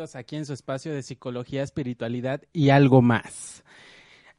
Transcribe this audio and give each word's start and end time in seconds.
Bienvenidos 0.00 0.16
aquí 0.16 0.36
en 0.36 0.46
su 0.46 0.54
espacio 0.54 0.94
de 0.94 1.02
psicología, 1.02 1.62
espiritualidad 1.62 2.40
y 2.54 2.70
algo 2.70 3.02
más. 3.02 3.62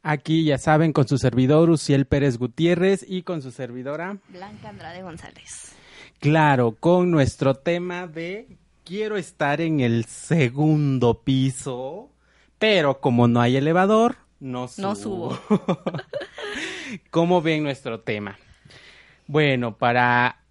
Aquí 0.02 0.44
ya 0.44 0.58
saben 0.58 0.92
con 0.92 1.06
su 1.06 1.18
servidor 1.18 1.70
Uciel 1.70 2.06
Pérez 2.06 2.36
Gutiérrez 2.36 3.06
y 3.08 3.22
con 3.22 3.42
su 3.42 3.52
servidora 3.52 4.18
Blanca 4.28 4.70
Andrade 4.70 5.02
González. 5.02 5.76
Claro, 6.18 6.72
con 6.72 7.12
nuestro 7.12 7.54
tema 7.54 8.08
de 8.08 8.48
quiero 8.82 9.16
estar 9.16 9.60
en 9.60 9.78
el 9.78 10.04
segundo 10.06 11.22
piso, 11.22 12.10
pero 12.58 13.00
como 13.00 13.28
no 13.28 13.40
hay 13.40 13.56
elevador, 13.56 14.16
no 14.40 14.66
subo. 14.66 14.82
No 14.82 14.94
subo. 14.96 15.38
¿Cómo 17.10 17.40
ven 17.40 17.62
nuestro 17.62 18.00
tema? 18.00 18.36
Bueno, 19.28 19.78
para 19.78 20.41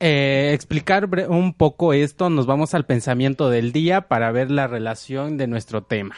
eh, 0.00 0.50
explicar 0.52 1.08
un 1.28 1.54
poco 1.54 1.92
esto, 1.92 2.30
nos 2.30 2.46
vamos 2.46 2.74
al 2.74 2.84
pensamiento 2.84 3.48
del 3.50 3.72
día 3.72 4.08
para 4.08 4.30
ver 4.32 4.50
la 4.50 4.66
relación 4.66 5.36
de 5.36 5.46
nuestro 5.46 5.82
tema. 5.82 6.16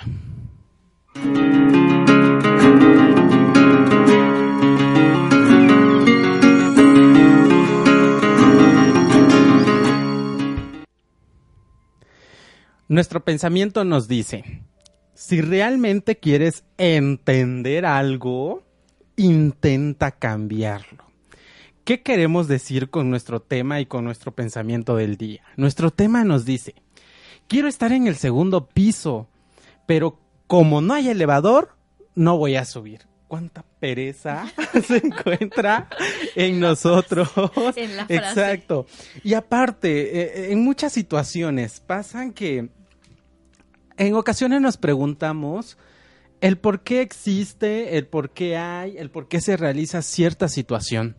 Nuestro 12.88 13.22
pensamiento 13.22 13.84
nos 13.84 14.08
dice, 14.08 14.62
si 15.12 15.42
realmente 15.42 16.16
quieres 16.16 16.64
entender 16.78 17.84
algo, 17.84 18.62
intenta 19.16 20.12
cambiarlo. 20.12 21.07
¿Qué 21.88 22.02
queremos 22.02 22.48
decir 22.48 22.90
con 22.90 23.08
nuestro 23.08 23.40
tema 23.40 23.80
y 23.80 23.86
con 23.86 24.04
nuestro 24.04 24.30
pensamiento 24.32 24.94
del 24.94 25.16
día? 25.16 25.42
Nuestro 25.56 25.90
tema 25.90 26.22
nos 26.22 26.44
dice, 26.44 26.74
quiero 27.46 27.66
estar 27.66 27.92
en 27.92 28.06
el 28.06 28.16
segundo 28.16 28.66
piso, 28.66 29.26
pero 29.86 30.20
como 30.46 30.82
no 30.82 30.92
hay 30.92 31.08
elevador, 31.08 31.78
no 32.14 32.36
voy 32.36 32.56
a 32.56 32.66
subir. 32.66 33.06
¿Cuánta 33.26 33.64
pereza 33.80 34.52
se 34.86 34.98
encuentra 34.98 35.88
en 36.36 36.60
nosotros? 36.60 37.30
En 37.74 37.96
la 37.96 38.04
frase. 38.04 38.16
Exacto. 38.16 38.84
Y 39.24 39.32
aparte, 39.32 40.20
eh, 40.20 40.52
en 40.52 40.62
muchas 40.62 40.92
situaciones 40.92 41.80
pasan 41.80 42.34
que 42.34 42.68
en 43.96 44.14
ocasiones 44.14 44.60
nos 44.60 44.76
preguntamos 44.76 45.78
el 46.42 46.58
por 46.58 46.82
qué 46.82 47.00
existe, 47.00 47.96
el 47.96 48.06
por 48.06 48.28
qué 48.28 48.58
hay, 48.58 48.98
el 48.98 49.10
por 49.10 49.26
qué 49.26 49.40
se 49.40 49.56
realiza 49.56 50.02
cierta 50.02 50.48
situación, 50.48 51.16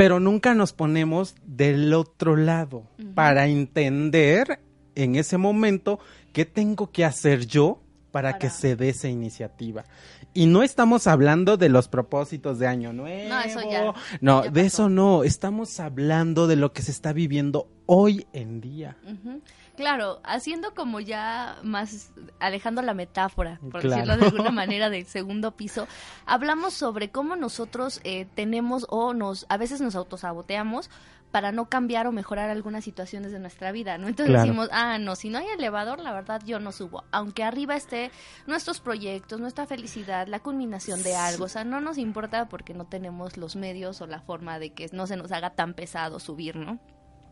pero 0.00 0.18
nunca 0.18 0.54
nos 0.54 0.72
ponemos 0.72 1.34
del 1.44 1.92
otro 1.92 2.34
lado 2.34 2.84
para 3.14 3.48
entender 3.48 4.58
en 4.94 5.14
ese 5.14 5.36
momento 5.36 5.98
qué 6.32 6.46
tengo 6.46 6.90
que 6.90 7.04
hacer 7.04 7.44
yo 7.46 7.82
para, 8.10 8.38
que 8.38 8.48
se 8.48 8.76
dé 8.76 8.88
esa 8.88 9.08
iniciativa. 9.08 9.84
Y 10.32 10.46
no 10.46 10.62
estamos 10.62 11.06
hablando 11.06 11.58
de 11.58 11.68
los 11.68 11.88
propósitos 11.88 12.58
de 12.58 12.66
año 12.66 12.94
nuevo. 12.94 13.28
No, 13.28 13.40
eso 13.42 13.60
ya- 13.70 13.92
No, 14.22 14.44
ya 14.44 14.50
de 14.50 14.60
eso 14.62 14.88
no. 14.88 15.22
Estamos 15.22 15.78
hablando 15.80 16.46
de 16.46 16.56
lo 16.56 16.72
que 16.72 16.80
se 16.80 16.92
está 16.92 17.12
viviendo 17.12 17.68
hoy 17.84 18.26
en 18.32 18.62
día. 18.62 18.96
Ujú. 19.04 19.42
Claro, 19.80 20.20
haciendo 20.24 20.74
como 20.74 21.00
ya 21.00 21.56
más, 21.62 22.12
alejando 22.38 22.82
la 22.82 22.92
metáfora, 22.92 23.58
por 23.70 23.80
Claro. 23.80 23.88
decirlo 24.04 24.16
de 24.18 24.26
alguna 24.26 24.50
manera, 24.50 24.90
del 24.90 25.06
segundo 25.06 25.52
piso, 25.52 25.88
hablamos 26.26 26.74
sobre 26.74 27.10
cómo 27.10 27.34
nosotros 27.34 27.98
eh, 28.04 28.26
tenemos 28.34 28.84
o 28.90 29.14
nos, 29.14 29.46
a 29.48 29.56
veces 29.56 29.80
nos 29.80 29.94
autosaboteamos 29.96 30.90
para 31.30 31.50
no 31.50 31.70
cambiar 31.70 32.06
o 32.06 32.12
mejorar 32.12 32.50
algunas 32.50 32.84
situaciones 32.84 33.32
de 33.32 33.38
nuestra 33.38 33.72
vida, 33.72 33.96
¿no? 33.96 34.06
Entonces 34.08 34.32
Claro. 34.34 34.42
decimos, 34.48 34.68
ah, 34.70 34.98
no, 34.98 35.16
si 35.16 35.30
no 35.30 35.38
hay 35.38 35.46
elevador, 35.46 35.98
la 36.00 36.12
verdad 36.12 36.42
yo 36.44 36.60
no 36.60 36.72
subo, 36.72 37.04
aunque 37.10 37.42
arriba 37.42 37.74
esté 37.74 38.10
nuestros 38.46 38.80
proyectos, 38.80 39.40
nuestra 39.40 39.64
felicidad, 39.66 40.26
la 40.26 40.40
culminación 40.40 41.02
de 41.02 41.16
algo, 41.16 41.44
o 41.44 41.48
sea, 41.48 41.64
no 41.64 41.80
nos 41.80 41.96
importa 41.96 42.50
porque 42.50 42.74
no 42.74 42.84
tenemos 42.84 43.38
los 43.38 43.56
medios 43.56 44.02
o 44.02 44.06
la 44.06 44.20
forma 44.20 44.58
de 44.58 44.74
que 44.74 44.90
no 44.92 45.06
se 45.06 45.16
nos 45.16 45.32
haga 45.32 45.50
tan 45.54 45.72
pesado 45.72 46.18
subir, 46.20 46.56
¿no? 46.56 46.78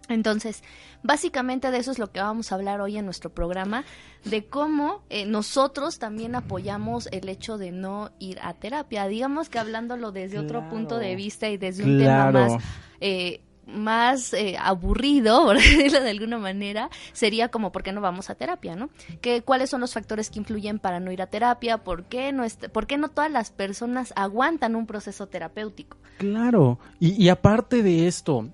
Entonces, 0.08 0.62
básicamente 1.02 1.70
de 1.70 1.78
eso 1.78 1.91
es 1.91 1.98
lo 1.98 2.10
que 2.10 2.20
vamos 2.20 2.50
a 2.50 2.54
hablar 2.54 2.80
hoy 2.80 2.96
en 2.96 3.04
nuestro 3.04 3.30
programa, 3.30 3.84
de 4.24 4.46
cómo 4.46 5.02
eh, 5.10 5.26
nosotros 5.26 5.98
también 5.98 6.34
apoyamos 6.34 7.08
el 7.12 7.28
hecho 7.28 7.58
de 7.58 7.72
no 7.72 8.10
ir 8.18 8.38
a 8.42 8.54
terapia. 8.54 9.06
Digamos 9.06 9.48
que 9.48 9.58
hablándolo 9.58 10.12
desde 10.12 10.38
otro 10.38 10.68
punto 10.68 10.98
de 10.98 11.14
vista 11.16 11.48
y 11.48 11.56
desde 11.56 11.84
un 11.84 11.98
Claro. 11.98 12.32
tema 12.38 12.48
más... 12.54 12.64
eh, 13.00 13.41
más 13.66 14.32
eh, 14.32 14.56
aburrido, 14.58 15.42
por 15.44 15.56
decirlo 15.56 16.00
de 16.00 16.08
alguna 16.08 16.38
manera, 16.38 16.88
sería 17.12 17.48
como 17.50 17.70
por 17.70 17.82
qué 17.82 17.92
no 17.92 18.00
vamos 18.00 18.30
a 18.30 18.34
terapia, 18.34 18.74
¿no? 18.76 18.88
Que, 19.20 19.42
¿Cuáles 19.42 19.68
son 19.68 19.82
los 19.82 19.92
factores 19.92 20.30
que 20.30 20.38
influyen 20.38 20.78
para 20.78 21.00
no 21.00 21.12
ir 21.12 21.20
a 21.20 21.26
terapia? 21.26 21.76
¿Por 21.76 22.04
qué 22.04 22.32
no, 22.32 22.44
por 22.72 22.86
qué 22.86 22.97
no 22.97 23.08
todas 23.10 23.30
las 23.30 23.50
personas 23.50 24.14
aguantan 24.16 24.74
un 24.74 24.86
proceso 24.86 25.26
terapéutico? 25.26 25.98
Claro, 26.16 26.78
y, 26.98 27.22
y 27.22 27.28
aparte 27.28 27.82
de 27.82 28.06
esto, 28.08 28.48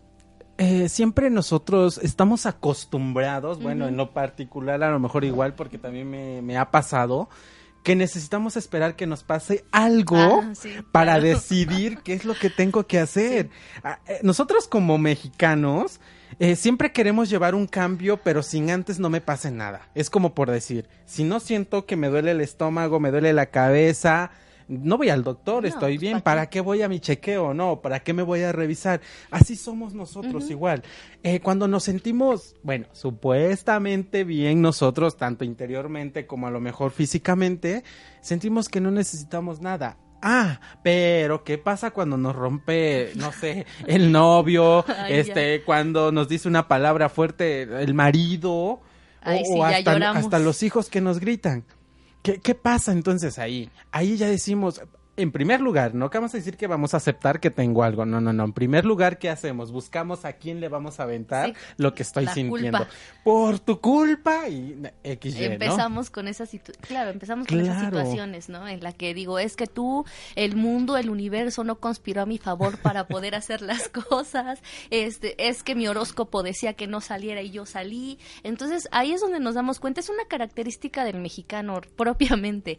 eh, 0.59 0.89
siempre 0.89 1.31
nosotros 1.31 1.99
estamos 2.03 2.47
acostumbrados, 2.47 3.63
bueno, 3.63 3.89
en 3.89 3.97
lo 3.97 4.13
particular 4.13 4.83
a 4.83 4.91
lo 4.91 4.99
mejor 5.01 5.25
igual 5.25 5.55
porque 5.55 5.79
también 5.79 6.09
me, 6.11 6.43
me 6.43 6.57
ha 6.59 6.71
pasado, 6.71 7.29
que 7.83 7.95
necesitamos 7.97 8.57
esperar 8.57 8.97
que 8.97 9.07
nos 9.07 9.25
pase 9.25 9.65
algo 9.71 10.17
Ah, 10.43 10.53
sí, 10.55 10.71
para 10.93 11.13
claro. 11.19 11.23
decidir 11.25 11.99
qué 11.99 12.15
es 12.15 12.25
lo 12.25 12.35
que 12.35 12.49
tengo 12.51 12.87
que 12.87 12.99
hacer. 12.99 13.51
Ah, 13.83 13.99
eh, 14.07 14.21
Nosotros 14.23 14.67
como 14.69 14.97
mexicanos 14.97 16.01
eh, 16.39 16.57
siempre 16.57 16.93
queremos 16.93 17.29
llevar 17.31 17.55
un 17.55 17.67
cambio, 17.67 18.17
pero 18.17 18.43
sin 18.43 18.71
antes 18.71 18.99
no 18.99 19.11
me 19.11 19.21
pase 19.21 19.51
nada. 19.51 19.89
Es 19.95 20.09
como 20.09 20.35
por 20.35 20.51
decir, 20.51 20.89
si 21.05 21.25
no 21.25 21.41
siento 21.41 21.85
que 21.87 21.97
me 21.97 22.09
duele 22.09 22.31
el 22.31 22.41
estómago, 22.41 23.01
me 23.01 23.11
duele 23.11 23.33
la 23.35 23.47
cabeza, 23.47 24.31
no 24.69 24.97
voy 24.99 25.09
al 25.09 25.23
doctor, 25.23 25.63
No, 25.63 25.69
estoy 25.69 25.95
pues, 25.95 26.01
bien, 26.01 26.21
¿para 26.21 26.35
¿para 26.35 26.51
qué 26.51 26.61
voy 26.61 26.83
a 26.83 26.89
mi 26.89 27.01
chequeo? 27.01 27.55
No, 27.55 27.81
¿para 27.81 28.01
qué 28.01 28.13
me 28.13 28.23
voy 28.23 28.43
a 28.43 28.53
revisar? 28.53 29.01
Así 29.31 29.57
somos 29.57 29.95
nosotros 29.95 30.51
igual. 30.51 30.83
Eh, 31.23 31.41
cuando 31.41 31.69
nos 31.69 31.85
sentimos, 31.85 32.57
bueno, 32.63 32.87
supuestamente 32.93 34.25
bien 34.25 34.61
nosotros, 34.61 35.17
tanto 35.17 35.45
interiormente 35.45 36.27
como 36.27 36.47
a 36.47 36.51
lo 36.51 36.61
mejor 36.61 36.91
físicamente, 36.91 37.85
sentimos 38.21 38.69
que 38.69 38.81
no 38.81 38.91
necesitamos 38.91 39.61
nada. 39.61 39.97
Ah, 40.27 40.59
pero 40.83 41.45
¿qué 41.45 41.59
pasa 41.59 41.91
cuando 41.91 42.17
nos 42.17 42.35
rompe, 42.35 43.13
no 43.15 43.31
sé, 43.31 43.67
el 43.87 44.11
novio, 44.13 44.85
Ay, 44.89 45.15
este, 45.15 45.63
cuando 45.63 46.13
nos 46.13 46.29
dice 46.29 46.49
una 46.49 46.67
palabra 46.67 47.11
fuerte 47.11 47.63
el 47.63 47.95
marido, 47.95 48.81
Ay, 49.21 49.43
o, 49.43 49.55
sí, 49.55 49.61
hasta 49.61 50.39
los 50.39 50.63
hijos 50.63 50.89
que 50.89 51.01
nos 51.01 51.21
gritan? 51.21 51.65
¿Qué, 52.25 52.41
¿Qué 52.41 52.55
pasa 52.55 52.91
entonces 52.91 53.39
ahí? 53.39 53.71
Ahí 53.93 54.17
ya 54.17 54.27
decimos, 54.27 54.81
en 55.17 55.33
primer 55.33 55.61
lugar, 55.61 55.95
no 55.95 56.11
que 56.11 56.19
vamos 56.19 56.35
a 56.35 56.39
decir 56.39 56.57
que 56.57 56.67
vamos 56.67 56.95
a 56.95 56.97
aceptar 56.97 57.41
que 57.41 57.51
tengo 57.51 57.83
algo, 57.83 58.05
no, 58.05 58.21
no, 58.21 58.33
no. 58.33 58.45
En 58.45 58.53
primer 58.53 58.85
lugar, 58.85 59.19
¿qué 59.19 59.31
hacemos? 59.31 59.73
Buscamos 59.73 60.25
a 60.25 60.35
quién 60.35 60.61
le 60.61 60.69
vamos 60.69 61.01
a 61.01 61.05
aventar 61.05 61.51
Sí, 61.51 61.55
lo 61.77 61.95
que 61.95 62.03
estoy 62.03 62.27
sintiendo. 62.29 62.79
culpa. 62.79 62.93
Por 63.23 63.59
tu 63.59 63.81
culpa 63.81 64.49
y 64.49 64.77
XY, 65.05 65.31
¿no? 65.49 65.53
empezamos 65.55 66.11
con 66.11 66.29
esa 66.29 66.45
claro 66.81 67.11
empezamos 67.11 67.47
con 67.47 67.61
esas 67.61 67.85
situaciones 67.85 68.49
no 68.49 68.69
en 68.69 68.83
la 68.83 68.93
que 68.93 69.15
digo 69.15 69.39
es 69.39 69.57
que 69.57 69.67
tú 69.67 70.05
el 70.37 70.57
mundo 70.57 70.97
el 70.97 71.11
universo 71.11 71.65
no 71.65 71.77
conspiró 71.77 72.23
a 72.23 72.27
mi 72.27 72.39
favor 72.39 72.79
para 72.79 73.07
poder 73.07 73.35
hacer 73.35 73.63
las 73.63 73.89
cosas 73.89 74.61
este 74.91 75.49
es 75.49 75.63
que 75.63 75.75
mi 75.75 75.89
horóscopo 75.89 76.43
decía 76.43 76.75
que 76.75 76.87
no 76.87 77.01
saliera 77.01 77.43
y 77.43 77.51
yo 77.51 77.67
salí 77.67 78.19
entonces 78.43 78.89
ahí 78.93 79.13
es 79.13 79.21
donde 79.21 79.41
nos 79.41 79.55
damos 79.55 79.81
cuenta 79.81 80.01
es 80.01 80.09
una 80.09 80.25
característica 80.27 81.05
del 81.05 81.19
mexicano 81.21 81.81
propiamente 81.97 82.79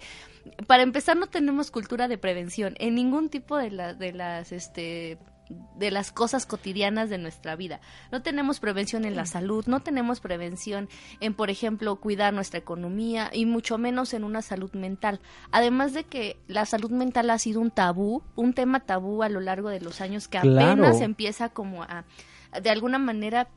para 0.68 0.83
empezar 0.83 1.18
no 1.18 1.27
tenemos 1.27 1.71
cultura 1.71 2.07
de 2.07 2.18
prevención 2.18 2.75
en 2.80 2.95
ningún 2.95 3.30
tipo 3.30 3.57
de 3.57 3.71
la- 3.71 3.94
de 3.94 4.13
las 4.13 4.51
este 4.51 5.18
de 5.77 5.92
las 5.92 6.12
cosas 6.12 6.47
cotidianas 6.47 7.12
de 7.12 7.19
nuestra 7.19 7.56
vida. 7.56 7.80
No 8.12 8.24
tenemos 8.24 8.59
prevención 8.59 9.06
en 9.06 9.15
la 9.15 9.27
salud, 9.27 9.63
no 9.68 9.80
tenemos 9.80 10.19
prevención 10.19 10.89
en, 11.19 11.36
por 11.36 11.51
ejemplo, 11.51 11.97
cuidar 11.97 12.33
nuestra 12.33 12.57
economía 12.57 13.30
y 13.31 13.45
mucho 13.45 13.77
menos 13.77 14.15
en 14.15 14.24
una 14.24 14.42
salud 14.42 14.74
mental. 14.74 15.19
Además 15.51 15.94
de 15.94 16.03
que 16.06 16.39
la 16.48 16.65
salud 16.65 16.89
mental 16.89 17.30
ha 17.30 17.38
sido 17.38 17.62
un 17.62 17.69
tabú, 17.69 18.24
un 18.36 18.53
tema 18.53 18.80
tabú 18.80 19.21
a 19.21 19.30
lo 19.30 19.39
largo 19.39 19.69
de 19.69 19.81
los 19.81 20.01
años 20.01 20.27
que 20.27 20.39
Claro. 20.39 20.71
apenas 20.81 21.00
empieza 21.01 21.50
como 21.50 21.83
a, 21.83 22.06
de 22.59 22.69
alguna 22.71 22.98
manera, 22.98 23.48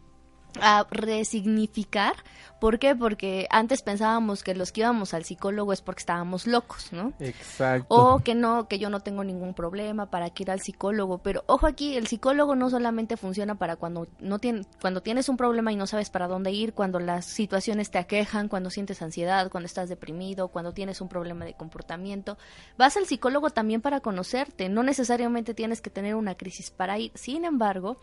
a 0.61 0.87
resignificar. 0.91 2.15
¿Por 2.61 2.81
qué? 2.81 2.97
Porque 2.97 3.47
antes 3.51 3.83
pensábamos 3.83 4.43
que 4.43 4.55
los 4.55 4.73
que 4.73 4.81
íbamos 4.81 5.15
al 5.15 5.25
psicólogo 5.25 5.73
es 5.73 5.81
porque 5.81 6.01
estábamos 6.01 6.47
locos, 6.49 6.93
¿no? 6.93 7.13
Exacto. 7.21 7.87
O 7.89 8.19
que 8.19 8.35
no, 8.35 8.67
que 8.67 8.81
yo 8.81 8.91
no 8.91 8.99
tengo 8.99 9.23
ningún 9.23 9.55
problema 9.55 10.07
para 10.07 10.31
que 10.31 10.43
ir 10.43 10.51
al 10.51 10.61
psicólogo. 10.61 11.19
Pero 11.19 11.45
ojo 11.47 11.67
aquí, 11.69 11.97
el 11.97 12.09
psicólogo 12.09 12.57
no 12.57 12.69
solamente 12.69 13.17
funciona 13.17 13.55
para 13.55 13.77
cuando 13.77 14.09
no 14.19 14.41
tien- 14.41 14.67
cuando 14.81 15.03
tienes 15.03 15.29
un 15.29 15.37
problema 15.37 15.71
y 15.73 15.77
no 15.77 15.87
sabes 15.87 16.11
para 16.11 16.27
dónde 16.27 16.51
ir, 16.51 16.73
cuando 16.73 16.99
las 16.99 17.27
situaciones 17.27 17.93
te 17.93 17.99
aquejan, 17.99 18.49
cuando 18.49 18.71
sientes 18.71 19.03
ansiedad, 19.03 19.51
cuando 19.51 19.67
estás 19.67 19.89
deprimido, 19.89 20.49
cuando 20.49 20.73
tienes 20.73 21.01
un 21.01 21.09
problema 21.09 21.45
de 21.45 21.55
comportamiento. 21.55 22.39
Vas 22.77 22.97
al 22.97 23.07
psicólogo 23.07 23.51
también 23.51 23.83
para 23.83 24.01
conocerte. 24.01 24.69
No 24.69 24.83
necesariamente 24.83 25.55
tienes 25.55 25.81
que 25.81 25.91
tener 25.91 26.17
una 26.17 26.35
crisis 26.35 26.71
para 26.71 26.99
ir. 26.99 27.13
Sin 27.15 27.45
embargo, 27.45 27.99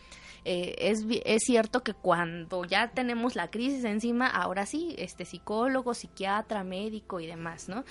eh, 0.46 0.76
es, 0.78 1.06
es 1.26 1.44
cierto 1.44 1.84
que 1.84 1.94
cuando 1.94 2.35
ya 2.70 2.90
tenemos 2.90 3.36
la 3.36 3.50
crisis 3.50 3.84
encima, 3.86 4.28
ahora 4.28 4.66
sí, 4.66 4.96
este 4.98 5.26
psicólogo, 5.26 5.94
psiquiatra, 5.94 6.64
médico 6.64 7.20
y 7.20 7.28
demás, 7.28 7.70
¿no? 7.70 7.84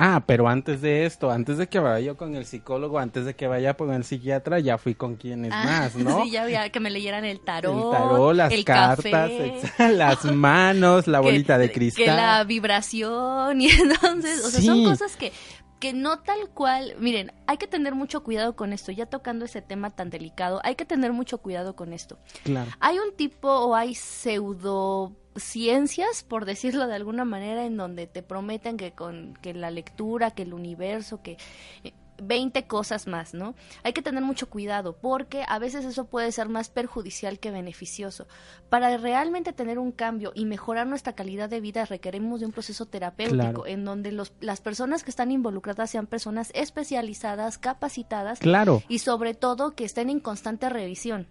Ah, 0.00 0.22
pero 0.24 0.46
antes 0.48 0.80
de 0.80 1.06
esto, 1.06 1.28
antes 1.28 1.58
de 1.58 1.66
que 1.68 1.80
vaya 1.80 1.98
yo 1.98 2.16
con 2.16 2.36
el 2.36 2.46
psicólogo, 2.46 3.00
antes 3.00 3.24
de 3.24 3.34
que 3.34 3.48
vaya 3.48 3.74
con 3.74 3.92
el 3.92 4.04
psiquiatra, 4.04 4.60
ya 4.60 4.78
fui 4.78 4.94
con 4.94 5.16
quienes 5.16 5.50
Ah, 5.52 5.64
más, 5.64 5.96
¿no? 5.96 6.22
Sí, 6.22 6.30
ya 6.30 6.44
había 6.44 6.70
que 6.70 6.78
me 6.78 6.88
leyeran 6.88 7.24
el 7.24 7.40
tarot, 7.40 7.74
el 7.74 7.90
tarot, 7.98 8.34
las 8.36 8.52
el 8.52 8.64
cartas, 8.64 9.02
café, 9.02 9.60
las 9.96 10.24
manos, 10.24 11.08
la 11.08 11.18
que- 11.22 11.24
bolita 11.24 11.58
de 11.58 11.66
Que 11.68 11.74
cristal. 11.74 12.16
la 12.16 12.44
vibración 12.44 13.60
y 13.60 13.70
entonces, 13.70 14.44
o 14.44 14.50
sea, 14.50 14.62
son 14.62 14.84
cosas 14.84 15.16
que 15.16 15.32
que 15.78 15.92
no 15.92 16.20
tal 16.20 16.48
cual, 16.50 16.94
miren, 16.98 17.32
hay 17.46 17.58
que 17.58 17.66
tener 17.66 17.94
mucho 17.94 18.22
cuidado 18.22 18.56
con 18.56 18.72
esto, 18.72 18.92
ya 18.92 19.04
tocando 19.06 19.44
ese 19.44 19.60
tema 19.62 19.90
tan 19.90 20.10
delicado, 20.10 20.60
hay 20.64 20.74
que 20.74 20.84
tener 20.84 21.12
mucho 21.12 21.38
cuidado 21.38 21.76
con 21.76 21.92
esto. 21.92 22.18
Claro. 22.44 22.70
Hay 22.80 22.98
un 22.98 23.14
tipo 23.16 23.48
o 23.48 23.74
hay 23.74 23.94
pseudociencias, 23.94 26.24
por 26.24 26.44
decirlo 26.44 26.86
de 26.86 26.94
alguna 26.94 27.24
manera, 27.24 27.64
en 27.64 27.76
donde 27.76 28.06
te 28.06 28.22
prometen 28.22 28.76
que 28.76 28.92
con 28.92 29.34
que 29.40 29.54
la 29.54 29.70
lectura, 29.70 30.32
que 30.32 30.42
el 30.42 30.52
universo, 30.54 31.22
que 31.22 31.38
eh, 31.84 31.92
20 32.22 32.66
cosas 32.66 33.06
más, 33.06 33.34
¿no? 33.34 33.54
Hay 33.84 33.92
que 33.92 34.02
tener 34.02 34.22
mucho 34.22 34.48
cuidado 34.48 34.96
porque 34.96 35.44
a 35.46 35.58
veces 35.58 35.84
eso 35.84 36.06
puede 36.06 36.32
ser 36.32 36.48
más 36.48 36.68
perjudicial 36.70 37.38
que 37.38 37.50
beneficioso. 37.50 38.26
Para 38.68 38.96
realmente 38.96 39.52
tener 39.52 39.78
un 39.78 39.92
cambio 39.92 40.32
y 40.34 40.44
mejorar 40.44 40.86
nuestra 40.86 41.14
calidad 41.14 41.48
de 41.48 41.60
vida 41.60 41.84
requerimos 41.84 42.40
de 42.40 42.46
un 42.46 42.52
proceso 42.52 42.86
terapéutico 42.86 43.38
Claro. 43.38 43.66
en 43.66 43.84
donde 43.84 44.12
los, 44.12 44.32
las 44.40 44.60
personas 44.60 45.04
que 45.04 45.10
están 45.10 45.30
involucradas 45.30 45.90
sean 45.90 46.06
personas 46.06 46.50
especializadas, 46.54 47.58
capacitadas 47.58 48.38
Claro. 48.40 48.82
y 48.88 48.98
sobre 48.98 49.34
todo 49.34 49.74
que 49.74 49.84
estén 49.84 50.10
en 50.10 50.20
constante 50.20 50.68
revisión. 50.68 51.26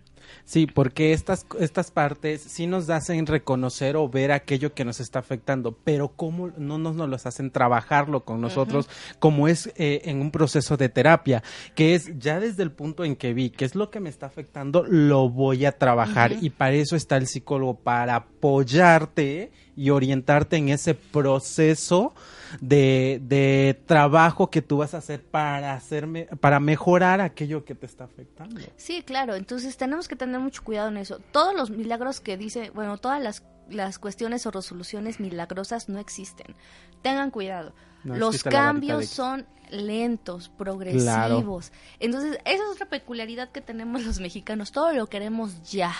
Sí, 0.45 0.67
porque 0.67 1.13
estas, 1.13 1.45
estas 1.59 1.91
partes 1.91 2.41
sí 2.41 2.67
nos 2.67 2.89
hacen 2.89 3.25
reconocer 3.25 3.95
o 3.95 4.07
ver 4.09 4.31
aquello 4.31 4.73
que 4.73 4.85
nos 4.85 4.99
está 4.99 5.19
afectando, 5.19 5.77
pero 5.83 6.09
cómo 6.09 6.51
no 6.57 6.77
nos, 6.77 6.95
nos 6.95 7.09
los 7.09 7.25
hacen 7.25 7.51
trabajarlo 7.51 8.23
con 8.23 8.41
nosotros, 8.41 8.89
como 9.19 9.47
es 9.47 9.67
eh, 9.75 10.01
en 10.05 10.21
un 10.21 10.31
proceso 10.31 10.77
de 10.77 10.89
terapia, 10.89 11.43
que 11.75 11.95
es 11.95 12.17
ya 12.17 12.39
desde 12.39 12.63
el 12.63 12.71
punto 12.71 13.03
en 13.03 13.15
que 13.15 13.33
vi 13.33 13.49
qué 13.49 13.65
es 13.65 13.75
lo 13.75 13.89
que 13.89 13.99
me 13.99 14.09
está 14.09 14.25
afectando, 14.25 14.83
lo 14.87 15.29
voy 15.29 15.65
a 15.65 15.71
trabajar. 15.71 16.33
Y 16.41 16.49
para 16.49 16.73
eso 16.73 16.95
está 16.95 17.17
el 17.17 17.27
psicólogo, 17.27 17.75
para 17.75 18.15
apoyarte 18.15 19.51
y 19.77 19.91
orientarte 19.91 20.57
en 20.57 20.69
ese 20.69 20.95
proceso 20.95 22.13
de, 22.61 23.21
de 23.23 23.79
trabajo 23.85 24.49
que 24.49 24.61
tú 24.61 24.77
vas 24.77 24.93
a 24.93 24.97
hacer 24.97 25.21
para 25.21 25.73
hacerme, 25.73 26.25
para 26.39 26.59
mejorar 26.59 27.21
aquello 27.21 27.63
que 27.63 27.75
te 27.75 27.85
está 27.85 28.05
afectando. 28.05 28.59
Sí, 28.75 29.03
claro, 29.03 29.35
entonces 29.35 29.77
tenemos 29.77 30.07
que 30.07 30.15
tener 30.17 30.39
mucho 30.39 30.63
cuidado 30.63 30.89
en 30.89 30.97
eso. 30.97 31.19
Todos 31.31 31.55
los 31.55 31.69
milagros 31.69 32.19
que 32.19 32.37
dice, 32.37 32.71
bueno, 32.71 32.97
todas 32.97 33.21
las, 33.21 33.43
las 33.69 33.99
cuestiones 33.99 34.45
o 34.45 34.51
resoluciones 34.51 35.19
milagrosas 35.19 35.89
no 35.89 35.99
existen. 35.99 36.55
Tengan 37.01 37.31
cuidado. 37.31 37.73
No 38.03 38.15
los 38.15 38.43
cambios 38.43 38.99
de- 38.99 39.07
son 39.07 39.45
lentos, 39.69 40.47
progresivos. 40.57 41.73
Entonces, 41.99 42.37
esa 42.45 42.63
es 42.63 42.69
otra 42.71 42.85
peculiaridad 42.87 43.49
que 43.49 43.59
tenemos 43.61 44.03
los 44.05 44.19
mexicanos. 44.21 44.71
Todo 44.71 44.93
lo 44.93 45.07
queremos 45.07 45.61
ya, 45.69 45.93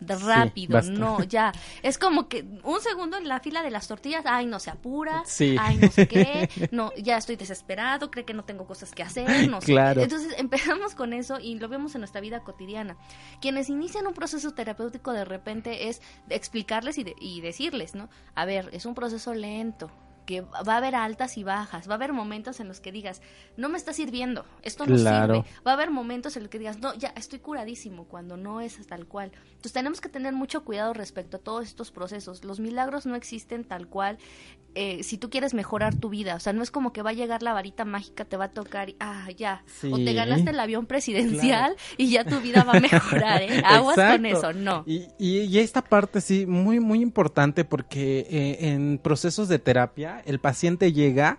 de 0.00 0.14
rápido, 0.16 0.82
no, 0.82 1.22
ya. 1.24 1.52
Es 1.82 1.96
como 1.96 2.28
que 2.28 2.44
un 2.64 2.80
segundo 2.82 3.16
en 3.16 3.26
la 3.26 3.40
fila 3.40 3.62
de 3.62 3.70
las 3.70 3.88
tortillas, 3.88 4.24
ay, 4.26 4.44
no 4.44 4.58
se 4.60 4.68
apura, 4.70 5.22
Sí. 5.24 5.56
ay, 5.58 5.78
no 5.78 5.90
sé 5.90 6.06
qué, 6.06 6.50
no, 6.70 6.92
ya 6.96 7.16
estoy 7.16 7.36
desesperado, 7.36 8.10
cree 8.10 8.26
que 8.26 8.34
no 8.34 8.44
tengo 8.44 8.66
cosas 8.66 8.92
que 8.92 9.02
hacer, 9.02 9.48
no 9.48 9.62
sé. 9.62 9.72
Entonces 9.72 10.34
empezamos 10.38 10.94
con 10.94 11.14
eso 11.14 11.40
y 11.40 11.58
lo 11.58 11.68
vemos 11.68 11.94
en 11.94 12.02
nuestra 12.02 12.20
vida 12.20 12.40
cotidiana. 12.40 12.98
Quienes 13.40 13.70
inician 13.70 14.06
un 14.06 14.12
proceso 14.12 14.52
terapéutico 14.52 15.12
de 15.12 15.24
repente 15.24 15.88
es 15.88 16.02
explicarles 16.28 16.98
y, 16.98 17.04
de- 17.04 17.16
y 17.18 17.40
decirles, 17.40 17.94
¿no? 17.94 18.10
A 18.34 18.44
ver, 18.44 18.68
es 18.72 18.84
un 18.84 18.94
proceso 18.94 19.32
lento 19.32 19.90
que 20.26 20.40
va 20.40 20.74
a 20.74 20.76
haber 20.78 20.94
altas 20.94 21.36
y 21.38 21.44
bajas, 21.44 21.88
va 21.88 21.92
a 21.92 21.96
haber 21.96 22.12
momentos 22.12 22.60
en 22.60 22.68
los 22.68 22.80
que 22.80 22.92
digas, 22.92 23.20
no 23.56 23.68
me 23.68 23.76
está 23.76 23.92
sirviendo, 23.92 24.44
esto 24.62 24.86
no 24.86 24.96
Claro. 24.96 25.34
sirve, 25.44 25.48
va 25.66 25.70
a 25.72 25.74
haber 25.74 25.90
momentos 25.90 26.36
en 26.36 26.42
los 26.44 26.50
que 26.50 26.58
digas, 26.58 26.78
no, 26.80 26.94
ya 26.94 27.12
estoy 27.16 27.38
curadísimo, 27.38 28.04
cuando 28.04 28.36
no 28.36 28.60
es 28.60 28.78
tal 28.86 29.06
cual. 29.06 29.32
Entonces 29.46 29.72
tenemos 29.72 30.00
que 30.00 30.08
tener 30.08 30.32
mucho 30.34 30.64
cuidado 30.64 30.92
respecto 30.94 31.36
a 31.36 31.40
todos 31.40 31.64
estos 31.64 31.90
procesos. 31.90 32.44
Los 32.44 32.60
milagros 32.60 33.06
no 33.06 33.14
existen 33.16 33.64
tal 33.64 33.88
cual 33.88 34.18
eh, 34.76 35.04
si 35.04 35.18
tú 35.18 35.30
quieres 35.30 35.54
mejorar 35.54 35.94
tu 35.94 36.08
vida, 36.08 36.34
o 36.34 36.40
sea, 36.40 36.52
no 36.52 36.62
es 36.62 36.72
como 36.72 36.92
que 36.92 37.02
va 37.02 37.10
a 37.10 37.12
llegar 37.12 37.44
la 37.44 37.52
varita 37.52 37.84
mágica, 37.84 38.24
te 38.24 38.36
va 38.36 38.46
a 38.46 38.50
tocar 38.50 38.90
y, 38.90 38.96
ah, 38.98 39.28
ya, 39.36 39.62
o 39.90 39.98
te 39.98 40.12
ganaste 40.14 40.50
el 40.50 40.58
avión 40.58 40.86
presidencial 40.86 41.76
y 41.96 42.10
ya 42.10 42.24
tu 42.24 42.40
vida 42.40 42.64
va 42.64 42.74
a 42.74 42.80
mejorar, 42.80 43.42
¿eh? 43.42 43.62
Aguas 43.64 43.96
con 43.96 44.26
eso, 44.26 44.52
no. 44.52 44.82
Y, 44.86 45.06
y- 45.18 45.42
y 45.42 45.58
esta 45.60 45.80
parte 45.82 46.20
sí, 46.20 46.44
muy, 46.46 46.80
muy 46.80 47.00
importante 47.02 47.64
porque 47.64 48.26
eh, 48.28 48.68
en 48.72 48.98
procesos 48.98 49.48
de 49.48 49.58
terapia 49.60 50.13
el 50.24 50.40
paciente 50.40 50.92
llega 50.92 51.38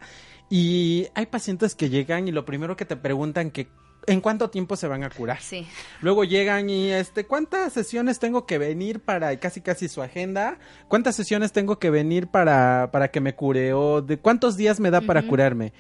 y 0.50 1.08
hay 1.16 1.26
pacientes 1.26 1.76
que 1.76 1.90
llegan 1.90 2.28
y 2.28 2.32
lo 2.32 2.46
primero 2.46 2.76
que 2.76 2.86
te 2.86 2.96
preguntan 2.96 3.52
que 3.52 3.68
¿en 4.08 4.22
cuánto 4.22 4.50
tiempo 4.50 4.76
se 4.76 4.88
van 4.88 5.04
a 5.04 5.10
curar? 5.10 5.42
Sí. 5.42 5.68
Luego 6.02 6.24
llegan 6.24 6.70
y 6.70 6.92
este, 6.92 7.26
¿cuántas 7.26 7.74
sesiones 7.74 8.20
tengo 8.20 8.46
que 8.46 8.58
venir 8.58 9.00
para 9.00 9.38
casi 9.40 9.62
casi 9.62 9.88
su 9.88 10.02
agenda? 10.02 10.60
¿Cuántas 10.88 11.16
sesiones 11.16 11.52
tengo 11.52 11.80
que 11.80 11.90
venir 11.90 12.28
para, 12.28 12.90
para 12.92 13.10
que 13.10 13.22
me 13.22 13.36
cure? 13.36 13.74
¿O 13.74 14.02
de 14.02 14.18
cuántos 14.18 14.58
días 14.58 14.80
me 14.80 14.92
da 14.92 15.02
para 15.02 15.28
curarme? 15.28 15.74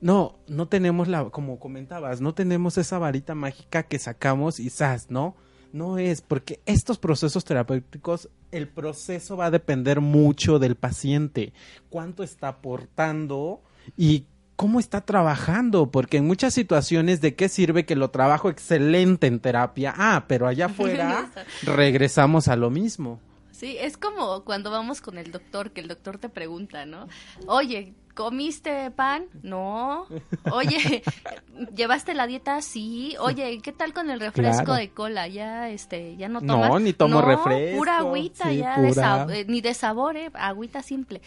No, 0.00 0.38
no 0.48 0.68
tenemos 0.68 1.08
la, 1.08 1.30
como 1.30 1.58
comentabas, 1.60 2.20
no 2.20 2.34
tenemos 2.34 2.76
esa 2.78 2.98
varita 2.98 3.34
mágica 3.34 3.84
que 3.84 3.98
sacamos 3.98 4.58
y 4.58 4.68
¡zas! 4.68 5.10
¿no? 5.10 5.36
No 5.72 5.98
es, 5.98 6.20
porque 6.20 6.60
estos 6.66 6.98
procesos 6.98 7.44
terapéuticos, 7.44 8.28
el 8.50 8.68
proceso 8.68 9.36
va 9.36 9.46
a 9.46 9.50
depender 9.50 10.00
mucho 10.00 10.58
del 10.58 10.76
paciente, 10.76 11.54
cuánto 11.88 12.22
está 12.22 12.48
aportando 12.48 13.62
y 13.96 14.26
cómo 14.56 14.78
está 14.78 15.00
trabajando, 15.00 15.90
porque 15.90 16.18
en 16.18 16.26
muchas 16.26 16.54
situaciones 16.54 17.20
de 17.20 17.34
qué 17.34 17.48
sirve 17.48 17.86
que 17.86 17.96
lo 17.96 18.10
trabajo 18.10 18.50
excelente 18.50 19.26
en 19.26 19.40
terapia, 19.40 19.94
ah, 19.96 20.26
pero 20.28 20.46
allá 20.46 20.66
afuera 20.66 21.30
regresamos 21.62 22.48
a 22.48 22.56
lo 22.56 22.70
mismo. 22.70 23.18
Sí, 23.50 23.76
es 23.78 23.96
como 23.96 24.44
cuando 24.44 24.70
vamos 24.70 25.00
con 25.00 25.18
el 25.18 25.30
doctor, 25.30 25.70
que 25.70 25.80
el 25.80 25.88
doctor 25.88 26.18
te 26.18 26.28
pregunta, 26.28 26.84
¿no? 26.84 27.06
Oye, 27.46 27.94
¿comiste 28.14 28.90
pan? 28.90 29.24
No. 29.42 30.06
Oye, 30.52 31.02
¿llevaste 31.74 32.14
la 32.14 32.26
dieta? 32.26 32.60
Sí. 32.62 33.16
Oye, 33.20 33.60
¿qué 33.62 33.72
tal 33.72 33.92
con 33.92 34.10
el 34.10 34.20
refresco 34.20 34.64
Claro. 34.64 34.80
de 34.80 34.90
cola? 34.90 35.28
Ya, 35.28 35.68
este, 35.70 36.16
ya 36.16 36.28
no 36.28 36.40
No, 36.40 36.54
tomas. 36.60 36.80
ni 36.82 36.92
tomo 36.92 37.20
No, 37.20 37.26
refresco, 37.26 37.78
Pura 37.78 37.98
agüita, 37.98 38.48
sí, 38.50 38.58
ya, 38.58 38.80
de 38.80 38.90
sab- 38.90 39.30
eh, 39.32 39.44
ni 39.48 39.60
de 39.60 39.74
sabor, 39.74 40.16
eh, 40.16 40.30
agüita 40.34 40.82
simple. 40.82 41.20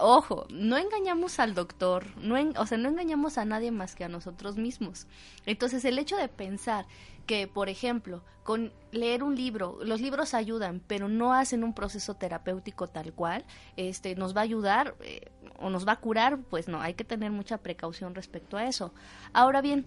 ojo, 0.00 0.46
no 0.50 0.76
engañamos 0.76 1.40
al 1.40 1.54
doctor, 1.54 2.04
no 2.18 2.36
o 2.60 2.66
sea, 2.66 2.78
no 2.78 2.88
engañamos 2.88 3.36
a 3.36 3.44
nadie 3.44 3.70
más 3.72 3.96
que 3.96 4.04
a 4.04 4.08
nosotros 4.08 4.56
mismos. 4.56 5.06
Entonces, 5.44 5.84
el 5.84 5.98
hecho 5.98 6.16
de 6.16 6.28
pensar 6.28 6.86
que, 7.26 7.48
por 7.48 7.68
ejemplo, 7.68 8.22
con 8.44 8.72
leer 8.92 9.22
un 9.22 9.34
libro, 9.34 9.78
los 9.82 10.00
libros 10.00 10.32
ayudan, 10.32 10.80
pero 10.86 11.08
no 11.08 11.34
hacen 11.34 11.62
un 11.64 11.74
proceso 11.74 12.14
terapéutico 12.14 12.86
tal 12.86 13.12
cual, 13.12 13.44
este, 13.76 14.14
nos 14.14 14.34
va 14.34 14.40
a 14.40 14.44
ayudar 14.44 14.94
eh, 15.02 15.30
o 15.58 15.70
nos 15.70 15.86
va 15.86 15.92
a 15.92 16.00
curar, 16.00 16.38
pues 16.50 16.68
no, 16.68 16.80
hay 16.80 16.94
que 16.94 17.04
tener 17.04 17.30
mucha 17.30 17.58
precaución 17.58 18.14
respecto 18.14 18.56
a 18.56 18.66
eso. 18.66 18.92
Ahora 19.32 19.60
bien, 19.60 19.84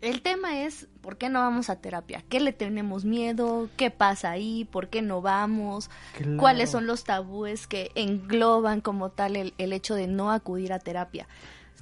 el 0.00 0.22
tema 0.22 0.62
es 0.62 0.88
por 1.02 1.18
qué 1.18 1.28
no 1.28 1.40
vamos 1.40 1.68
a 1.68 1.76
terapia, 1.76 2.24
qué 2.28 2.40
le 2.40 2.52
tenemos 2.52 3.04
miedo, 3.04 3.68
qué 3.76 3.90
pasa 3.90 4.30
ahí, 4.30 4.66
por 4.70 4.88
qué 4.88 5.02
no 5.02 5.20
vamos, 5.20 5.90
cuáles 6.38 6.70
son 6.70 6.86
los 6.86 7.04
tabúes 7.04 7.66
que 7.66 7.90
engloban 7.94 8.80
como 8.80 9.10
tal 9.10 9.36
el, 9.36 9.54
el 9.58 9.72
hecho 9.72 9.94
de 9.94 10.06
no 10.06 10.30
acudir 10.30 10.72
a 10.72 10.78
terapia. 10.78 11.28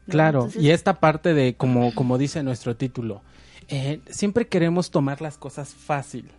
Claro, 0.09 0.49
y 0.59 0.71
esta 0.71 1.01
parte 1.01 1.35
de, 1.35 1.55
como, 1.55 1.95
como 1.95 2.19
dice 2.19 2.43
nuestro 2.43 2.77
título, 2.77 3.23
eh, 3.71 4.01
siempre 4.09 4.47
queremos 4.47 4.91
tomar 4.91 5.21
las 5.21 5.37
cosas 5.37 5.75
fácil. 5.75 6.31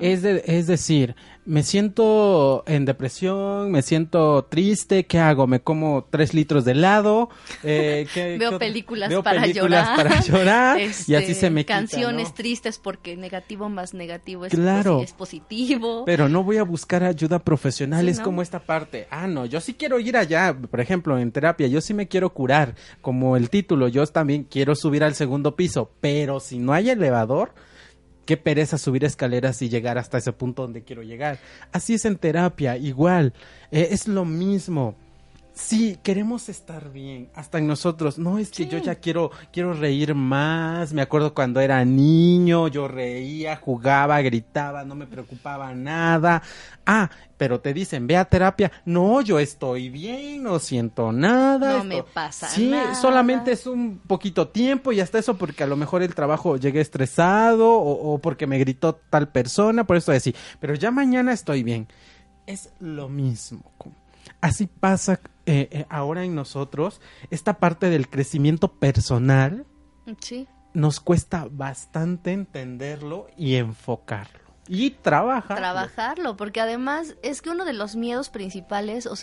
es, 0.00 0.22
es 0.22 0.68
decir, 0.68 1.16
me 1.44 1.64
siento 1.64 2.62
en 2.68 2.84
depresión, 2.84 3.72
me 3.72 3.82
siento 3.82 4.44
triste, 4.44 5.04
¿qué 5.04 5.18
hago? 5.18 5.48
¿Me 5.48 5.58
como 5.58 6.06
tres 6.08 6.32
litros 6.32 6.64
de 6.64 6.72
helado? 6.72 7.28
Eh, 7.64 8.06
veo 8.38 8.56
películas, 8.56 9.12
para, 9.24 9.48
llorar. 9.48 9.96
para 9.96 10.20
llorar. 10.20 10.78
y 10.80 10.84
así 10.84 11.14
este, 11.14 11.34
se 11.34 11.50
me 11.50 11.64
Canciones 11.64 12.34
tristes 12.34 12.78
porque 12.78 13.16
negativo 13.16 13.68
más 13.68 13.92
negativo 13.92 14.46
es, 14.46 14.52
claro, 14.52 15.02
es 15.02 15.12
positivo. 15.12 16.04
Pero 16.04 16.28
no 16.28 16.44
voy 16.44 16.58
a 16.58 16.62
buscar 16.62 17.02
ayuda 17.02 17.40
profesional, 17.40 18.08
es 18.08 18.20
como 18.20 18.42
esta 18.42 18.60
parte. 18.60 19.08
Ah, 19.10 19.26
no, 19.26 19.44
yo 19.44 19.60
sí 19.60 19.74
quiero 19.74 19.98
ir 19.98 20.16
allá, 20.16 20.56
por 20.56 20.80
ejemplo, 20.80 21.18
en 21.18 21.32
terapia, 21.32 21.66
yo 21.66 21.80
sí 21.80 21.94
me 21.94 22.06
quiero 22.06 22.32
curar, 22.32 22.76
como 23.00 23.36
el 23.36 23.50
título, 23.50 23.88
yo 23.88 24.06
también 24.06 24.44
quiero 24.44 24.76
subir 24.76 25.02
al 25.02 25.16
segundo 25.16 25.56
piso, 25.56 25.90
pero 26.00 26.38
si 26.38 26.59
no 26.60 26.72
hay 26.72 26.90
elevador, 26.90 27.52
qué 28.26 28.36
pereza 28.36 28.78
subir 28.78 29.04
escaleras 29.04 29.60
y 29.62 29.68
llegar 29.68 29.98
hasta 29.98 30.18
ese 30.18 30.32
punto 30.32 30.62
donde 30.62 30.84
quiero 30.84 31.02
llegar. 31.02 31.38
Así 31.72 31.94
es 31.94 32.04
en 32.04 32.16
terapia, 32.16 32.76
igual, 32.76 33.32
eh, 33.70 33.88
es 33.90 34.06
lo 34.06 34.24
mismo. 34.24 34.94
Sí, 35.52 35.98
queremos 36.02 36.48
estar 36.48 36.90
bien, 36.90 37.28
hasta 37.34 37.58
en 37.58 37.66
nosotros. 37.66 38.18
No 38.18 38.38
es 38.38 38.50
que 38.50 38.66
yo 38.66 38.78
ya 38.78 38.94
quiero, 38.94 39.30
quiero 39.52 39.74
reír 39.74 40.14
más. 40.14 40.92
Me 40.92 41.02
acuerdo 41.02 41.34
cuando 41.34 41.60
era 41.60 41.84
niño, 41.84 42.68
yo 42.68 42.88
reía, 42.88 43.56
jugaba, 43.56 44.20
gritaba, 44.22 44.84
no 44.84 44.94
me 44.94 45.06
preocupaba 45.06 45.74
nada. 45.74 46.42
Ah, 46.86 47.10
pero 47.36 47.60
te 47.60 47.74
dicen, 47.74 48.06
ve 48.06 48.16
a 48.16 48.24
terapia. 48.24 48.70
No, 48.84 49.20
yo 49.20 49.38
estoy 49.38 49.90
bien, 49.90 50.42
no 50.42 50.58
siento 50.58 51.12
nada. 51.12 51.78
No 51.78 51.84
me 51.84 52.02
pasa 52.02 52.48
sí, 52.48 52.72
solamente 53.00 53.52
es 53.52 53.66
un 53.66 53.98
poquito 53.98 54.48
tiempo 54.48 54.92
y 54.92 55.00
hasta 55.00 55.18
eso 55.18 55.36
porque 55.36 55.64
a 55.64 55.66
lo 55.66 55.76
mejor 55.76 56.02
el 56.02 56.14
trabajo 56.14 56.56
llegué 56.56 56.80
estresado 56.80 57.70
o, 57.70 58.14
o 58.14 58.18
porque 58.18 58.46
me 58.46 58.58
gritó 58.58 58.94
tal 59.10 59.28
persona, 59.28 59.84
por 59.84 59.96
eso 59.96 60.12
decir, 60.12 60.34
pero 60.58 60.74
ya 60.74 60.90
mañana 60.90 61.32
estoy 61.32 61.62
bien. 61.62 61.88
Es 62.46 62.70
lo 62.80 63.08
mismo. 63.08 63.62
Así 64.40 64.66
pasa 64.66 65.20
eh, 65.50 65.68
eh, 65.72 65.86
ahora 65.88 66.22
en 66.22 66.36
nosotros, 66.36 67.00
esta 67.30 67.58
parte 67.58 67.90
del 67.90 68.08
crecimiento 68.08 68.68
personal 68.68 69.66
nos 70.74 71.00
cuesta 71.00 71.48
bastante 71.50 72.30
entenderlo 72.30 73.26
y 73.36 73.56
enfocarlo. 73.56 74.39
Y 74.72 74.90
trabajar. 74.90 75.56
Trabajarlo, 75.56 76.36
porque 76.36 76.60
además 76.60 77.16
es 77.22 77.42
que 77.42 77.50
uno 77.50 77.64
de 77.64 77.72
los 77.72 77.96
miedos 77.96 78.30
principales 78.30 79.06
o, 79.06 79.14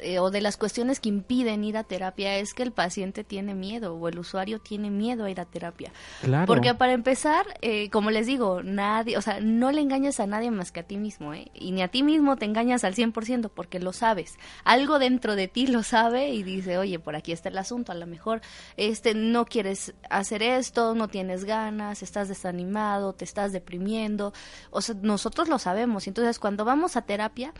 eh, 0.00 0.20
o, 0.20 0.30
de 0.30 0.40
las 0.40 0.56
cuestiones 0.56 1.00
que 1.00 1.08
impiden 1.08 1.64
ir 1.64 1.76
a 1.76 1.82
terapia 1.82 2.36
es 2.36 2.54
que 2.54 2.62
el 2.62 2.70
paciente 2.70 3.24
tiene 3.24 3.54
miedo 3.54 3.96
o 3.96 4.08
el 4.08 4.20
usuario 4.20 4.60
tiene 4.60 4.88
miedo 4.88 5.24
a 5.24 5.30
ir 5.30 5.40
a 5.40 5.46
terapia. 5.46 5.90
Claro. 6.20 6.46
Porque 6.46 6.74
para 6.74 6.92
empezar, 6.92 7.44
eh, 7.60 7.90
como 7.90 8.12
les 8.12 8.28
digo, 8.28 8.62
nadie, 8.62 9.18
o 9.18 9.20
sea, 9.20 9.40
no 9.40 9.72
le 9.72 9.80
engañas 9.80 10.20
a 10.20 10.28
nadie 10.28 10.52
más 10.52 10.70
que 10.70 10.78
a 10.78 10.84
ti 10.84 10.96
mismo, 10.96 11.34
¿eh? 11.34 11.50
Y 11.54 11.72
ni 11.72 11.82
a 11.82 11.88
ti 11.88 12.04
mismo 12.04 12.36
te 12.36 12.44
engañas 12.44 12.84
al 12.84 12.94
100% 12.94 13.50
porque 13.52 13.80
lo 13.80 13.92
sabes. 13.92 14.38
Algo 14.62 15.00
dentro 15.00 15.34
de 15.34 15.48
ti 15.48 15.66
lo 15.66 15.82
sabe 15.82 16.28
y 16.28 16.44
dice, 16.44 16.78
oye, 16.78 17.00
por 17.00 17.16
aquí 17.16 17.32
está 17.32 17.48
el 17.48 17.58
asunto, 17.58 17.90
a 17.90 17.96
lo 17.96 18.06
mejor 18.06 18.42
este, 18.76 19.14
no 19.14 19.44
quieres 19.44 19.92
hacer 20.08 20.44
esto, 20.44 20.94
no 20.94 21.08
tienes 21.08 21.44
ganas, 21.44 22.04
estás 22.04 22.28
desanimado, 22.28 23.12
te 23.12 23.24
estás 23.24 23.50
deprimiendo 23.50 24.32
o 24.70 24.80
sea, 24.80 24.94
nosotros 25.00 25.48
lo 25.48 25.58
sabemos. 25.58 26.06
Entonces, 26.06 26.38
cuando 26.38 26.64
vamos 26.64 26.96
a 26.96 27.02
terapia, 27.02 27.52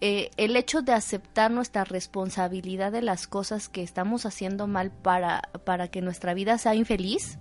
eh, 0.00 0.30
el 0.36 0.56
hecho 0.56 0.82
de 0.82 0.92
aceptar 0.92 1.50
nuestra 1.50 1.84
responsabilidad 1.84 2.92
de 2.92 3.02
las 3.02 3.26
cosas 3.26 3.68
que 3.68 3.82
estamos 3.82 4.26
haciendo 4.26 4.66
mal 4.66 4.90
para, 4.90 5.42
para 5.64 5.88
que 5.88 6.02
nuestra 6.02 6.34
vida 6.34 6.58
sea 6.58 6.74
infeliz, 6.74 7.38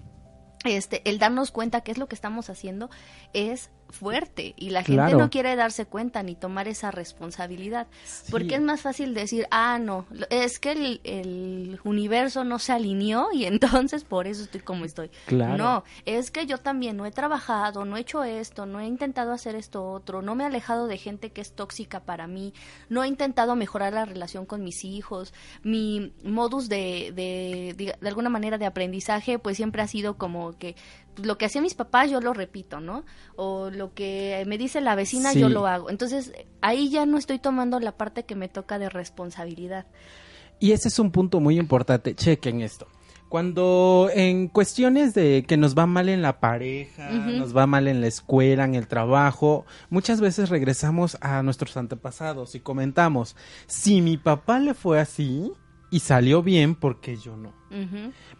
este, 0.63 1.01
el 1.09 1.17
darnos 1.17 1.51
cuenta 1.51 1.81
qué 1.81 1.91
es 1.91 1.97
lo 1.97 2.07
que 2.07 2.15
estamos 2.15 2.49
haciendo 2.49 2.89
es 3.33 3.71
fuerte 3.91 4.53
y 4.57 4.69
la 4.69 4.83
gente 4.83 5.13
no 5.15 5.29
quiere 5.29 5.55
darse 5.55 5.85
cuenta 5.85 6.23
ni 6.23 6.35
tomar 6.35 6.67
esa 6.67 6.91
responsabilidad 6.91 7.87
porque 8.29 8.55
es 8.55 8.61
más 8.61 8.81
fácil 8.81 9.13
decir 9.13 9.47
ah 9.51 9.79
no 9.79 10.05
es 10.29 10.59
que 10.59 10.71
el, 11.03 11.79
universo 11.83 12.43
no 12.43 12.59
se 12.59 12.73
alineó 12.73 13.29
y 13.33 13.45
entonces 13.51 14.03
por 14.03 14.27
eso 14.27 14.43
estoy 14.43 14.61
como 14.61 14.85
estoy 14.85 15.11
no 15.29 15.83
es 16.05 16.31
que 16.31 16.45
yo 16.45 16.57
también 16.57 16.97
no 16.97 17.05
he 17.05 17.11
trabajado 17.11 17.85
no 17.85 17.97
he 17.97 18.01
hecho 18.01 18.23
esto 18.23 18.65
no 18.65 18.79
he 18.79 18.85
intentado 18.85 19.31
hacer 19.31 19.55
esto 19.55 19.91
otro 19.91 20.21
no 20.21 20.35
me 20.35 20.43
he 20.43 20.47
alejado 20.47 20.87
de 20.87 20.97
gente 20.97 21.31
que 21.31 21.41
es 21.41 21.53
tóxica 21.53 22.01
para 22.01 22.27
mí 22.27 22.53
no 22.89 23.03
he 23.03 23.07
intentado 23.07 23.55
mejorar 23.55 23.93
la 23.93 24.05
relación 24.05 24.45
con 24.45 24.63
mis 24.63 24.83
hijos 24.85 25.33
mi 25.63 26.13
modus 26.23 26.69
de, 26.69 27.11
de, 27.15 27.73
de, 27.77 27.95
de 27.99 28.07
alguna 28.07 28.29
manera 28.29 28.57
de 28.57 28.65
aprendizaje 28.65 29.39
pues 29.39 29.57
siempre 29.57 29.81
ha 29.81 29.87
sido 29.87 30.17
como 30.17 30.57
que 30.57 30.75
lo 31.21 31.37
que 31.37 31.45
hacía 31.45 31.61
mis 31.61 31.75
papás 31.75 32.09
yo 32.09 32.21
lo 32.21 32.33
repito, 32.33 32.79
¿no? 32.79 33.03
O 33.35 33.69
lo 33.69 33.93
que 33.93 34.43
me 34.47 34.57
dice 34.57 34.81
la 34.81 34.95
vecina 34.95 35.33
yo 35.33 35.49
lo 35.49 35.67
hago. 35.67 35.89
Entonces 35.89 36.31
ahí 36.61 36.89
ya 36.89 37.05
no 37.05 37.17
estoy 37.17 37.39
tomando 37.39 37.79
la 37.79 37.93
parte 37.93 38.23
que 38.23 38.35
me 38.35 38.47
toca 38.47 38.79
de 38.79 38.89
responsabilidad. 38.89 39.85
Y 40.59 40.73
ese 40.73 40.89
es 40.89 40.99
un 40.99 41.11
punto 41.11 41.39
muy 41.39 41.57
importante. 41.57 42.15
Chequen 42.15 42.61
esto. 42.61 42.87
Cuando 43.29 44.09
en 44.13 44.49
cuestiones 44.49 45.13
de 45.13 45.45
que 45.47 45.55
nos 45.55 45.73
va 45.77 45.85
mal 45.85 46.09
en 46.09 46.21
la 46.21 46.41
pareja, 46.41 47.09
nos 47.11 47.55
va 47.55 47.65
mal 47.65 47.87
en 47.87 48.01
la 48.01 48.07
escuela, 48.07 48.65
en 48.65 48.75
el 48.75 48.89
trabajo, 48.89 49.65
muchas 49.89 50.19
veces 50.19 50.49
regresamos 50.49 51.17
a 51.21 51.41
nuestros 51.41 51.77
antepasados 51.77 52.55
y 52.55 52.59
comentamos, 52.59 53.37
si 53.67 54.01
mi 54.01 54.17
papá 54.17 54.59
le 54.59 54.73
fue 54.73 54.99
así, 54.99 55.53
y 55.91 55.99
salió 55.99 56.41
bien 56.41 56.73
porque 56.73 57.17
yo 57.17 57.35
no. 57.37 57.53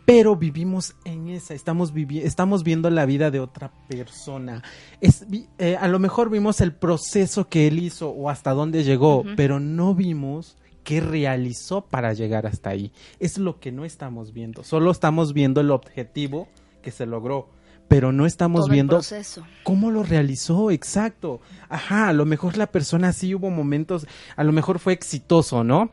Pero 0.05 0.35
vivimos 0.35 0.95
en 1.05 1.29
esa, 1.29 1.53
estamos, 1.53 1.93
estamos 1.95 2.63
viendo 2.63 2.89
la 2.89 3.05
vida 3.05 3.29
de 3.29 3.39
otra 3.39 3.71
persona. 3.87 4.63
Es, 4.99 5.25
eh, 5.59 5.77
a 5.79 5.87
lo 5.87 5.99
mejor 5.99 6.29
vimos 6.29 6.61
el 6.61 6.73
proceso 6.73 7.47
que 7.47 7.67
él 7.67 7.79
hizo 7.79 8.09
o 8.09 8.29
hasta 8.29 8.51
dónde 8.51 8.83
llegó, 8.83 9.23
pero 9.35 9.59
no 9.59 9.93
vimos 9.93 10.57
qué 10.83 11.01
realizó 11.01 11.81
para 11.85 12.13
llegar 12.13 12.47
hasta 12.47 12.71
ahí. 12.71 12.91
Es 13.19 13.37
lo 13.37 13.59
que 13.59 13.71
no 13.71 13.85
estamos 13.85 14.33
viendo, 14.33 14.63
solo 14.63 14.89
estamos 14.89 15.33
viendo 15.33 15.61
el 15.61 15.71
objetivo 15.71 16.47
que 16.81 16.91
se 16.91 17.05
logró 17.05 17.49
pero 17.91 18.13
no 18.13 18.25
estamos 18.25 18.69
viendo 18.69 19.01
cómo 19.63 19.91
lo 19.91 20.03
realizó, 20.03 20.71
exacto. 20.71 21.41
Ajá, 21.67 22.07
a 22.07 22.13
lo 22.13 22.25
mejor 22.25 22.55
la 22.55 22.67
persona 22.67 23.11
sí 23.11 23.35
hubo 23.35 23.49
momentos, 23.49 24.07
a 24.37 24.45
lo 24.45 24.53
mejor 24.53 24.79
fue 24.79 24.93
exitoso, 24.93 25.65
¿no? 25.65 25.89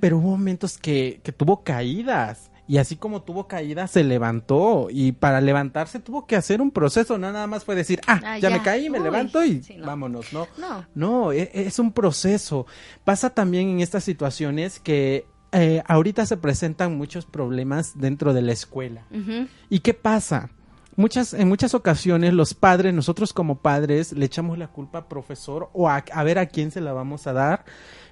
pero 0.00 0.16
hubo 0.16 0.30
momentos 0.30 0.78
que, 0.78 1.20
que 1.22 1.32
tuvo 1.32 1.62
caídas. 1.62 2.50
Y 2.66 2.78
así 2.78 2.96
como 2.96 3.20
tuvo 3.20 3.46
caídas, 3.46 3.90
se 3.90 4.02
levantó. 4.02 4.88
Y 4.90 5.12
para 5.12 5.42
levantarse 5.42 6.00
tuvo 6.00 6.26
que 6.26 6.36
hacer 6.36 6.62
un 6.62 6.70
proceso. 6.70 7.18
No 7.18 7.30
nada 7.30 7.46
más 7.46 7.64
fue 7.64 7.74
decir, 7.74 8.00
ah, 8.06 8.20
ah 8.24 8.38
ya, 8.38 8.48
me 8.48 8.62
caí, 8.62 8.88
me 8.88 8.98
levanto 8.98 9.44
y 9.44 9.62
vámonos, 9.84 10.32
¿no? 10.32 10.48
No, 10.56 10.86
no 10.94 11.32
e, 11.32 11.50
es, 11.52 11.78
un 11.78 11.92
proceso. 11.92 12.66
Pasa 13.04 13.28
también 13.28 13.68
en 13.68 13.80
estas 13.80 14.04
situaciones 14.04 14.80
que 14.80 15.26
eh, 15.52 15.82
ahorita 15.86 16.24
se 16.24 16.38
presentan 16.38 16.96
muchos 16.96 17.26
problemas 17.26 17.92
dentro 17.98 18.32
de 18.32 18.40
la 18.40 18.52
escuela. 18.52 19.04
¿Y 19.68 19.80
qué 19.80 19.92
pasa? 19.92 20.50
Muchas, 20.96 21.34
en 21.34 21.48
muchas 21.48 21.74
ocasiones 21.74 22.32
los 22.34 22.54
padres, 22.54 22.92
nosotros 22.92 23.32
como 23.32 23.60
padres, 23.60 24.12
le 24.12 24.26
echamos 24.26 24.58
la 24.58 24.68
culpa 24.68 24.98
al 24.98 25.06
profesor 25.06 25.70
o 25.72 25.88
a, 25.88 26.02
ver 26.24 26.38
a 26.38 26.46
quién 26.46 26.70
se 26.70 26.80
la 26.80 26.92
vamos 26.92 27.26
a 27.26 27.32
dar, 27.32 27.64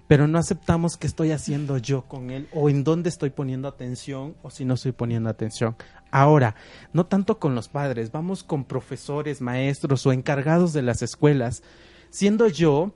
pero 0.07 0.29
no 0.29 0.39
aceptamos 0.39 0.97
qué 0.97 1.07
estoy 1.07 1.33
haciendo 1.33 1.79
yo 1.79 2.03
con 2.03 2.31
él 2.31 2.49
o 2.53 2.69
en 2.69 2.85
dónde 2.85 3.09
estoy 3.09 3.31
poniendo 3.31 3.69
atención 3.69 4.37
o 4.43 4.51
si 4.51 4.65
no 4.65 4.75
estoy 4.75 4.93
poniendo 4.93 5.31
atención. 5.31 5.77
Ahora, 6.11 6.55
no 6.93 7.07
tanto 7.07 7.39
con 7.39 7.55
los 7.55 7.69
padres, 7.69 8.13
vamos 8.13 8.45
con 8.45 8.65
profesores, 8.65 9.41
maestros 9.41 10.07
o 10.07 10.13
encargados 10.13 10.73
de 10.73 10.83
las 10.83 11.03
escuelas. 11.03 11.63
Siendo 12.11 12.49
yo, 12.49 12.93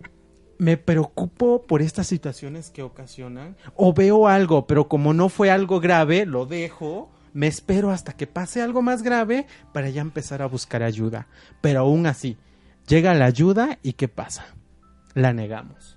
me 0.58 0.76
preocupo 0.76 1.62
por 1.66 1.82
estas 1.82 2.06
situaciones 2.06 2.70
que 2.70 2.82
ocasionan 2.82 3.56
o 3.74 3.92
veo 3.92 4.28
algo, 4.28 4.66
pero 4.66 4.88
como 4.88 5.14
no 5.14 5.28
fue 5.28 5.50
algo 5.50 5.80
grave, 5.80 6.26
lo 6.26 6.46
dejo 6.46 7.10
me 7.38 7.46
espero 7.46 7.92
hasta 7.92 8.14
que 8.14 8.26
pase 8.26 8.62
algo 8.62 8.82
más 8.82 9.04
grave 9.04 9.46
para 9.72 9.90
ya 9.90 10.00
empezar 10.00 10.42
a 10.42 10.46
buscar 10.46 10.82
ayuda. 10.82 11.28
Pero 11.60 11.78
aún 11.78 12.08
así, 12.08 12.36
llega 12.88 13.14
la 13.14 13.26
ayuda 13.26 13.78
y 13.80 13.92
¿qué 13.92 14.08
pasa? 14.08 14.46
La 15.14 15.32
negamos. 15.32 15.96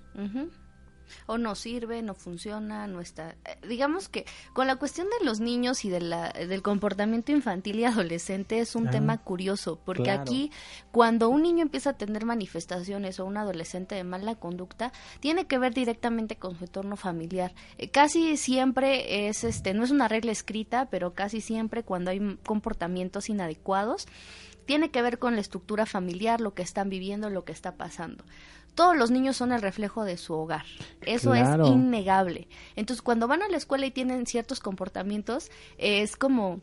O 1.25 1.37
no 1.37 1.55
sirve, 1.55 2.01
no 2.01 2.13
funciona, 2.13 2.87
no 2.87 3.01
está. 3.01 3.35
eh, 3.45 3.57
Digamos 3.67 4.09
que 4.09 4.25
con 4.53 4.67
la 4.67 4.75
cuestión 4.77 5.07
de 5.19 5.25
los 5.25 5.39
niños 5.39 5.85
y 5.85 5.89
de 5.89 6.01
la, 6.01 6.29
del 6.29 6.61
comportamiento 6.61 7.31
infantil 7.31 7.79
y 7.79 7.85
adolescente 7.85 8.59
es 8.59 8.75
un 8.75 8.87
Ah, 8.87 8.91
tema 8.91 9.17
curioso, 9.19 9.79
porque 9.85 10.03
claro. 10.03 10.21
aquí 10.21 10.51
cuando 10.91 11.29
un 11.29 11.41
niño 11.43 11.61
empieza 11.61 11.91
a 11.91 11.97
tener 11.97 12.25
manifestaciones 12.25 13.19
o 13.19 13.25
un 13.25 13.37
adolescente 13.37 13.95
de 13.95 14.03
mala 14.03 14.35
conducta, 14.35 14.91
tiene 15.19 15.45
que 15.45 15.57
ver 15.57 15.73
directamente 15.73 16.35
con 16.35 16.57
su 16.57 16.65
entorno 16.65 16.95
familiar. 16.97 17.53
Eh, 17.77 17.89
casi 17.89 18.37
siempre 18.37 19.27
es, 19.27 19.43
este, 19.43 19.73
no 19.73 19.83
es 19.83 19.91
una 19.91 20.07
regla 20.07 20.31
escrita, 20.31 20.87
pero 20.89 21.13
casi 21.13 21.41
siempre 21.41 21.83
cuando 21.83 22.11
hay 22.11 22.37
comportamientos 22.45 23.29
inadecuados, 23.29 24.07
tiene 24.65 24.91
que 24.91 25.01
ver 25.01 25.17
con 25.19 25.35
la 25.35 25.41
estructura 25.41 25.85
familiar, 25.85 26.39
lo 26.39 26.53
que 26.53 26.61
están 26.61 26.89
viviendo, 26.89 27.29
lo 27.29 27.43
que 27.43 27.51
está 27.51 27.75
pasando. 27.75 28.23
Todos 28.75 28.95
los 28.95 29.11
niños 29.11 29.35
son 29.37 29.51
el 29.51 29.61
reflejo 29.61 30.03
de 30.05 30.17
su 30.17 30.33
hogar. 30.33 30.65
Eso 31.01 31.31
Claro. 31.31 31.65
es 31.65 31.71
innegable. 31.71 32.47
Entonces, 32.75 33.01
cuando 33.01 33.27
van 33.27 33.41
a 33.41 33.49
la 33.49 33.57
escuela 33.57 33.85
y 33.85 33.91
tienen 33.91 34.25
ciertos 34.25 34.59
comportamientos, 34.59 35.51
es 35.77 36.15
como 36.15 36.61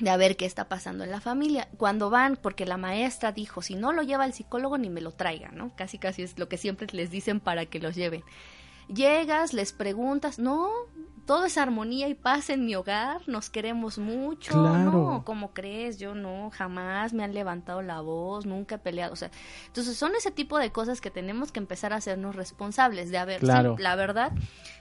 de 0.00 0.10
a 0.10 0.16
ver 0.16 0.36
qué 0.36 0.44
está 0.46 0.68
pasando 0.68 1.02
en 1.04 1.10
la 1.10 1.20
familia. 1.20 1.68
Cuando 1.76 2.10
van, 2.10 2.36
porque 2.36 2.66
la 2.66 2.76
maestra 2.76 3.32
dijo, 3.32 3.62
si 3.62 3.74
no 3.74 3.92
lo 3.92 4.02
lleva 4.02 4.26
el 4.26 4.32
psicólogo, 4.32 4.78
ni 4.78 4.90
me 4.90 5.00
lo 5.00 5.12
traiga, 5.12 5.50
¿no? 5.50 5.74
Casi, 5.74 5.98
casi 5.98 6.22
es 6.22 6.38
lo 6.38 6.48
que 6.48 6.56
siempre 6.58 6.86
les 6.92 7.10
dicen 7.10 7.40
para 7.40 7.66
que 7.66 7.80
los 7.80 7.96
lleven. 7.96 8.22
Llegas, 8.86 9.52
les 9.52 9.72
preguntas, 9.72 10.38
no, 10.38 10.70
todo 11.28 11.44
es 11.44 11.58
armonía 11.58 12.08
y 12.08 12.14
paz 12.14 12.48
en 12.48 12.64
mi 12.64 12.74
hogar, 12.74 13.20
nos 13.28 13.50
queremos 13.50 13.98
mucho, 13.98 14.50
Claro. 14.50 14.90
no, 14.92 15.22
¿cómo 15.26 15.52
crees? 15.52 15.98
Yo 15.98 16.14
no, 16.14 16.50
jamás 16.54 17.12
me 17.12 17.22
han 17.22 17.34
levantado 17.34 17.82
la 17.82 18.00
voz, 18.00 18.46
nunca 18.46 18.76
he 18.76 18.78
peleado, 18.78 19.12
o 19.12 19.16
sea, 19.16 19.30
entonces 19.66 19.94
son 19.98 20.14
ese 20.16 20.30
tipo 20.30 20.56
de 20.58 20.72
cosas 20.72 21.02
que 21.02 21.10
tenemos 21.10 21.52
que 21.52 21.60
empezar 21.60 21.92
a 21.92 21.96
hacernos 21.96 22.34
responsables, 22.34 23.10
de 23.10 23.18
a 23.18 23.26
ver, 23.26 23.40
sí, 23.40 23.46
Claro. 23.46 23.76
la 23.78 23.94
verdad, 23.94 24.32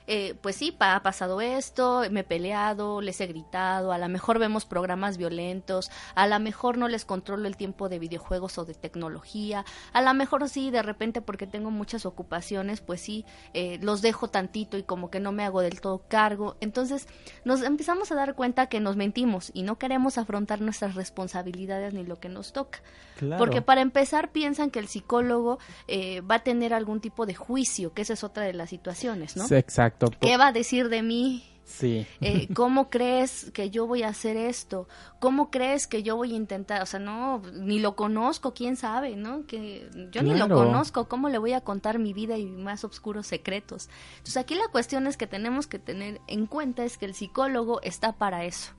eh, 0.07 0.35
pues 0.41 0.55
sí, 0.55 0.71
pa- 0.71 0.95
ha 0.95 1.03
pasado 1.03 1.41
esto, 1.41 2.03
me 2.11 2.21
he 2.21 2.23
peleado, 2.23 3.01
les 3.01 3.19
he 3.19 3.27
gritado, 3.27 3.91
a 3.91 3.97
lo 3.97 4.07
mejor 4.07 4.39
vemos 4.39 4.63
programas 4.65 5.17
violentos, 5.17 5.91
a 6.15 6.27
lo 6.27 6.39
mejor 6.39 6.77
no 6.77 6.87
les 6.87 7.03
controlo 7.03 7.45
el 7.49 7.57
tiempo 7.57 7.89
de 7.89 7.99
videojuegos 7.99 8.57
o 8.57 8.63
de 8.63 8.73
tecnología, 8.73 9.65
a 9.91 10.01
lo 10.01 10.13
mejor 10.13 10.47
sí, 10.47 10.71
de 10.71 10.81
repente 10.81 11.19
porque 11.21 11.45
tengo 11.45 11.71
muchas 11.71 12.05
ocupaciones, 12.05 12.79
pues 12.79 13.01
sí, 13.01 13.25
eh, 13.53 13.79
los 13.81 14.01
dejo 14.01 14.29
tantito 14.29 14.77
y 14.77 14.83
como 14.83 15.09
que 15.11 15.19
no 15.19 15.33
me 15.33 15.43
hago 15.43 15.59
del 15.59 15.81
todo 15.81 16.03
cargo. 16.07 16.36
Entonces 16.61 17.07
nos 17.43 17.61
empezamos 17.61 18.11
a 18.11 18.15
dar 18.15 18.35
cuenta 18.35 18.67
que 18.67 18.79
nos 18.79 18.95
mentimos 18.95 19.51
y 19.53 19.63
no 19.63 19.77
queremos 19.77 20.17
afrontar 20.17 20.61
nuestras 20.61 20.95
responsabilidades 20.95 21.93
ni 21.93 22.03
lo 22.03 22.19
que 22.19 22.29
nos 22.29 22.53
toca. 22.53 22.79
Claro. 23.17 23.37
Porque 23.37 23.61
para 23.61 23.81
empezar 23.81 24.31
piensan 24.31 24.69
que 24.69 24.79
el 24.79 24.87
psicólogo 24.87 25.59
eh, 25.87 26.21
va 26.21 26.35
a 26.35 26.43
tener 26.43 26.73
algún 26.73 27.01
tipo 27.01 27.25
de 27.25 27.33
juicio, 27.33 27.93
que 27.93 28.03
esa 28.03 28.13
es 28.13 28.23
otra 28.23 28.43
de 28.43 28.53
las 28.53 28.69
situaciones, 28.69 29.35
¿no? 29.35 29.47
Sí, 29.47 29.55
exacto. 29.55 30.11
¿Qué 30.19 30.37
va 30.37 30.47
a 30.47 30.51
decir 30.51 30.89
de 30.89 31.01
mí? 31.01 31.43
Sí. 31.67 32.07
Eh, 32.21 32.47
¿Cómo 32.53 32.89
crees 32.89 33.51
que 33.51 33.69
yo 33.69 33.85
voy 33.87 34.03
a 34.03 34.07
hacer 34.07 34.37
esto? 34.37 34.87
¿Cómo 35.19 35.51
crees 35.51 35.85
que 35.85 36.01
yo 36.01 36.15
voy 36.15 36.31
a 36.31 36.35
intentar? 36.37 36.81
O 36.81 36.85
sea, 36.85 37.01
no, 37.01 37.41
ni 37.53 37.79
lo 37.79 37.97
conozco, 37.97 38.53
quién 38.53 38.77
sabe, 38.77 39.17
¿no? 39.17 39.45
Que 39.45 39.89
yo 40.09 40.23
ni 40.23 40.33
lo 40.33 40.47
conozco, 40.47 41.09
¿cómo 41.09 41.27
le 41.27 41.37
voy 41.37 41.51
a 41.51 41.61
contar 41.61 41.99
mi 41.99 42.13
vida 42.13 42.37
y 42.37 42.45
mis 42.45 42.63
más 42.63 42.85
oscuros 42.85 43.27
secretos? 43.27 43.89
Entonces 44.11 44.37
aquí 44.37 44.55
la 44.55 44.69
cuestión 44.69 45.07
es 45.07 45.17
que 45.17 45.27
tenemos 45.27 45.67
que 45.67 45.77
tener 45.77 46.21
en 46.27 46.45
cuenta 46.47 46.85
es 46.85 46.97
que 46.97 47.05
el 47.05 47.13
psicólogo 47.13 47.81
está 47.81 48.13
para 48.13 48.45
eso. 48.45 48.71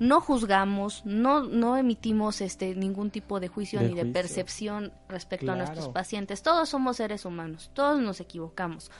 No 0.00 0.20
juzgamos, 0.20 1.06
no, 1.06 1.44
no 1.44 1.76
emitimos 1.76 2.40
este 2.40 2.74
ningún 2.74 3.10
tipo 3.10 3.38
de 3.38 3.46
juicio 3.46 3.78
De 3.78 3.88
ni 3.88 3.94
de 3.94 4.04
percepción 4.04 4.92
respecto 5.08 5.52
a 5.52 5.54
nuestros 5.54 5.90
pacientes. 5.90 6.42
Todos 6.42 6.70
somos 6.70 6.96
seres 6.96 7.24
humanos, 7.24 7.70
todos 7.72 8.00
nos 8.00 8.18
equivocamos 8.20 8.90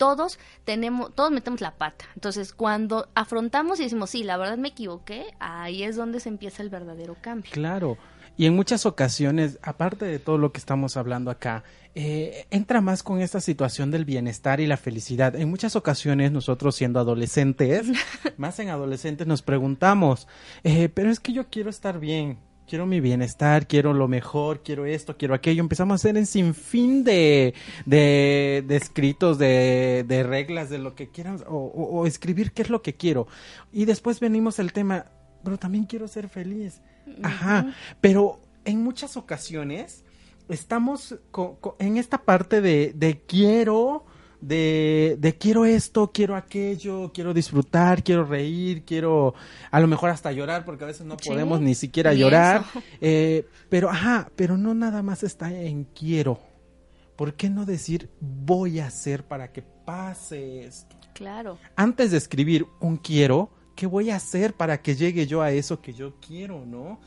todos 0.00 0.38
tenemos, 0.64 1.14
todos 1.14 1.30
metemos 1.30 1.60
la 1.60 1.72
pata. 1.72 2.06
Entonces, 2.14 2.54
cuando 2.54 3.10
afrontamos 3.14 3.80
y 3.80 3.82
decimos, 3.82 4.08
sí, 4.08 4.24
la 4.24 4.38
verdad 4.38 4.56
me 4.56 4.68
equivoqué, 4.68 5.26
ahí 5.40 5.82
es 5.82 5.94
donde 5.94 6.20
se 6.20 6.30
empieza 6.30 6.62
el 6.62 6.70
verdadero 6.70 7.18
cambio. 7.20 7.50
Claro. 7.52 7.98
Y 8.38 8.46
en 8.46 8.56
muchas 8.56 8.86
ocasiones, 8.86 9.58
aparte 9.60 10.06
de 10.06 10.18
todo 10.18 10.38
lo 10.38 10.52
que 10.52 10.58
estamos 10.58 10.96
hablando 10.96 11.30
acá, 11.30 11.64
eh, 11.94 12.46
entra 12.50 12.80
más 12.80 13.02
con 13.02 13.20
esta 13.20 13.42
situación 13.42 13.90
del 13.90 14.06
bienestar 14.06 14.60
y 14.60 14.66
la 14.66 14.78
felicidad. 14.78 15.36
En 15.36 15.50
muchas 15.50 15.76
ocasiones 15.76 16.32
nosotros 16.32 16.76
siendo 16.76 16.98
adolescentes, 16.98 17.88
más 18.38 18.58
en 18.58 18.70
adolescentes 18.70 19.26
nos 19.26 19.42
preguntamos, 19.42 20.28
eh, 20.64 20.88
pero 20.88 21.10
es 21.10 21.20
que 21.20 21.34
yo 21.34 21.50
quiero 21.50 21.68
estar 21.68 22.00
bien, 22.00 22.38
quiero 22.70 22.86
mi 22.86 23.00
bienestar, 23.00 23.66
quiero 23.66 23.92
lo 23.92 24.06
mejor, 24.06 24.62
quiero 24.62 24.86
esto, 24.86 25.16
quiero 25.16 25.34
aquello. 25.34 25.60
Empezamos 25.60 25.92
a 25.92 25.96
hacer 25.96 26.16
en 26.16 26.24
sinfín 26.24 27.02
de, 27.02 27.52
de, 27.84 28.62
de 28.64 28.76
escritos, 28.76 29.38
de, 29.38 30.04
de 30.06 30.22
reglas, 30.22 30.70
de 30.70 30.78
lo 30.78 30.94
que 30.94 31.08
quieran, 31.10 31.42
o, 31.48 31.56
o- 31.56 31.98
o 32.00 32.06
escribir 32.06 32.52
qué 32.52 32.62
es 32.62 32.70
lo 32.70 32.80
que 32.80 32.94
quiero. 32.94 33.26
Y 33.72 33.86
después 33.86 34.20
venimos 34.20 34.60
el 34.60 34.72
tema, 34.72 35.06
pero 35.42 35.58
también 35.58 35.84
quiero 35.84 36.06
ser 36.06 36.28
feliz. 36.28 36.80
Ajá, 37.24 37.74
pero 38.00 38.40
en 38.64 38.84
muchas 38.84 39.16
ocasiones 39.16 40.04
estamos 40.48 41.16
en 41.80 41.96
esta 41.96 42.18
parte 42.18 42.60
de, 42.60 42.92
de 42.94 43.20
quiero, 43.26 44.04
de, 44.40 45.16
de 45.18 45.36
quiero 45.36 45.64
esto, 45.64 46.10
quiero 46.12 46.36
aquello, 46.36 47.10
quiero 47.12 47.34
disfrutar, 47.34 48.02
quiero 48.02 48.24
reír, 48.24 48.84
quiero 48.84 49.34
a 49.70 49.80
lo 49.80 49.86
mejor 49.86 50.10
hasta 50.10 50.32
llorar, 50.32 50.64
porque 50.64 50.84
a 50.84 50.86
veces 50.86 51.06
no 51.06 51.16
Sí, 51.20 51.28
podemos 51.28 51.60
ni 51.60 51.74
siquiera 51.74 52.12
ni 52.12 52.20
llorar. 52.20 52.64
Eh, 53.02 53.46
pero, 53.68 53.88
ajá, 53.90 54.30
pero 54.36 54.56
no 54.56 54.74
nada 54.74 55.02
más 55.02 55.22
está 55.22 55.52
en 55.52 55.84
quiero. 55.84 56.38
¿Por 57.16 57.34
qué 57.34 57.50
no 57.50 57.64
decir 57.64 58.10
voy 58.20 58.80
a 58.80 58.86
hacer 58.86 59.24
para 59.24 59.52
que 59.52 59.62
pase 59.62 60.64
esto? 60.64 60.96
Claro. 61.12 61.58
antes 61.76 62.12
de 62.12 62.16
escribir 62.16 62.66
un 62.80 62.96
quiero, 62.96 63.50
¿qué 63.76 63.86
voy 63.86 64.08
a 64.08 64.16
hacer 64.16 64.54
para 64.54 64.80
que 64.80 64.96
llegue 64.96 65.26
yo 65.26 65.42
a 65.42 65.50
eso 65.50 65.82
que 65.82 65.92
yo 65.92 66.14
quiero, 66.18 66.64
no? 66.64 66.98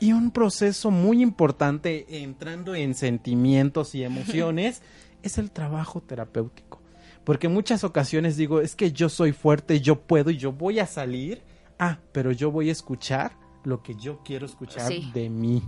Y 0.00 0.12
un 0.12 0.32
proceso 0.32 0.90
muy 0.90 1.22
importante 1.22 2.22
entrando 2.22 2.74
en 2.74 2.94
sentimientos 2.94 3.94
y 3.94 4.02
emociones 4.04 4.82
es 5.22 5.38
el 5.38 5.50
trabajo 5.52 6.00
terapéutico. 6.00 6.79
Porque 7.24 7.46
en 7.48 7.54
muchas 7.54 7.84
ocasiones 7.84 8.36
digo, 8.36 8.60
es 8.60 8.74
que 8.74 8.92
yo 8.92 9.08
soy 9.08 9.32
fuerte, 9.32 9.80
yo 9.80 10.00
puedo 10.02 10.30
y 10.30 10.36
yo 10.38 10.52
voy 10.52 10.78
a 10.78 10.86
salir. 10.86 11.42
Ah, 11.78 11.98
pero 12.12 12.32
yo 12.32 12.50
voy 12.50 12.68
a 12.68 12.72
escuchar 12.72 13.32
lo 13.64 13.82
que 13.82 13.94
yo 13.94 14.20
quiero 14.24 14.46
escuchar 14.46 14.88
Sí. 14.88 15.10
de 15.14 15.28
mí. 15.30 15.62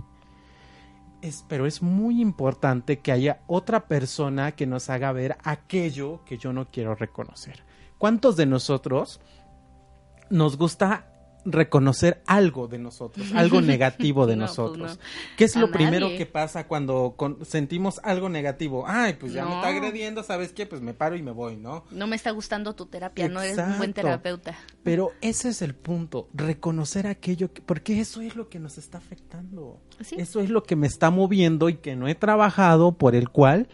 Es, 1.21 1.45
pero 1.47 1.65
es 1.65 1.81
muy 1.81 2.21
importante 2.21 2.99
que 2.99 3.11
haya 3.11 3.41
otra 3.47 3.87
persona 3.87 4.51
que 4.53 4.67
nos 4.67 4.89
haga 4.89 5.11
ver 5.13 5.37
aquello 5.43 6.23
que 6.25 6.37
yo 6.37 6.51
no 6.51 6.67
quiero 6.67 6.95
reconocer. 6.95 7.63
¿Cuántos 7.97 8.35
de 8.35 8.45
nosotros 8.45 9.21
nos 10.29 10.57
gusta 10.57 11.12
reconocer 11.45 12.21
algo 12.25 12.67
de 12.67 12.79
nosotros, 12.79 13.27
algo 13.33 13.61
negativo 13.61 14.25
de 14.27 14.35
No, 14.35 14.45
pues 14.45 14.57
nosotros? 14.57 14.97
no. 14.97 15.03
¿Qué 15.37 15.45
es 15.45 15.55
A 15.57 15.59
lo 15.59 15.71
primero 15.71 16.07
que 16.09 16.25
pasa 16.25 16.67
cuando 16.67 17.13
con- 17.17 17.45
sentimos 17.45 17.99
algo 18.03 18.29
negativo? 18.29 18.85
Ay, 18.87 19.13
pues 19.19 19.33
ya 19.33 19.45
me 19.45 19.55
está 19.55 19.67
agrediendo, 19.69 20.23
¿sabes 20.23 20.53
qué? 20.53 20.65
Pues 20.65 20.81
me 20.81 20.93
paro 20.93 21.15
y 21.15 21.21
me 21.21 21.31
voy, 21.31 21.55
¿no? 21.55 21.83
No 21.91 22.07
me 22.07 22.15
está 22.15 22.31
gustando 22.31 22.73
tu 22.75 22.85
terapia, 22.85 23.27
no 23.29 23.41
eres 23.41 23.57
un 23.57 23.77
buen 23.77 23.93
terapeuta. 23.93 24.55
Pero 24.83 25.11
ese 25.21 25.49
es 25.49 25.61
el 25.61 25.75
punto, 25.75 26.27
reconocer 26.33 27.07
aquello, 27.07 27.51
que, 27.53 27.61
porque 27.61 27.99
eso 27.99 28.21
es 28.21 28.35
lo 28.35 28.49
que 28.49 28.59
nos 28.59 28.77
está 28.77 28.97
afectando. 28.97 29.79
Sí. 30.03 30.15
Eso 30.17 30.39
es 30.39 30.49
lo 30.49 30.63
que 30.63 30.75
me 30.75 30.87
está 30.87 31.09
moviendo 31.11 31.69
y 31.69 31.75
que 31.75 31.95
no 31.95 32.07
he 32.07 32.15
trabajado, 32.15 32.93
por 32.93 33.15
el 33.15 33.29
cual, 33.29 33.67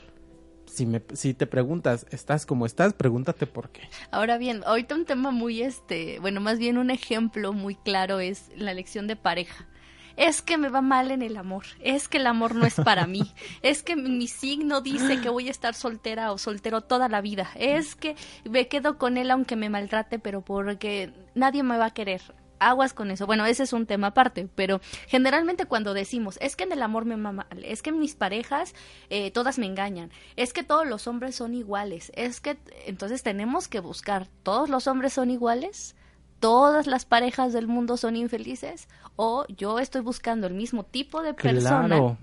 si, 0.70 0.86
me, 0.86 1.02
si 1.14 1.34
te 1.34 1.48
preguntas, 1.48 2.06
¿estás 2.12 2.46
como 2.46 2.66
estás? 2.66 2.94
Pregúntate 2.94 3.48
por 3.48 3.70
qué. 3.70 3.82
Ahora 4.12 4.38
bien, 4.38 4.64
ahorita 4.66 4.96
un 4.96 5.06
tema 5.06 5.32
muy 5.32 5.62
este, 5.62 6.20
bueno, 6.20 6.42
más 6.42 6.60
bien 6.60 6.78
un 6.78 6.92
ejemplo 6.92 7.54
muy 7.54 7.76
claro 7.76 8.20
es 8.20 8.52
la 8.56 8.72
elección 8.72 9.08
de 9.08 9.16
pareja. 9.16 9.68
Es 10.16 10.42
que 10.42 10.58
me 10.58 10.68
va 10.68 10.82
mal 10.82 11.12
en 11.12 11.22
el 11.22 11.38
amor, 11.38 11.64
es 11.80 12.10
que 12.10 12.18
el 12.18 12.28
amor 12.28 12.54
no 12.54 12.66
es 12.66 12.76
para 12.76 13.08
mí, 13.08 13.22
es 13.62 13.84
que 13.84 13.96
mi 13.96 14.28
signo 14.28 14.82
dice 14.82 15.22
que 15.22 15.30
voy 15.30 15.48
a 15.48 15.52
estar 15.52 15.74
soltera 15.74 16.34
o 16.34 16.38
soltero 16.38 16.82
toda 16.82 17.08
la 17.08 17.22
vida, 17.22 17.50
es 17.56 17.96
que 17.96 18.18
me 18.44 18.68
quedo 18.68 18.98
con 18.98 19.18
él 19.18 19.32
aunque 19.32 19.56
me 19.56 19.70
maltrate, 19.70 20.20
pero 20.20 20.42
porque 20.42 21.14
nadie 21.36 21.64
me 21.64 21.78
va 21.78 21.86
a 21.86 21.94
querer. 21.94 22.22
Aguas 22.60 22.94
con 22.94 23.10
eso. 23.12 23.26
Bueno, 23.26 23.46
ese 23.46 23.64
es 23.64 23.74
un 23.74 23.86
tema 23.86 24.08
aparte, 24.08 24.48
pero 24.56 24.82
generalmente 25.08 25.66
cuando 25.66 25.94
decimos, 25.94 26.38
es 26.42 26.56
que 26.56 26.66
en 26.66 26.72
el 26.72 26.82
amor 26.82 27.06
me 27.06 27.16
va 27.16 27.32
mal, 27.32 27.48
es 27.64 27.82
que 27.82 27.92
mis 27.92 28.16
parejas 28.16 28.74
eh, 29.10 29.32
todas 29.32 29.58
me 29.60 29.66
engañan, 29.66 30.12
es 30.36 30.54
que 30.54 30.64
todos 30.64 30.86
los 30.88 31.08
hombres 31.08 31.36
son 31.36 31.54
iguales, 31.54 32.12
es 32.16 32.42
que 32.42 32.58
entonces 32.86 33.24
tenemos 33.24 33.68
que 33.68 33.80
buscar, 33.80 34.28
¿todos 34.44 34.70
los 34.70 34.88
hombres 34.88 35.14
son 35.14 35.32
iguales? 35.32 35.96
¿Todas 36.40 36.88
las 36.88 37.04
parejas 37.04 37.52
del 37.52 37.68
mundo 37.68 37.98
son 37.98 38.16
infelices? 38.16 38.88
¿O 39.18 39.46
yo 39.50 39.78
estoy 39.80 40.00
buscando 40.02 40.48
el 40.48 40.54
mismo 40.54 40.86
tipo 40.86 41.22
de 41.22 41.34
persona 41.34 41.88
Claro. 41.88 42.18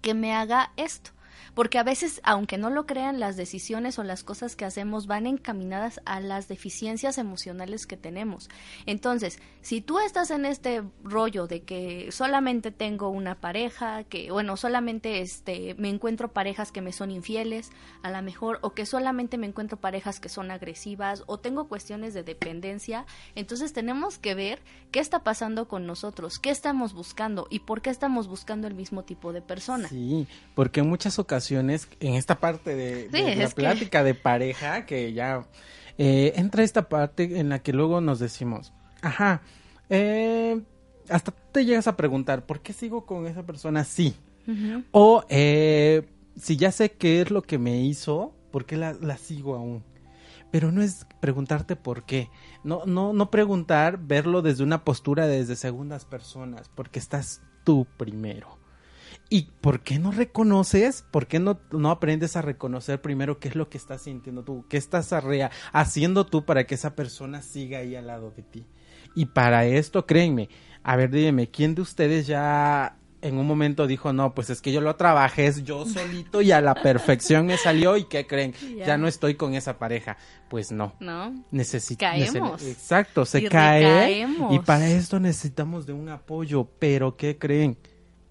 que 0.00 0.14
me 0.14 0.32
haga 0.32 0.70
esto? 0.76 1.10
Porque 1.54 1.78
a 1.78 1.82
veces, 1.82 2.20
aunque 2.24 2.58
no 2.58 2.70
lo 2.70 2.86
crean, 2.86 3.20
las 3.20 3.36
decisiones 3.36 3.98
o 3.98 4.04
las 4.04 4.24
cosas 4.24 4.56
que 4.56 4.64
hacemos 4.64 5.06
van 5.06 5.26
encaminadas 5.26 6.00
a 6.04 6.20
las 6.20 6.48
deficiencias 6.48 7.18
emocionales 7.18 7.86
que 7.86 7.96
tenemos. 7.96 8.48
Entonces, 8.86 9.38
si 9.60 9.80
tú 9.80 9.98
estás 9.98 10.30
en 10.30 10.46
este 10.46 10.82
rollo 11.04 11.46
de 11.46 11.62
que 11.62 12.10
solamente 12.10 12.70
tengo 12.70 13.10
una 13.10 13.40
pareja, 13.40 14.04
que 14.04 14.30
bueno, 14.30 14.56
solamente 14.56 15.20
este 15.20 15.74
me 15.74 15.90
encuentro 15.90 16.32
parejas 16.32 16.72
que 16.72 16.80
me 16.80 16.92
son 16.92 17.10
infieles, 17.10 17.70
a 18.02 18.10
lo 18.10 18.22
mejor 18.22 18.58
o 18.62 18.70
que 18.70 18.86
solamente 18.86 19.36
me 19.36 19.46
encuentro 19.46 19.78
parejas 19.78 20.20
que 20.20 20.28
son 20.28 20.50
agresivas 20.50 21.22
o 21.26 21.38
tengo 21.38 21.68
cuestiones 21.68 22.14
de 22.14 22.22
dependencia, 22.22 23.06
entonces 23.34 23.72
tenemos 23.72 24.18
que 24.18 24.34
ver 24.34 24.62
qué 24.90 25.00
está 25.00 25.22
pasando 25.22 25.68
con 25.68 25.86
nosotros, 25.86 26.38
qué 26.38 26.50
estamos 26.50 26.94
buscando 26.94 27.46
y 27.50 27.60
por 27.60 27.82
qué 27.82 27.90
estamos 27.90 28.28
buscando 28.28 28.66
el 28.66 28.74
mismo 28.74 29.02
tipo 29.02 29.32
de 29.32 29.42
persona. 29.42 29.88
Sí, 29.88 30.26
porque 30.54 30.80
en 30.80 30.88
muchas 30.88 31.18
ocasiones, 31.18 31.41
en 31.50 32.14
esta 32.14 32.38
parte 32.38 32.74
de, 32.74 33.36
la 33.36 33.48
plática 33.48 34.04
de 34.04 34.14
pareja, 34.14 34.86
que 34.86 35.12
ya 35.12 35.46
eh, 35.98 36.32
entra 36.36 36.62
esta 36.62 36.88
parte 36.88 37.38
en 37.38 37.48
la 37.48 37.60
que 37.60 37.72
luego 37.72 38.00
nos 38.00 38.18
decimos, 38.18 38.72
ajá, 39.00 39.42
eh, 39.90 40.60
hasta 41.08 41.32
te 41.52 41.64
llegas 41.64 41.86
a 41.86 41.96
preguntar, 41.96 42.46
¿por 42.46 42.60
qué 42.60 42.72
sigo 42.72 43.04
con 43.06 43.26
esa 43.26 43.44
persona 43.44 43.84
Sí. 43.84 44.14
O 44.90 45.24
eh, 45.28 46.02
si 46.36 46.56
ya 46.56 46.72
sé 46.72 46.90
qué 46.92 47.20
es 47.20 47.30
lo 47.30 47.42
que 47.42 47.58
me 47.58 47.80
hizo, 47.80 48.34
¿por 48.50 48.66
qué 48.66 48.76
la, 48.76 48.92
la 48.94 49.16
sigo 49.16 49.54
aún? 49.54 49.84
pero 50.52 50.70
no 50.70 50.82
es 50.82 51.06
preguntarte 51.18 51.76
por 51.76 52.04
qué. 52.04 52.28
No, 52.62 52.84
no, 52.84 53.14
no 53.14 53.30
preguntar, 53.30 53.98
verlo 53.98 54.42
desde 54.42 54.62
una 54.62 54.84
postura 54.84 55.26
desde 55.26 55.56
segundas 55.56 56.04
personas, 56.04 56.68
porque 56.68 56.98
estás 56.98 57.40
tú 57.64 57.86
primero. 57.96 58.58
¿Y 59.32 59.48
por 59.62 59.80
qué 59.80 59.98
no 59.98 60.10
reconoces? 60.10 61.06
¿Por 61.10 61.26
qué 61.26 61.38
no, 61.38 61.58
no 61.70 61.90
aprendes 61.90 62.36
a 62.36 62.42
reconocer 62.42 63.00
primero 63.00 63.40
qué 63.40 63.48
es 63.48 63.56
lo 63.56 63.70
que 63.70 63.78
estás 63.78 64.02
sintiendo 64.02 64.44
tú? 64.44 64.66
¿Qué 64.68 64.76
estás 64.76 65.10
haciendo 65.72 66.26
tú 66.26 66.44
para 66.44 66.66
que 66.66 66.74
esa 66.74 66.94
persona 66.94 67.40
siga 67.40 67.78
ahí 67.78 67.96
al 67.96 68.08
lado 68.08 68.30
de 68.36 68.42
ti? 68.42 68.66
Y 69.14 69.24
para 69.24 69.64
esto, 69.64 70.04
créenme, 70.04 70.50
a 70.82 70.96
ver, 70.96 71.10
dígame, 71.10 71.48
¿quién 71.48 71.74
de 71.74 71.80
ustedes 71.80 72.26
ya 72.26 72.98
en 73.22 73.38
un 73.38 73.46
momento 73.46 73.86
dijo, 73.86 74.12
no, 74.12 74.34
pues 74.34 74.50
es 74.50 74.60
que 74.60 74.70
yo 74.70 74.82
lo 74.82 74.96
trabajé 74.96 75.50
yo 75.62 75.86
solito 75.86 76.42
y 76.42 76.52
a 76.52 76.60
la 76.60 76.74
perfección 76.74 77.46
me 77.46 77.56
salió 77.56 77.96
y 77.96 78.04
¿qué 78.04 78.26
creen? 78.26 78.52
Ya 78.84 78.98
no 78.98 79.08
estoy 79.08 79.36
con 79.36 79.54
esa 79.54 79.78
pareja. 79.78 80.18
Pues 80.50 80.72
no. 80.72 80.92
No. 81.00 81.32
Necesitamos. 81.50 82.62
exacto, 82.64 83.24
se 83.24 83.48
cae. 83.48 84.26
Y 84.50 84.58
para 84.58 84.90
esto 84.90 85.18
necesitamos 85.20 85.86
de 85.86 85.94
un 85.94 86.10
apoyo, 86.10 86.68
pero 86.78 87.16
¿qué 87.16 87.38
creen? 87.38 87.78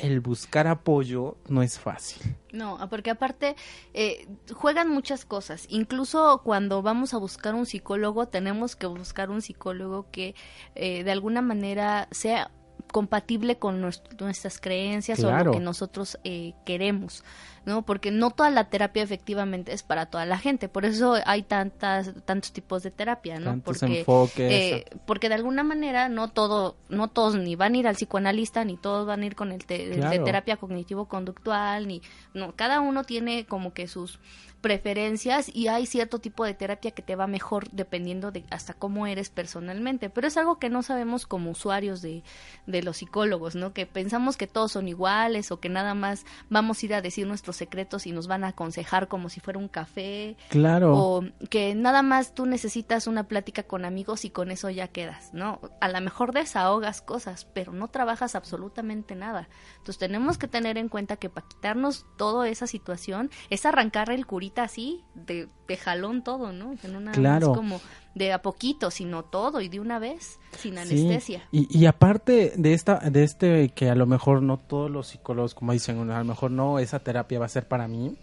El 0.01 0.19
buscar 0.19 0.65
apoyo 0.65 1.37
no 1.47 1.61
es 1.61 1.77
fácil. 1.77 2.35
No, 2.51 2.79
porque 2.89 3.11
aparte 3.11 3.55
eh, 3.93 4.27
juegan 4.51 4.89
muchas 4.89 5.25
cosas. 5.25 5.67
Incluso 5.69 6.41
cuando 6.43 6.81
vamos 6.81 7.13
a 7.13 7.17
buscar 7.17 7.53
un 7.53 7.67
psicólogo, 7.67 8.27
tenemos 8.27 8.75
que 8.75 8.87
buscar 8.87 9.29
un 9.29 9.43
psicólogo 9.43 10.07
que 10.11 10.33
eh, 10.73 11.03
de 11.03 11.11
alguna 11.11 11.43
manera 11.43 12.07
sea 12.09 12.49
compatible 12.91 13.57
con 13.57 13.81
nuestras 13.81 14.59
creencias 14.59 15.23
o 15.23 15.31
lo 15.31 15.51
que 15.51 15.59
nosotros 15.59 16.19
eh, 16.23 16.53
queremos, 16.65 17.23
¿no? 17.65 17.83
Porque 17.83 18.11
no 18.11 18.31
toda 18.31 18.49
la 18.49 18.69
terapia 18.69 19.01
efectivamente 19.01 19.73
es 19.73 19.83
para 19.83 20.07
toda 20.07 20.25
la 20.25 20.37
gente, 20.37 20.67
por 20.67 20.85
eso 20.85 21.15
hay 21.25 21.43
tantas 21.43 22.11
tantos 22.25 22.51
tipos 22.51 22.83
de 22.83 22.91
terapia, 22.91 23.39
¿no? 23.39 23.59
porque 23.61 24.05
eh, 24.37 24.85
porque 25.05 25.29
de 25.29 25.35
alguna 25.35 25.63
manera 25.63 26.09
no 26.09 26.29
todo 26.29 26.75
no 26.89 27.07
todos 27.07 27.35
ni 27.35 27.55
van 27.55 27.75
a 27.75 27.77
ir 27.77 27.87
al 27.87 27.95
psicoanalista 27.95 28.65
ni 28.65 28.77
todos 28.77 29.07
van 29.07 29.21
a 29.21 29.25
ir 29.25 29.35
con 29.35 29.51
el, 29.51 29.59
de 29.59 30.21
terapia 30.23 30.57
cognitivo 30.57 31.05
conductual 31.05 31.87
ni 31.87 32.01
no, 32.33 32.55
cada 32.55 32.79
uno 32.79 33.03
tiene 33.03 33.45
como 33.45 33.73
que 33.73 33.87
sus 33.87 34.19
preferencias 34.61 35.53
y 35.53 35.67
hay 35.67 35.85
cierto 35.85 36.19
tipo 36.19 36.45
de 36.45 36.53
terapia 36.53 36.91
que 36.91 37.01
te 37.01 37.15
va 37.15 37.27
mejor 37.27 37.69
dependiendo 37.71 38.31
de 38.31 38.45
hasta 38.51 38.73
cómo 38.73 39.07
eres 39.07 39.29
personalmente, 39.29 40.09
pero 40.09 40.27
es 40.27 40.37
algo 40.37 40.59
que 40.59 40.69
no 40.69 40.83
sabemos 40.83 41.25
como 41.25 41.51
usuarios 41.51 42.01
de, 42.01 42.23
de 42.67 42.83
los 42.83 42.97
psicólogos, 42.97 43.55
¿no? 43.55 43.73
Que 43.73 43.85
pensamos 43.85 44.37
que 44.37 44.47
todos 44.47 44.71
son 44.71 44.87
iguales 44.87 45.51
o 45.51 45.59
que 45.59 45.69
nada 45.69 45.95
más 45.95 46.25
vamos 46.49 46.81
a 46.81 46.85
ir 46.85 46.93
a 46.93 47.01
decir 47.01 47.27
nuestros 47.27 47.55
secretos 47.55 48.05
y 48.05 48.11
nos 48.11 48.27
van 48.27 48.43
a 48.43 48.49
aconsejar 48.49 49.07
como 49.07 49.29
si 49.29 49.39
fuera 49.39 49.59
un 49.59 49.67
café. 49.67 50.37
Claro. 50.49 50.95
O 50.95 51.23
que 51.49 51.73
nada 51.73 52.03
más 52.03 52.35
tú 52.35 52.45
necesitas 52.45 53.07
una 53.07 53.27
plática 53.27 53.63
con 53.63 53.83
amigos 53.83 54.25
y 54.25 54.29
con 54.29 54.51
eso 54.51 54.69
ya 54.69 54.87
quedas, 54.87 55.33
¿no? 55.33 55.59
A 55.79 55.89
lo 55.89 55.99
mejor 56.01 56.33
desahogas 56.33 57.01
cosas, 57.01 57.45
pero 57.45 57.73
no 57.73 57.87
trabajas 57.87 58.35
absolutamente 58.35 59.15
nada. 59.15 59.49
Entonces 59.77 59.97
tenemos 59.97 60.37
que 60.37 60.47
tener 60.47 60.77
en 60.77 60.87
cuenta 60.87 61.17
que 61.17 61.29
para 61.29 61.47
quitarnos 61.47 62.05
toda 62.17 62.47
esa 62.47 62.67
situación 62.67 63.31
es 63.49 63.65
arrancar 63.65 64.11
el 64.11 64.27
curito 64.27 64.50
así, 64.59 65.03
de, 65.15 65.47
de 65.67 65.77
jalón 65.77 66.23
todo, 66.23 66.51
¿no? 66.51 66.75
No 66.89 66.99
nada 66.99 67.37
es 67.37 67.45
como 67.45 67.79
de 68.15 68.33
a 68.33 68.41
poquito, 68.41 68.91
sino 68.91 69.23
todo 69.23 69.61
y 69.61 69.69
de 69.69 69.79
una 69.79 69.99
vez, 69.99 70.39
sin 70.57 70.77
anestesia. 70.77 71.47
Y, 71.51 71.67
y 71.77 71.85
aparte 71.85 72.53
de 72.57 72.73
esta, 72.73 72.97
de 72.97 73.23
este 73.23 73.69
que 73.69 73.89
a 73.89 73.95
lo 73.95 74.05
mejor 74.05 74.41
no 74.41 74.57
todos 74.57 74.91
los 74.91 75.07
psicólogos, 75.07 75.53
como 75.53 75.71
dicen, 75.71 76.11
a 76.11 76.19
lo 76.19 76.25
mejor 76.25 76.51
no 76.51 76.79
esa 76.79 76.99
terapia 76.99 77.39
va 77.39 77.45
a 77.45 77.49
ser 77.49 77.67
para 77.67 77.87
mí. 77.87 78.15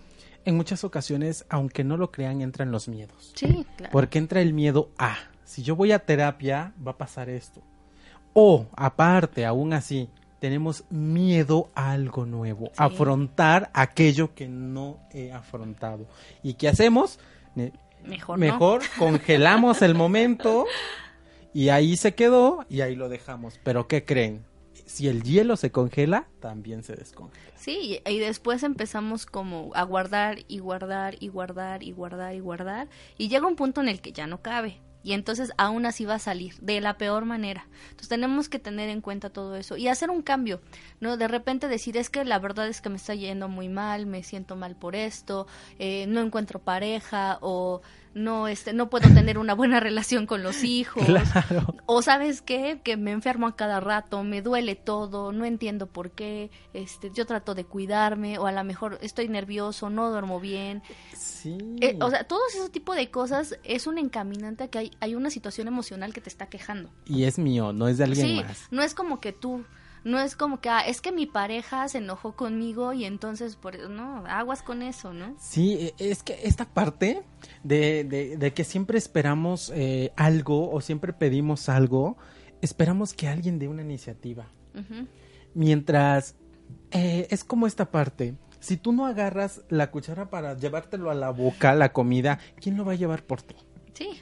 En 0.44 0.56
muchas 0.56 0.84
ocasiones, 0.84 1.46
aunque 1.48 1.84
no 1.84 1.96
lo 1.96 2.10
crean, 2.10 2.40
entran 2.40 2.70
los 2.70 2.88
miedos. 2.88 3.32
Sí, 3.34 3.66
claro. 3.76 3.92
Porque 3.92 4.18
entra 4.18 4.40
el 4.40 4.52
miedo 4.52 4.90
a, 4.98 5.16
si 5.44 5.62
yo 5.62 5.76
voy 5.76 5.92
a 5.92 5.98
terapia, 5.98 6.74
va 6.86 6.92
a 6.92 6.98
pasar 6.98 7.28
esto. 7.28 7.62
O, 8.32 8.66
aparte, 8.76 9.44
aún 9.44 9.72
así, 9.72 10.08
tenemos 10.38 10.84
miedo 10.90 11.70
a 11.74 11.92
algo 11.92 12.26
nuevo, 12.26 12.70
afrontar 12.76 13.70
aquello 13.74 14.34
que 14.34 14.48
no 14.48 14.98
he 15.12 15.32
afrontado. 15.32 16.06
¿Y 16.42 16.54
qué 16.54 16.68
hacemos? 16.68 17.18
Mejor, 18.04 18.38
Mejor 18.38 18.82
congelamos 18.98 19.82
el 19.82 19.94
momento 19.94 20.66
y 21.52 21.70
ahí 21.70 21.96
se 21.96 22.14
quedó 22.14 22.64
y 22.68 22.82
ahí 22.82 22.94
lo 22.94 23.08
dejamos. 23.08 23.58
Pero 23.64 23.88
¿qué 23.88 24.04
creen? 24.04 24.44
Si 24.86 25.08
el 25.08 25.22
hielo 25.22 25.56
se 25.56 25.70
congela, 25.70 26.28
también 26.40 26.82
se 26.82 26.94
descongela. 26.94 27.52
Sí, 27.56 28.00
y 28.06 28.18
después 28.18 28.62
empezamos 28.62 29.26
como 29.26 29.70
a 29.74 29.82
guardar 29.82 30.38
y 30.48 30.60
guardar 30.60 31.16
y 31.20 31.28
guardar 31.28 31.82
y 31.82 31.92
guardar 31.92 32.34
y 32.34 32.40
guardar 32.40 32.88
y 33.18 33.28
llega 33.28 33.46
un 33.46 33.56
punto 33.56 33.80
en 33.80 33.88
el 33.88 34.00
que 34.00 34.12
ya 34.12 34.26
no 34.26 34.40
cabe 34.40 34.80
y 35.02 35.12
entonces 35.12 35.52
aún 35.56 35.86
así 35.86 36.04
va 36.04 36.14
a 36.14 36.18
salir 36.18 36.54
de 36.60 36.80
la 36.80 36.98
peor 36.98 37.24
manera. 37.24 37.66
Entonces 37.84 38.08
tenemos 38.08 38.48
que 38.48 38.58
tener 38.58 38.88
en 38.88 39.00
cuenta 39.00 39.30
todo 39.30 39.56
eso 39.56 39.76
y 39.76 39.88
hacer 39.88 40.10
un 40.10 40.22
cambio, 40.22 40.60
¿no? 41.00 41.16
De 41.16 41.28
repente 41.28 41.68
decir 41.68 41.96
es 41.96 42.10
que 42.10 42.24
la 42.24 42.38
verdad 42.38 42.68
es 42.68 42.80
que 42.80 42.88
me 42.88 42.96
está 42.96 43.14
yendo 43.14 43.48
muy 43.48 43.68
mal, 43.68 44.06
me 44.06 44.22
siento 44.22 44.56
mal 44.56 44.76
por 44.76 44.96
esto, 44.96 45.46
eh, 45.78 46.06
no 46.08 46.20
encuentro 46.20 46.58
pareja 46.58 47.38
o 47.40 47.80
no 48.18 48.48
este 48.48 48.72
no 48.72 48.90
puedo 48.90 49.08
tener 49.12 49.38
una 49.38 49.54
buena 49.54 49.80
relación 49.80 50.26
con 50.26 50.42
los 50.42 50.64
hijos. 50.64 51.04
O 51.86 52.02
sabes 52.02 52.42
qué 52.42 52.80
que 52.82 52.96
me 52.96 53.12
enfermo 53.12 53.46
a 53.46 53.56
cada 53.56 53.80
rato 53.80 54.22
me 54.24 54.42
duele 54.42 54.74
todo 54.74 55.32
no 55.32 55.44
entiendo 55.44 55.86
por 55.86 56.10
qué 56.10 56.50
este 56.74 57.10
yo 57.14 57.24
trato 57.24 57.54
de 57.54 57.64
cuidarme 57.64 58.38
o 58.38 58.46
a 58.46 58.52
lo 58.52 58.62
mejor 58.64 58.98
estoy 59.00 59.28
nervioso 59.28 59.88
no 59.88 60.10
duermo 60.10 60.40
bien. 60.40 60.82
Sí. 61.16 61.56
Eh, 61.80 61.96
o 62.00 62.10
sea 62.10 62.24
todo 62.24 62.40
ese 62.48 62.68
tipo 62.68 62.94
de 62.94 63.10
cosas 63.10 63.58
es 63.64 63.86
un 63.86 63.98
encaminante 63.98 64.64
a 64.64 64.68
que 64.68 64.78
hay, 64.78 64.90
hay 65.00 65.14
una 65.14 65.30
situación 65.30 65.68
emocional 65.68 66.12
que 66.12 66.20
te 66.20 66.28
está 66.28 66.46
quejando. 66.46 66.90
Y 67.06 67.24
es 67.24 67.38
mío 67.38 67.72
no 67.72 67.88
es 67.88 67.98
de 67.98 68.04
alguien 68.04 68.26
sí, 68.26 68.34
más. 68.44 68.66
no 68.70 68.82
es 68.82 68.94
como 68.94 69.20
que 69.20 69.32
tú 69.32 69.64
no 70.04 70.18
es 70.18 70.36
como 70.36 70.60
que, 70.60 70.68
ah, 70.68 70.80
es 70.80 71.00
que 71.00 71.12
mi 71.12 71.26
pareja 71.26 71.88
se 71.88 71.98
enojó 71.98 72.36
conmigo 72.36 72.92
y 72.92 73.04
entonces, 73.04 73.56
por 73.56 73.88
no, 73.90 74.24
aguas 74.26 74.62
con 74.62 74.82
eso, 74.82 75.12
¿no? 75.12 75.36
Sí, 75.38 75.92
e, 75.98 76.10
es 76.10 76.22
que 76.22 76.40
esta 76.44 76.66
parte 76.66 77.22
de, 77.62 78.04
de, 78.38 78.52
que 78.52 78.64
siempre 78.64 78.98
esperamos 78.98 79.72
eh, 79.74 80.12
algo 80.16 80.70
o 80.70 80.80
siempre 80.80 81.12
pedimos 81.12 81.68
algo, 81.68 82.16
esperamos 82.62 83.14
que 83.14 83.28
alguien 83.28 83.58
dé 83.58 83.68
una 83.68 83.82
iniciativa. 83.82 84.48
Mientras, 85.54 86.36
eh, 86.92 87.26
es 87.30 87.42
como 87.42 87.66
esta 87.66 87.90
parte. 87.90 88.34
Si 88.60 88.76
tú 88.76 88.92
no 88.92 89.06
agarras 89.06 89.62
la 89.68 89.90
cuchara 89.90 90.30
para 90.30 90.56
llevártelo 90.56 91.10
a 91.10 91.14
la 91.14 91.30
boca, 91.30 91.74
la 91.74 91.92
comida, 91.92 92.38
¿quién 92.60 92.76
lo 92.76 92.84
va 92.84 92.92
a 92.92 92.96
llevar 92.96 93.24
por 93.24 93.42
ti? 93.42 93.56
Sí. 93.94 94.20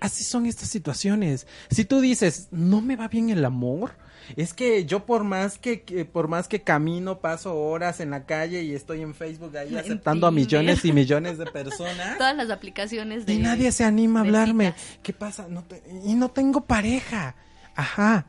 Así 0.00 0.22
son 0.24 0.46
estas 0.46 0.68
situaciones. 0.68 1.46
Si 1.70 1.84
tú 1.84 2.00
dices, 2.00 2.48
no 2.52 2.80
me 2.80 2.96
va 2.96 3.08
bien 3.08 3.30
el 3.30 3.44
amor, 3.44 3.92
es 4.36 4.54
que 4.54 4.84
yo 4.84 5.06
por 5.06 5.24
más 5.24 5.58
que, 5.58 5.78
por 6.10 6.28
más 6.28 6.48
que 6.48 6.62
camino, 6.62 7.20
paso 7.20 7.56
horas 7.56 8.00
en 8.00 8.10
la 8.10 8.26
calle 8.26 8.62
y 8.62 8.74
estoy 8.74 9.02
en 9.02 9.14
Facebook 9.14 9.56
ahí 9.56 9.76
aceptando 9.78 10.26
a 10.26 10.30
millones 10.30 10.84
y 10.84 10.92
millones 10.92 11.38
de 11.38 11.46
personas. 11.52 12.18
Todas 12.18 12.36
las 12.36 12.50
aplicaciones 12.50 13.26
de 13.26 13.34
Y 13.34 13.38
nadie 13.38 13.72
se 13.72 13.84
anima 13.84 14.20
a 14.20 14.22
hablarme. 14.22 14.74
¿Qué 15.02 15.12
pasa? 15.12 15.46
No 15.48 15.64
y 16.04 16.14
no 16.14 16.30
tengo 16.30 16.62
pareja. 16.62 17.34
Ajá. 17.74 18.26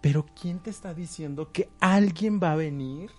Pero 0.00 0.26
¿quién 0.40 0.60
te 0.60 0.70
está 0.70 0.94
diciendo 0.94 1.50
que 1.52 1.68
alguien 1.80 2.40
va 2.42 2.52
a 2.52 2.56
venir 2.56 3.10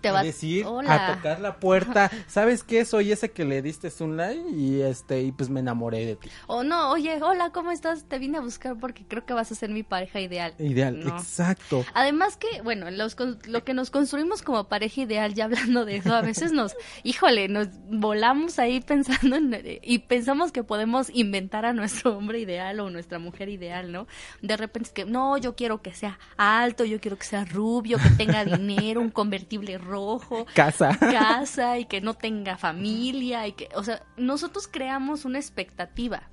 Te 0.00 0.10
va 0.10 0.20
a 0.20 0.24
decir, 0.24 0.64
Hola. 0.66 1.12
a 1.12 1.14
tocar 1.16 1.40
la 1.40 1.56
puerta. 1.58 2.10
¿Sabes 2.26 2.64
qué? 2.64 2.84
Soy 2.84 3.12
ese 3.12 3.30
que 3.30 3.44
le 3.44 3.62
diste 3.62 3.90
un 4.00 4.16
like 4.16 4.50
y 4.50 4.80
este 4.82 5.22
y 5.22 5.32
pues 5.32 5.48
me 5.48 5.60
enamoré 5.60 6.04
de 6.04 6.16
ti. 6.16 6.28
O 6.46 6.62
no, 6.64 6.90
oye, 6.90 7.22
hola, 7.22 7.50
¿cómo 7.50 7.70
estás? 7.70 8.04
Te 8.04 8.18
vine 8.18 8.38
a 8.38 8.40
buscar 8.40 8.76
porque 8.78 9.04
creo 9.06 9.24
que 9.24 9.32
vas 9.32 9.52
a 9.52 9.54
ser 9.54 9.70
mi 9.70 9.82
pareja 9.82 10.20
ideal. 10.20 10.54
Ideal, 10.58 10.98
No. 11.04 11.16
exacto. 11.16 11.84
Además 11.94 12.36
que, 12.36 12.62
bueno, 12.62 12.90
los, 12.90 13.16
lo 13.46 13.64
que 13.64 13.74
nos 13.74 13.90
construimos 13.90 14.42
como 14.42 14.64
pareja 14.68 15.02
ideal, 15.02 15.34
ya 15.34 15.44
hablando 15.44 15.84
de 15.84 15.96
eso, 15.96 16.14
a 16.14 16.22
veces 16.22 16.52
nos, 16.52 16.74
híjole, 17.04 17.48
nos 17.48 17.68
volamos 17.90 18.58
ahí 18.58 18.80
pensando 18.80 19.36
en, 19.36 19.56
y 19.82 20.00
pensamos 20.00 20.52
que 20.52 20.64
podemos 20.64 21.10
inventar 21.12 21.64
a 21.64 21.72
nuestro 21.72 22.16
hombre 22.16 22.40
ideal 22.40 22.80
o 22.80 22.90
nuestra 22.90 23.18
mujer 23.18 23.48
ideal, 23.48 23.92
¿no? 23.92 24.06
De 24.42 24.56
repente 24.56 24.88
es 24.88 24.92
que, 24.92 25.04
no, 25.04 25.38
yo 25.38 25.54
quiero 25.54 25.80
que 25.80 25.94
sea 25.94 26.18
alto, 26.36 26.84
yo 26.84 27.00
quiero 27.00 27.16
que 27.16 27.24
sea 27.26 27.44
rubio, 27.44 27.98
que 27.98 28.10
tenga 28.10 28.44
dinero, 28.44 29.00
un 29.00 29.10
convertible 29.10 29.75
rojo, 29.78 30.46
Casa. 30.54 30.96
casa 30.98 31.78
y 31.78 31.84
que 31.84 32.00
no 32.00 32.14
tenga 32.14 32.56
familia 32.56 33.46
y 33.46 33.52
que, 33.52 33.68
o 33.74 33.82
sea, 33.82 34.02
nosotros 34.16 34.68
creamos 34.68 35.24
una 35.24 35.38
expectativa. 35.38 36.30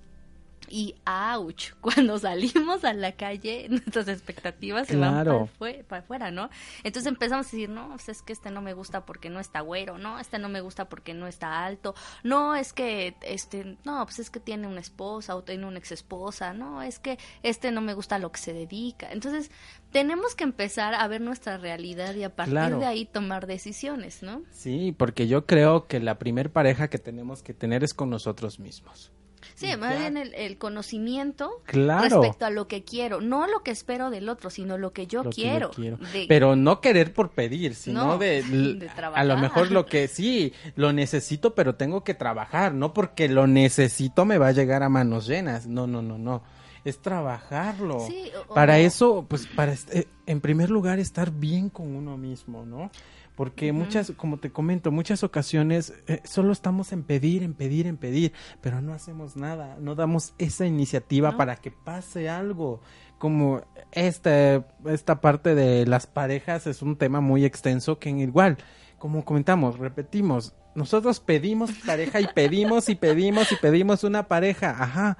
Y 0.76 0.96
ouch, 1.06 1.74
cuando 1.82 2.18
salimos 2.18 2.84
a 2.84 2.94
la 2.94 3.12
calle, 3.12 3.68
nuestras 3.70 4.08
expectativas 4.08 4.88
se 4.88 4.98
van 4.98 5.24
para, 5.24 5.46
fue- 5.46 5.86
para 5.88 6.02
afuera, 6.02 6.32
¿no? 6.32 6.50
Entonces 6.84 7.06
empezamos 7.12 7.46
a 7.46 7.52
decir, 7.52 7.70
no, 7.70 7.90
pues 7.90 8.10
es 8.10 8.24
que 8.24 8.34
este 8.34 8.50
no 8.50 8.60
me 8.64 8.74
gusta 8.74 9.06
porque 9.06 9.30
no 9.30 9.40
está 9.40 9.62
güero, 9.62 10.00
no, 10.00 10.18
este 10.20 10.40
no 10.40 10.50
me 10.50 10.62
gusta 10.62 10.90
porque 10.90 11.14
no 11.14 11.28
está 11.28 11.64
alto, 11.64 11.94
no, 12.24 12.56
es 12.56 12.74
que, 12.74 13.16
este, 13.22 13.78
no, 13.86 14.04
pues 14.04 14.18
es 14.18 14.32
que 14.32 14.40
tiene 14.40 14.66
una 14.68 14.80
esposa 14.80 15.36
o 15.36 15.44
tiene 15.44 15.68
una 15.68 15.78
ex 15.78 15.92
esposa, 15.92 16.54
no, 16.56 16.82
es 16.82 16.98
que 16.98 17.20
este 17.44 17.72
no 17.72 17.82
me 17.82 17.94
gusta 17.94 18.16
a 18.16 18.20
lo 18.20 18.32
que 18.32 18.40
se 18.40 18.54
dedica. 18.54 19.12
Entonces, 19.12 19.52
tenemos 19.92 20.34
que 20.34 20.44
empezar 20.44 20.96
a 20.96 21.08
ver 21.08 21.22
nuestra 21.22 21.58
realidad 21.58 22.16
y 22.16 22.24
a 22.24 22.36
partir 22.36 22.54
Claro. 22.54 22.80
de 22.80 22.88
ahí 22.88 23.06
tomar 23.06 23.46
decisiones, 23.46 24.24
¿no? 24.24 24.42
Sí, 24.50 24.92
porque 24.98 25.28
yo 25.28 25.46
creo 25.46 25.86
que 25.86 26.00
la 26.00 26.18
primer 26.18 26.52
pareja 26.52 26.88
que 26.88 26.98
tenemos 26.98 27.44
que 27.44 27.54
tener 27.54 27.84
es 27.84 27.94
con 27.94 28.10
nosotros 28.10 28.60
mismos. 28.60 29.12
Sí, 29.56 29.68
más 29.78 29.98
bien 29.98 30.18
el, 30.18 30.34
el 30.34 30.58
conocimiento 30.58 31.62
Claro. 31.66 32.22
respecto 32.22 32.46
a 32.46 32.50
lo 32.50 32.68
que 32.68 32.84
quiero, 32.84 33.22
no 33.22 33.48
lo 33.48 33.62
que 33.64 33.72
espero 33.72 34.10
del 34.10 34.30
otro, 34.30 34.50
sino 34.50 34.78
lo 34.78 34.94
que 34.94 35.08
yo 35.08 35.24
lo 35.24 35.30
que 35.30 35.42
yo 35.60 35.70
quiero. 35.72 35.98
De- 36.14 36.26
Pero 36.28 36.56
no 36.56 36.82
querer 36.82 37.14
por 37.14 37.32
pedir, 37.32 37.76
sino 37.76 38.06
No, 38.06 38.18
de, 38.18 38.44
de 38.44 38.90
a 39.14 39.24
lo 39.24 39.38
mejor 39.38 39.72
lo 39.72 39.86
que 39.86 40.08
sí, 40.08 40.54
lo 40.76 40.94
necesito, 40.94 41.56
pero 41.56 41.76
tengo 41.76 42.04
que 42.04 42.14
trabajar, 42.14 42.74
no 42.74 42.94
porque 42.94 43.28
lo 43.30 43.48
necesito 43.48 44.26
me 44.26 44.38
va 44.38 44.48
a 44.48 44.52
llegar 44.52 44.84
a 44.84 44.90
manos 44.90 45.28
llenas. 45.28 45.68
No, 45.68 45.88
no, 45.88 46.02
no, 46.02 46.18
no. 46.18 46.44
Es 46.86 47.02
trabajarlo. 47.02 48.00
Sí, 48.08 48.30
para 48.54 48.78
eso, 48.80 49.26
pues 49.28 49.48
para 49.48 49.74
eh, 49.92 50.08
en 50.26 50.42
primer 50.42 50.70
lugar 50.70 51.00
estar 51.00 51.32
bien 51.32 51.70
con 51.70 51.96
uno 51.96 52.18
mismo, 52.18 52.66
¿no? 52.66 52.92
Porque 53.36 53.72
muchas, 53.74 54.12
como 54.12 54.38
te 54.38 54.52
comento, 54.52 54.91
muchas 54.91 55.24
ocasiones 55.24 55.93
eh, 56.08 56.22
solo 56.24 56.54
estamos 56.54 56.93
en 56.93 57.04
pedir, 57.04 57.41
en 57.41 57.56
pedir, 57.56 57.88
en 57.88 57.98
pedir, 57.98 58.32
pero 58.62 58.80
no 58.80 58.93
hacemos 58.93 59.36
nada, 59.36 59.78
no 59.80 59.96
damos 59.96 60.36
esa 60.38 60.67
iniciativa 60.67 61.32
No. 61.32 61.38
para 61.38 61.56
que 61.56 61.72
pase 61.72 62.30
algo. 62.30 62.82
Como 63.17 63.63
este, 63.91 64.63
esta 64.86 65.19
parte 65.22 65.56
de 65.56 65.88
las 65.88 66.06
parejas 66.08 66.67
es 66.67 66.82
un 66.82 66.96
tema 66.98 67.22
muy 67.22 67.46
extenso 67.46 67.98
que 67.98 68.10
en 68.10 68.19
igual, 68.19 68.58
como 69.00 69.26
comentamos, 69.26 69.80
repetimos, 69.80 70.54
nosotros 70.76 71.19
pedimos 71.19 71.72
pareja 71.86 72.19
y 72.22 72.28
pedimos 72.28 72.89
y 72.89 72.96
pedimos 72.96 73.52
y 73.52 73.56
pedimos 73.56 74.04
una 74.04 74.28
pareja, 74.28 74.72
ajá, 74.78 75.17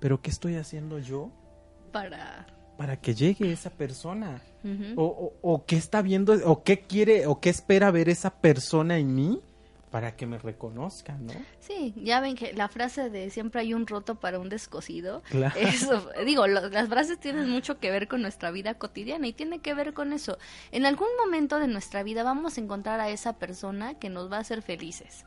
pero 0.00 0.20
¿qué 0.20 0.30
estoy 0.30 0.56
haciendo 0.56 0.98
yo 0.98 1.30
para... 1.92 2.46
para 2.82 2.96
que 2.96 3.14
llegue 3.14 3.52
esa 3.52 3.70
persona? 3.70 4.42
O, 4.96 5.04
o, 5.04 5.52
o 5.52 5.64
qué 5.66 5.76
está 5.76 6.02
viendo, 6.02 6.32
o 6.50 6.64
qué 6.64 6.80
quiere, 6.80 7.28
o 7.28 7.38
qué 7.40 7.48
espera 7.48 7.92
ver 7.92 8.08
esa 8.08 8.30
persona 8.30 8.98
en 8.98 9.14
mí 9.14 9.40
para 9.92 10.16
que 10.16 10.26
me 10.26 10.36
reconozca, 10.38 11.16
¿no? 11.18 11.32
Sí, 11.60 11.94
ya 11.96 12.20
ven 12.20 12.34
que 12.34 12.52
la 12.54 12.68
frase 12.68 13.08
de 13.08 13.30
siempre 13.30 13.60
hay 13.60 13.72
un 13.74 13.86
roto 13.86 14.16
para 14.16 14.40
un 14.40 14.48
descosido. 14.48 15.22
Claro. 15.30 15.54
Eso, 15.60 16.08
digo, 16.26 16.48
lo- 16.48 16.68
las 16.70 16.88
frases 16.88 17.20
tienen 17.20 17.48
mucho 17.50 17.78
que 17.78 17.90
ver 17.92 18.08
con 18.08 18.20
nuestra 18.22 18.50
vida 18.50 18.74
cotidiana 18.74 19.28
y 19.28 19.32
tiene 19.32 19.60
que 19.60 19.74
ver 19.74 19.92
con 19.94 20.12
eso. 20.12 20.38
En 20.72 20.84
algún 20.86 21.08
momento 21.24 21.58
de 21.60 21.68
nuestra 21.68 22.02
vida 22.02 22.22
vamos 22.24 22.56
a 22.58 22.60
encontrar 22.62 22.98
a 23.00 23.10
esa 23.10 23.34
persona 23.34 23.94
que 23.94 24.08
nos 24.10 24.30
va 24.30 24.38
a 24.38 24.40
hacer 24.40 24.62
felices. 24.62 25.24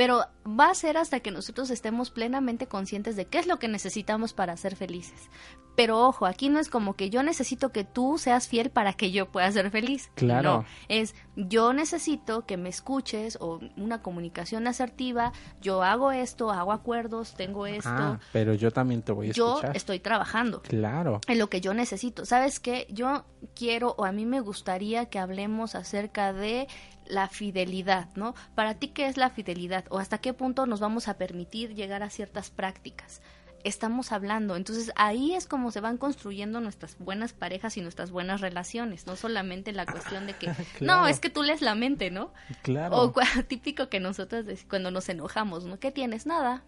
Pero 0.00 0.24
va 0.46 0.70
a 0.70 0.74
ser 0.74 0.96
hasta 0.96 1.20
que 1.20 1.30
nosotros 1.30 1.68
estemos 1.68 2.10
plenamente 2.10 2.66
conscientes 2.66 3.16
de 3.16 3.26
qué 3.26 3.38
es 3.38 3.46
lo 3.46 3.58
que 3.58 3.68
necesitamos 3.68 4.32
para 4.32 4.56
ser 4.56 4.74
felices. 4.74 5.28
Pero 5.76 5.98
ojo, 6.06 6.24
aquí 6.24 6.48
no 6.48 6.58
es 6.58 6.70
como 6.70 6.94
que 6.94 7.10
yo 7.10 7.22
necesito 7.22 7.70
que 7.70 7.84
tú 7.84 8.16
seas 8.16 8.48
fiel 8.48 8.70
para 8.70 8.94
que 8.94 9.10
yo 9.10 9.30
pueda 9.30 9.52
ser 9.52 9.70
feliz. 9.70 10.10
Claro. 10.14 10.60
No, 10.60 10.64
es 10.88 11.14
yo 11.36 11.74
necesito 11.74 12.46
que 12.46 12.56
me 12.56 12.70
escuches 12.70 13.36
o 13.42 13.60
una 13.76 14.00
comunicación 14.00 14.66
asertiva, 14.66 15.32
yo 15.60 15.82
hago 15.82 16.12
esto, 16.12 16.50
hago 16.50 16.72
acuerdos, 16.72 17.34
tengo 17.34 17.66
esto, 17.66 17.90
Ah, 17.92 18.20
pero 18.32 18.54
yo 18.54 18.70
también 18.70 19.02
te 19.02 19.12
voy 19.12 19.28
a 19.28 19.32
yo 19.32 19.48
escuchar. 19.56 19.76
estoy 19.76 20.00
trabajando 20.00 20.62
Claro. 20.62 21.20
en 21.26 21.38
lo 21.38 21.50
que 21.50 21.60
yo 21.60 21.74
necesito. 21.74 22.24
¿Sabes 22.24 22.58
qué? 22.58 22.86
Yo 22.90 23.26
quiero 23.54 23.94
o 23.98 24.06
a 24.06 24.12
mí 24.12 24.24
me 24.24 24.40
gustaría 24.40 25.10
que 25.10 25.18
hablemos 25.18 25.74
acerca 25.74 26.32
de 26.32 26.68
la 27.10 27.28
fidelidad, 27.28 28.08
¿no? 28.14 28.34
Para 28.54 28.74
ti, 28.74 28.88
¿qué 28.88 29.06
es 29.06 29.16
la 29.16 29.30
fidelidad? 29.30 29.84
¿O 29.90 29.98
hasta 29.98 30.18
qué 30.18 30.32
punto 30.32 30.66
nos 30.66 30.80
vamos 30.80 31.08
a 31.08 31.18
permitir 31.18 31.74
llegar 31.74 32.02
a 32.02 32.10
ciertas 32.10 32.50
prácticas? 32.50 33.20
Estamos 33.62 34.10
hablando, 34.10 34.56
entonces 34.56 34.90
ahí 34.96 35.34
es 35.34 35.46
como 35.46 35.70
se 35.70 35.80
van 35.80 35.98
construyendo 35.98 36.60
nuestras 36.60 36.96
buenas 36.98 37.34
parejas 37.34 37.76
y 37.76 37.82
nuestras 37.82 38.10
buenas 38.10 38.40
relaciones, 38.40 39.06
no 39.06 39.16
solamente 39.16 39.72
la 39.72 39.84
cuestión 39.84 40.26
de 40.26 40.32
que, 40.32 40.50
no, 40.80 41.06
es 41.06 41.20
que 41.20 41.28
tú 41.28 41.42
lees 41.42 41.60
la 41.60 41.74
mente, 41.74 42.10
¿no? 42.10 42.32
Claro. 42.62 42.96
O 42.96 43.12
típico 43.48 43.90
que 43.90 44.00
nosotros 44.00 44.46
cuando 44.68 44.90
nos 44.90 45.10
enojamos, 45.10 45.66
¿no? 45.66 45.78
¿Qué 45.78 45.90
tienes? 45.90 46.24
Nada, 46.24 46.62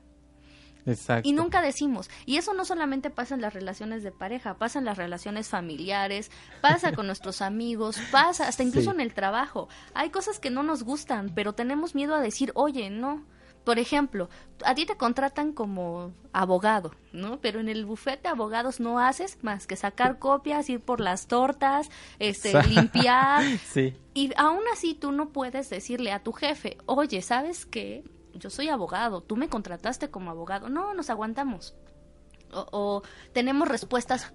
Exacto. 0.87 1.29
y 1.29 1.33
nunca 1.33 1.63
decimos. 1.63 2.11
Y 2.27 2.37
eso 2.39 2.55
no 2.55 2.65
solamente 2.65 3.11
pasa 3.11 3.35
en 3.35 3.41
las 3.41 3.55
relaciones 3.55 4.03
de 4.03 4.11
pareja, 4.13 4.55
pasa 4.59 4.79
en 4.79 4.85
las 4.85 4.99
relaciones 4.99 5.49
familiares, 5.49 6.31
pasa 6.61 6.93
con 6.93 7.07
nuestros 7.07 7.43
amigos, 7.43 7.99
pasa 8.11 8.49
hasta 8.49 8.63
incluso 8.63 8.91
Sí. 8.91 8.95
en 8.97 9.01
el 9.01 9.15
trabajo. 9.15 9.69
Hay 9.95 10.11
cosas 10.11 10.39
que 10.41 10.51
no 10.51 10.63
nos 10.63 10.83
gustan, 10.83 11.33
pero 11.35 11.53
tenemos 11.55 11.95
miedo 11.95 12.15
a 12.15 12.21
decir, 12.21 12.53
oye, 12.55 12.91
no. 12.91 13.25
Por 13.65 13.79
ejemplo, 13.79 14.29
a 14.65 14.75
ti 14.75 14.87
te 14.87 14.97
contratan 14.97 15.53
como 15.53 16.13
abogado, 16.33 16.91
¿no? 17.13 17.39
Pero 17.41 17.61
en 17.61 17.69
el 17.69 17.85
bufete 17.87 18.23
de 18.25 18.29
abogados 18.31 18.81
no 18.81 18.99
haces 18.99 19.39
más 19.43 19.69
que 19.69 19.77
sacar 19.77 20.19
copias, 20.19 20.69
ir 20.69 20.81
por 20.81 20.99
las 21.01 21.29
tortas, 21.29 21.89
este, 22.19 22.53
limpiar, 22.67 23.45
Sí. 23.73 23.95
y 24.15 24.33
aún 24.37 24.63
así 24.73 24.95
tú 24.95 25.13
no 25.13 25.29
puedes 25.29 25.71
decirle 25.71 26.11
a 26.11 26.25
tu 26.25 26.33
jefe, 26.33 26.77
oye, 26.87 27.23
¿sabes 27.23 27.65
qué? 27.65 28.03
Yo 28.35 28.51
soy 28.51 28.69
abogado, 28.69 29.21
tú 29.23 29.37
me 29.37 29.49
contrataste 29.49 30.11
como 30.11 30.31
abogado. 30.31 30.69
No, 30.69 30.95
nos 30.95 31.11
aguantamos. 31.11 31.75
O, 32.53 32.67
o 32.73 33.03
tenemos 33.33 33.69
respuestas 33.69 34.33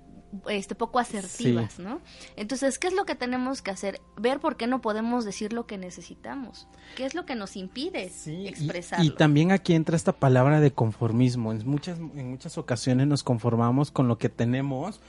este 0.49 0.75
poco 0.75 0.99
asertivas, 0.99 1.73
Sí. 1.73 1.81
¿no? 1.81 2.01
Entonces, 2.35 2.79
¿qué 2.79 2.87
es 2.87 2.93
lo 2.93 3.05
que 3.05 3.15
tenemos 3.15 3.61
que 3.61 3.71
hacer? 3.71 4.01
Ver 4.17 4.39
por 4.41 4.57
qué 4.57 4.67
no 4.67 4.81
podemos 4.81 5.23
decir 5.23 5.53
lo 5.53 5.65
que 5.67 5.77
necesitamos. 5.77 6.67
¿Qué 6.97 7.05
es 7.05 7.15
lo 7.15 7.25
que 7.25 7.35
nos 7.35 7.55
impide 7.55 8.09
Sí, 8.09 8.31
y- 8.33 8.47
expresarlo? 8.47 9.05
Y, 9.05 9.11
también 9.11 9.51
aquí 9.53 9.73
entra 9.73 9.95
esta 9.95 10.11
palabra 10.11 10.59
de 10.59 10.71
conformismo. 10.71 11.53
En 11.53 11.65
muchas, 11.67 11.97
en 11.97 12.29
muchas 12.31 12.57
ocasiones 12.57 13.07
nos 13.07 13.23
conformamos 13.23 13.89
con 13.89 14.07
lo 14.09 14.17
que 14.17 14.27
tenemos, 14.29 14.99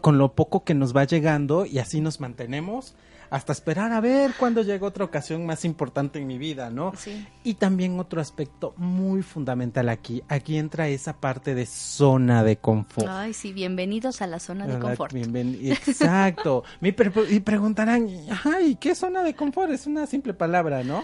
con 0.00 0.16
lo 0.16 0.32
poco 0.34 0.64
que 0.64 0.72
nos 0.72 0.96
va 0.96 1.04
llegando 1.04 1.66
y 1.66 1.78
así 1.78 2.00
nos 2.00 2.18
mantenemos 2.20 2.94
hasta 3.34 3.52
esperar 3.52 3.90
a 3.92 4.00
ver 4.00 4.32
cuándo 4.38 4.62
llega 4.62 4.86
otra 4.86 5.04
ocasión 5.04 5.44
más 5.44 5.64
importante 5.64 6.20
en 6.20 6.26
mi 6.28 6.38
vida, 6.38 6.70
¿no? 6.70 6.92
Sí. 6.96 7.26
Y 7.42 7.54
también 7.54 7.98
otro 7.98 8.20
aspecto 8.20 8.74
muy 8.76 9.22
fundamental 9.22 9.88
aquí. 9.88 10.22
Aquí 10.28 10.56
entra 10.56 10.86
esa 10.86 11.14
parte 11.14 11.54
de 11.56 11.66
zona 11.66 12.44
de 12.44 12.58
confort. 12.58 13.08
Ay, 13.10 13.32
sí, 13.34 13.52
bienvenidos 13.52 14.22
a 14.22 14.28
la 14.28 14.38
zona 14.38 14.68
de 14.68 14.78
confort. 14.78 15.12
Bienven- 15.12 15.58
Exacto. 15.72 16.62
Mi 16.80 16.92
pre- 16.92 17.10
y 17.28 17.40
preguntarán, 17.40 18.08
ay, 18.44 18.76
¿qué 18.76 18.94
zona 18.94 19.24
de 19.24 19.34
confort? 19.34 19.72
Es 19.72 19.86
una 19.88 20.06
simple 20.06 20.32
palabra, 20.34 20.84
¿no? 20.84 21.02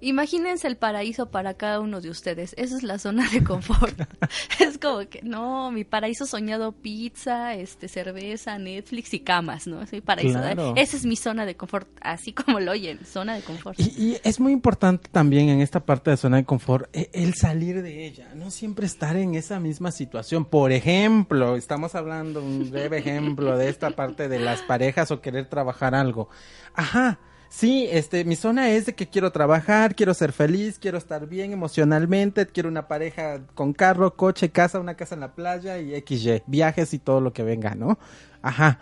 Imagínense 0.00 0.66
el 0.66 0.76
paraíso 0.76 1.30
para 1.30 1.54
cada 1.54 1.80
uno 1.80 2.00
de 2.00 2.10
ustedes. 2.10 2.54
Esa 2.56 2.76
es 2.76 2.82
la 2.82 2.98
zona 2.98 3.28
de 3.30 3.44
confort. 3.44 4.00
es 4.60 4.78
como 4.78 5.00
que, 5.08 5.20
no, 5.22 5.70
mi 5.70 5.84
paraíso 5.84 6.26
soñado 6.26 6.72
pizza, 6.72 7.54
este, 7.54 7.88
cerveza, 7.88 8.58
Netflix 8.58 9.12
y 9.14 9.20
camas, 9.20 9.66
¿no? 9.66 9.82
Es 9.82 9.92
mi 9.92 10.00
paraíso. 10.00 10.38
Claro. 10.38 10.74
Esa 10.76 10.96
es 10.96 11.04
mi 11.04 11.16
zona 11.16 11.44
de 11.44 11.56
confort, 11.56 11.88
así 12.00 12.32
como 12.32 12.60
lo 12.60 12.72
oyen, 12.72 12.98
zona 13.04 13.34
de 13.34 13.42
confort. 13.42 13.78
Y, 13.78 13.82
y 13.96 14.20
es 14.24 14.40
muy 14.40 14.52
importante 14.52 15.08
también 15.10 15.48
en 15.48 15.60
esta 15.60 15.80
parte 15.80 16.10
de 16.10 16.16
zona 16.16 16.38
de 16.38 16.44
confort 16.44 16.88
e- 16.94 17.10
el 17.12 17.34
salir 17.34 17.82
de 17.82 18.06
ella, 18.06 18.32
no 18.34 18.50
siempre 18.50 18.86
estar 18.86 19.16
en 19.16 19.34
esa 19.34 19.60
misma 19.60 19.92
situación. 19.92 20.44
Por 20.44 20.72
ejemplo, 20.72 21.56
estamos 21.56 21.94
hablando 21.94 22.42
un 22.42 22.70
breve 22.70 22.98
ejemplo 22.98 23.56
de 23.56 23.68
esta 23.68 23.90
parte 23.90 24.28
de 24.28 24.38
las 24.38 24.62
parejas 24.62 25.10
o 25.10 25.20
querer 25.20 25.46
trabajar 25.46 25.94
algo. 25.94 26.28
Ajá. 26.74 27.18
Sí, 27.50 27.88
este, 27.90 28.24
mi 28.24 28.36
zona 28.36 28.70
es 28.70 28.86
de 28.86 28.94
que 28.94 29.08
quiero 29.08 29.32
trabajar, 29.32 29.96
quiero 29.96 30.14
ser 30.14 30.32
feliz, 30.32 30.78
quiero 30.78 30.98
estar 30.98 31.26
bien 31.26 31.52
emocionalmente, 31.52 32.46
quiero 32.46 32.68
una 32.68 32.86
pareja 32.86 33.44
con 33.54 33.72
carro, 33.72 34.14
coche, 34.14 34.50
casa, 34.50 34.78
una 34.78 34.94
casa 34.94 35.16
en 35.16 35.20
la 35.20 35.34
playa 35.34 35.76
y 35.80 36.00
XY, 36.00 36.44
viajes 36.46 36.94
y 36.94 37.00
todo 37.00 37.20
lo 37.20 37.32
que 37.32 37.42
venga, 37.42 37.74
¿no? 37.74 37.98
Ajá. 38.40 38.78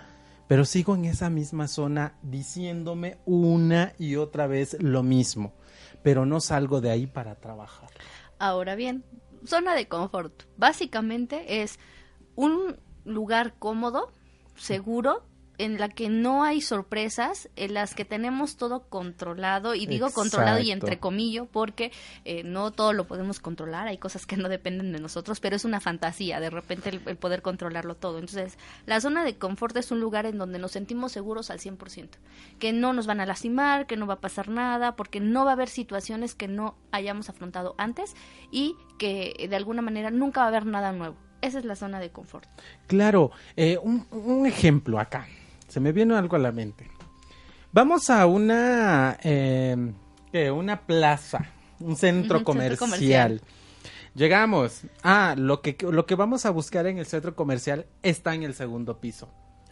pero 0.49 0.67
sigo 0.67 0.95
en 0.95 1.07
esa 1.07 1.31
misma 1.31 1.67
zona 1.67 2.15
diciéndome 2.23 3.17
una 3.25 3.95
y 3.99 4.17
otra 4.17 4.47
vez 4.47 4.77
lo 4.81 5.03
mismo, 5.03 5.55
pero 6.03 6.27
no 6.27 6.39
salgo 6.41 6.83
de 6.83 6.91
ahí 6.91 7.07
para 7.07 7.37
trabajar. 7.37 7.89
Ahora 8.39 8.75
bien, 8.75 9.03
zona 9.47 9.75
de 9.75 9.89
confort. 9.89 10.43
Básicamente 10.59 11.63
es 11.63 11.79
un 12.37 12.77
lugar 13.07 13.55
cómodo, 13.59 14.13
seguro, 14.57 15.23
en 15.59 15.79
la 15.79 15.89
que 15.89 16.09
no 16.09 16.45
hay 16.45 16.61
sorpresas, 16.61 17.51
en 17.57 17.75
las 17.75 17.95
que 17.95 18.05
tenemos 18.05 18.57
todo 18.57 18.85
controlado, 18.89 19.75
y 19.75 19.87
digo 19.87 20.11
controlado 20.11 20.61
y 20.61 20.71
entre 20.71 20.99
comillas, 20.99 21.47
porque 21.51 21.93
eh, 22.25 22.45
no 22.45 22.71
todo 22.71 22.93
lo 22.93 23.07
podemos 23.09 23.41
controlar, 23.41 23.89
hay 23.89 23.99
cosas 23.99 24.25
que 24.25 24.37
no 24.39 24.49
dependen 24.49 24.93
de 24.93 25.01
nosotros, 25.01 25.41
pero 25.41 25.57
es 25.57 25.65
una 25.65 25.81
fantasía 25.81 26.39
de 26.41 26.51
repente 26.51 26.91
el, 26.91 27.17
poder 27.17 27.43
controlarlo 27.43 27.97
todo. 27.97 28.19
Entonces, 28.19 28.57
la 28.87 29.01
zona 29.01 29.25
de 29.25 29.37
confort 29.37 29.77
es 29.77 29.91
un 29.91 30.01
lugar 30.01 30.27
en 30.27 30.39
donde 30.39 30.61
nos 30.61 30.73
sentimos 30.73 31.11
seguros 31.11 31.51
al 31.51 31.59
100%, 31.59 32.09
que 32.61 32.73
no 32.73 32.93
nos 32.93 33.07
van 33.07 33.21
a 33.21 33.27
lastimar, 33.27 33.87
que 33.87 33.97
no 33.97 34.07
va 34.07 34.15
a 34.15 34.21
pasar 34.21 34.49
nada, 34.49 34.95
porque 34.95 35.19
no 35.19 35.45
va 35.45 35.51
a 35.51 35.55
haber 35.55 35.69
situaciones 35.69 36.37
que 36.37 36.47
no 36.47 36.77
hayamos 36.93 37.29
afrontado 37.29 37.75
antes 37.79 38.15
y 38.53 38.77
que 38.97 39.47
de 39.51 39.57
alguna 39.57 39.83
manera 39.83 40.11
nunca 40.11 40.41
va 40.41 40.47
a 40.47 40.49
haber 40.49 40.67
nada 40.67 40.93
nuevo. 40.93 41.17
Esa 41.41 41.59
es 41.59 41.65
la 41.65 41.77
zona 41.77 42.01
de 42.01 42.11
confort. 42.11 42.49
Claro, 42.87 43.31
eh, 43.57 43.79
un 43.79 44.47
ejemplo 44.47 44.99
acá 44.99 45.29
se 45.69 45.81
me 45.81 45.93
viene 45.93 46.17
algo 46.17 46.37
a 46.37 46.41
la 46.41 46.53
mente. 46.53 46.91
Vamos 47.71 48.11
a 48.11 48.27
una, 48.27 49.19
eh, 49.23 49.93
una 50.53 50.81
plaza, 50.81 51.51
un 51.81 51.97
centro, 51.97 52.43
comercial. 52.43 53.43
Llegamos. 54.15 54.83
Ah, 55.03 55.35
lo 55.39 55.61
que, 55.61 55.77
lo 55.81 56.07
que 56.07 56.15
vamos 56.15 56.47
a 56.47 56.51
buscar 56.51 56.87
en 56.87 56.99
el 56.99 57.07
centro 57.07 57.37
comercial 57.37 57.87
está 58.03 58.35
en 58.35 58.43
el 58.43 58.55
segundo 58.55 59.01
piso. 59.01 59.29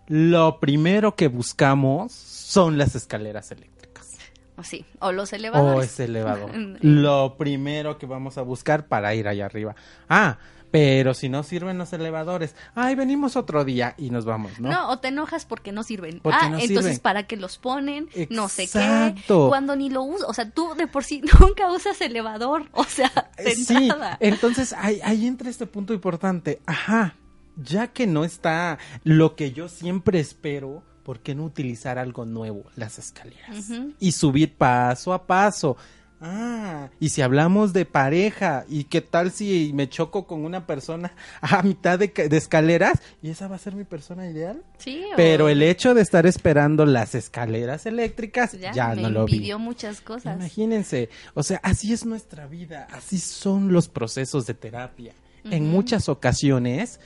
Lo 0.06 0.60
primero 0.60 1.16
que 1.16 1.28
buscamos 1.28 2.12
son 2.12 2.78
las 2.78 2.94
escaleras 2.94 3.50
eléctricas. 3.50 4.12
O 4.56 4.62
sí, 4.62 4.84
o 5.00 5.10
los 5.10 5.32
elevadores. 5.32 5.78
O 5.78 5.82
ese 5.82 6.04
elevador. 6.04 6.50
lo 6.80 7.36
primero 7.36 7.98
que 7.98 8.06
vamos 8.06 8.38
a 8.38 8.42
buscar 8.42 8.86
para 8.86 9.14
ir 9.14 9.26
allá 9.26 9.46
arriba. 9.46 9.74
Ah, 10.08 10.38
pero 10.70 11.14
si 11.14 11.28
no 11.28 11.42
sirven 11.42 11.78
los 11.78 11.92
elevadores, 11.92 12.54
ay, 12.74 12.94
venimos 12.94 13.36
otro 13.36 13.64
día 13.64 13.94
y 13.96 14.10
nos 14.10 14.24
vamos, 14.24 14.58
¿no? 14.60 14.70
No, 14.70 14.90
o 14.90 14.98
te 14.98 15.08
enojas 15.08 15.46
porque 15.46 15.72
no 15.72 15.82
sirven. 15.82 16.20
ah, 16.24 16.56
entonces, 16.58 17.00
¿para 17.00 17.24
qué 17.24 17.36
los 17.36 17.58
ponen? 17.58 18.08
No 18.30 18.48
sé 18.48 18.68
qué. 18.68 19.14
Cuando 19.26 19.76
ni 19.76 19.90
lo 19.90 20.02
uso, 20.02 20.26
o 20.26 20.34
sea, 20.34 20.50
tú 20.50 20.74
de 20.74 20.86
por 20.86 21.04
sí 21.04 21.22
nunca 21.40 21.70
usas 21.70 22.00
elevador, 22.00 22.68
o 22.72 22.84
sea, 22.84 23.30
de 23.36 23.50
eh, 23.50 23.56
sí, 23.56 23.88
entonces 24.20 24.72
ahí, 24.72 25.00
ahí 25.02 25.26
entra 25.26 25.50
este 25.50 25.66
punto 25.66 25.94
importante. 25.94 26.60
Ajá, 26.66 27.16
ya 27.56 27.88
que 27.88 28.06
no 28.06 28.24
está 28.24 28.78
lo 29.04 29.36
que 29.36 29.52
yo 29.52 29.68
siempre 29.68 30.20
espero, 30.20 30.82
¿por 31.02 31.20
qué 31.20 31.34
no 31.34 31.44
utilizar 31.44 31.98
algo 31.98 32.24
nuevo, 32.24 32.64
las 32.76 32.98
escaleras? 32.98 33.70
Y 33.98 34.12
subir 34.12 34.54
paso 34.56 35.12
a 35.12 35.26
paso. 35.26 35.76
Ah, 36.20 36.88
y 36.98 37.10
si 37.10 37.20
hablamos 37.20 37.74
de 37.74 37.84
pareja, 37.84 38.64
¿y 38.68 38.84
qué 38.84 39.02
tal 39.02 39.30
si 39.30 39.72
me 39.74 39.88
choco 39.88 40.26
con 40.26 40.44
una 40.44 40.66
persona 40.66 41.12
a 41.40 41.62
mitad 41.62 41.98
de, 41.98 42.12
escaleras? 42.32 43.00
¿Y 43.22 43.30
esa 43.30 43.48
va 43.48 43.56
a 43.56 43.58
ser 43.58 43.74
mi 43.74 43.84
persona 43.84 44.28
ideal? 44.28 44.62
Sí. 44.78 45.04
Pero 45.14 45.48
el 45.48 45.62
hecho 45.62 45.94
de 45.94 46.00
estar 46.00 46.26
esperando 46.26 46.86
las 46.86 47.14
escaleras 47.14 47.84
eléctricas 47.84 48.52
ya, 48.52 48.94
no 48.94 49.10
lo 49.10 49.26
vi. 49.26 49.52
muchas 49.58 50.00
cosas. 50.00 50.36
Imagínense, 50.36 51.10
o 51.34 51.42
sea, 51.42 51.60
así 51.62 51.92
es 51.92 52.06
nuestra 52.06 52.46
vida, 52.46 52.88
así 52.92 53.18
son 53.18 53.72
los 53.72 53.88
procesos 53.88 54.46
de 54.46 54.54
terapia. 54.54 55.12
En 55.44 55.70
muchas 55.70 56.08
ocasiones 56.08 56.98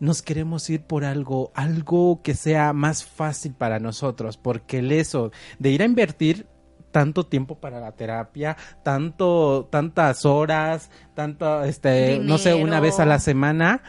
nos 0.00 0.22
queremos 0.22 0.68
ir 0.70 0.82
por 0.82 1.04
algo, 1.04 1.52
algo 1.54 2.22
que 2.22 2.34
sea 2.34 2.72
más 2.72 3.04
fácil 3.04 3.52
para 3.52 3.78
nosotros, 3.78 4.36
porque 4.36 4.78
el 4.78 4.92
eso 4.92 5.30
de 5.58 5.70
ir 5.70 5.82
a 5.82 5.84
invertir 5.84 6.46
tanto 6.92 7.26
tiempo 7.26 7.56
para 7.56 7.80
la 7.80 7.92
terapia, 7.92 8.56
tanto, 8.84 9.68
tantas 9.70 10.24
horas, 10.24 10.90
tanto, 11.14 11.64
este, 11.64 12.20
no 12.20 12.38
sé, 12.38 12.54
una 12.54 12.78
vez 12.78 13.00
a 13.00 13.06
la 13.06 13.18
semana. 13.18 13.82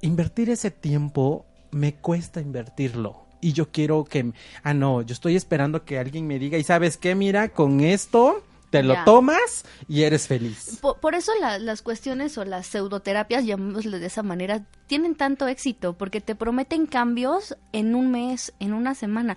Invertir 0.00 0.48
ese 0.48 0.70
tiempo 0.70 1.44
me 1.72 1.96
cuesta 1.96 2.40
invertirlo. 2.40 3.26
Y 3.40 3.52
yo 3.52 3.70
quiero 3.70 4.04
que, 4.04 4.32
ah, 4.62 4.72
no, 4.72 5.02
yo 5.02 5.12
estoy 5.12 5.36
esperando 5.36 5.84
que 5.84 5.98
alguien 5.98 6.26
me 6.26 6.38
diga, 6.38 6.56
y 6.56 6.64
sabes 6.64 6.96
qué, 6.96 7.14
mira, 7.14 7.50
con 7.50 7.80
esto 7.80 8.42
te 8.70 8.82
lo 8.82 8.96
tomas 9.04 9.64
y 9.88 10.02
eres 10.02 10.26
feliz. 10.26 10.80
Por, 10.80 11.14
eso 11.14 11.32
las 11.40 11.82
cuestiones 11.82 12.36
o 12.38 12.44
las 12.44 12.66
pseudoterapias, 12.66 13.44
llamémosle 13.44 13.98
de 13.98 14.06
esa 14.06 14.22
manera, 14.22 14.64
tienen 14.86 15.14
tanto 15.14 15.46
éxito 15.48 15.96
porque 15.96 16.20
te 16.20 16.34
prometen 16.34 16.86
cambios 16.86 17.56
en 17.72 17.94
un 17.94 18.10
mes, 18.10 18.54
en 18.58 18.72
una 18.72 18.94
semana 18.94 19.36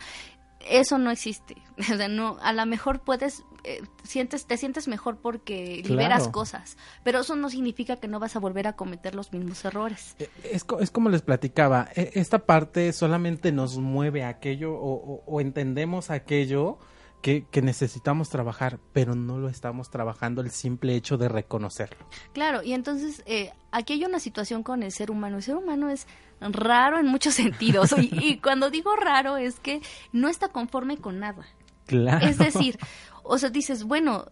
eso 0.67 0.97
no 0.97 1.11
existe. 1.11 1.55
O 1.79 1.95
sea, 1.95 2.09
no, 2.09 2.37
a 2.41 2.51
lo 2.51 2.65
mejor 2.65 2.99
puedes, 2.99 3.45
eh, 3.63 3.81
sientes, 4.03 4.45
te 4.45 4.57
sientes 4.57 4.89
mejor 4.89 5.17
porque 5.17 5.81
liberas 5.85 6.27
cosas, 6.27 6.77
pero 7.05 7.21
eso 7.21 7.37
no 7.37 7.49
significa 7.49 7.95
que 7.95 8.09
no 8.09 8.19
vas 8.19 8.35
a 8.35 8.39
volver 8.39 8.67
a 8.67 8.73
cometer 8.75 9.15
los 9.15 9.31
mismos 9.31 9.63
errores. 9.63 10.17
Eh, 10.19 10.29
es, 10.43 10.65
es 10.81 10.91
como 10.91 11.09
les 11.09 11.21
platicaba, 11.21 11.87
e, 11.95 12.11
esta 12.15 12.39
parte 12.39 12.91
solamente 12.91 13.53
nos 13.53 13.77
mueve 13.77 14.25
aquello 14.25 14.73
o 14.73 15.39
entendemos 15.39 16.09
aquello 16.09 16.79
que, 17.21 17.61
necesitamos 17.61 18.29
trabajar, 18.29 18.79
pero 18.93 19.15
no 19.15 19.37
lo 19.37 19.49
estamos 19.49 19.89
trabajando 19.89 20.41
el 20.41 20.51
simple 20.51 20.95
hecho 20.95 21.17
de 21.17 21.27
reconocerlo. 21.27 21.97
Claro, 22.33 22.63
y 22.63 22.73
entonces 22.73 23.23
eh, 23.25 23.51
aquí 23.71 23.93
hay 23.93 24.05
una 24.05 24.19
situación 24.19 24.63
con 24.63 24.83
el 24.83 24.91
ser 24.91 25.11
humano. 25.11 25.37
El 25.37 25.43
ser 25.43 25.55
humano 25.55 25.89
es 25.89 26.07
raro 26.41 26.99
en 26.99 27.07
muchos 27.07 27.33
sentidos. 27.35 27.93
y, 27.97 28.37
cuando 28.37 28.69
digo 28.69 28.95
raro 28.95 29.37
es 29.37 29.59
que 29.59 29.81
no 30.11 30.27
está 30.27 30.49
conforme 30.49 30.97
con 30.97 31.19
nada. 31.19 31.45
Claro. 31.85 32.25
Es 32.25 32.37
decir, 32.37 32.77
o 33.23 33.37
sea, 33.37 33.49
dices, 33.49 33.83
bueno, 33.83 34.25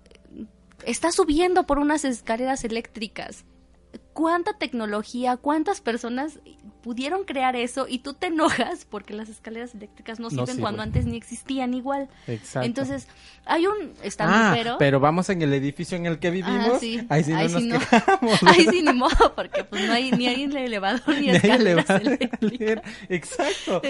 está 0.85 1.11
subiendo 1.11 1.65
por 1.65 1.79
unas 1.79 2.05
escaleras 2.05 2.63
eléctricas 2.63 3.45
cuánta 4.13 4.53
tecnología, 4.53 5.37
cuántas 5.37 5.81
personas 5.81 6.39
pudieron 6.81 7.25
crear 7.25 7.55
eso 7.55 7.85
y 7.89 7.99
tú 7.99 8.13
te 8.13 8.27
enojas 8.27 8.85
porque 8.85 9.13
las 9.13 9.27
escaleras 9.27 9.75
eléctricas 9.75 10.19
no 10.19 10.29
sirven, 10.29 10.59
cuando 10.59 10.81
antes 10.81 11.05
ni 11.05 11.17
existían 11.17 11.73
igual. 11.73 12.07
Exacto. 12.27 12.65
Entonces, 12.65 13.07
hay 13.45 13.67
un 13.67 13.93
ah, 14.19 14.75
pero 14.79 14.99
vamos 14.99 15.29
en 15.29 15.41
el 15.41 15.53
edificio 15.53 15.97
en 15.97 16.05
el 16.05 16.19
que 16.19 16.29
vivimos, 16.31 16.75
ah, 16.75 16.79
sí. 16.79 17.05
ahí 17.09 17.23
sí 17.23 17.31
no 17.31 17.47
nos 17.47 17.63
quejamos. 17.63 18.43
Ahí 18.47 18.67
sí 18.69 18.81
ni 18.81 18.93
modo, 18.93 19.35
porque 19.35 19.63
pues 19.63 19.85
no 19.85 19.93
hay 19.93 20.11
ni 20.11 20.27
hay 20.27 20.43
elevador 20.43 21.01
ni, 21.19 21.29
escaleras 21.31 21.89
eléctricas. 21.89 22.81
Exacto. 23.09 23.81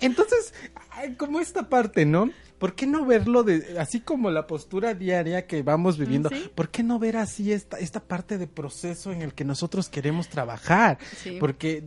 Entonces, 0.00 0.54
como 1.16 1.40
esta 1.40 1.68
parte, 1.68 2.06
¿no? 2.06 2.30
¿por 2.58 2.74
qué 2.74 2.86
no 2.86 3.04
verlo 3.04 3.42
de 3.42 3.78
así 3.78 4.00
como 4.00 4.30
la 4.30 4.46
postura 4.46 4.94
diaria 4.94 5.46
que 5.46 5.62
vamos 5.62 5.98
viviendo? 5.98 6.30
¿Por 6.54 6.70
qué 6.70 6.82
no 6.82 6.98
ver 6.98 7.16
así 7.16 7.52
esta 7.52 7.78
esta 7.78 8.00
parte 8.00 8.38
de 8.38 8.46
proceso 8.46 9.12
en 9.12 9.22
el 9.22 9.34
que 9.34 9.44
nosotros 9.44 9.88
queremos 9.88 10.28
trabajar? 10.28 10.98
Porque 11.40 11.84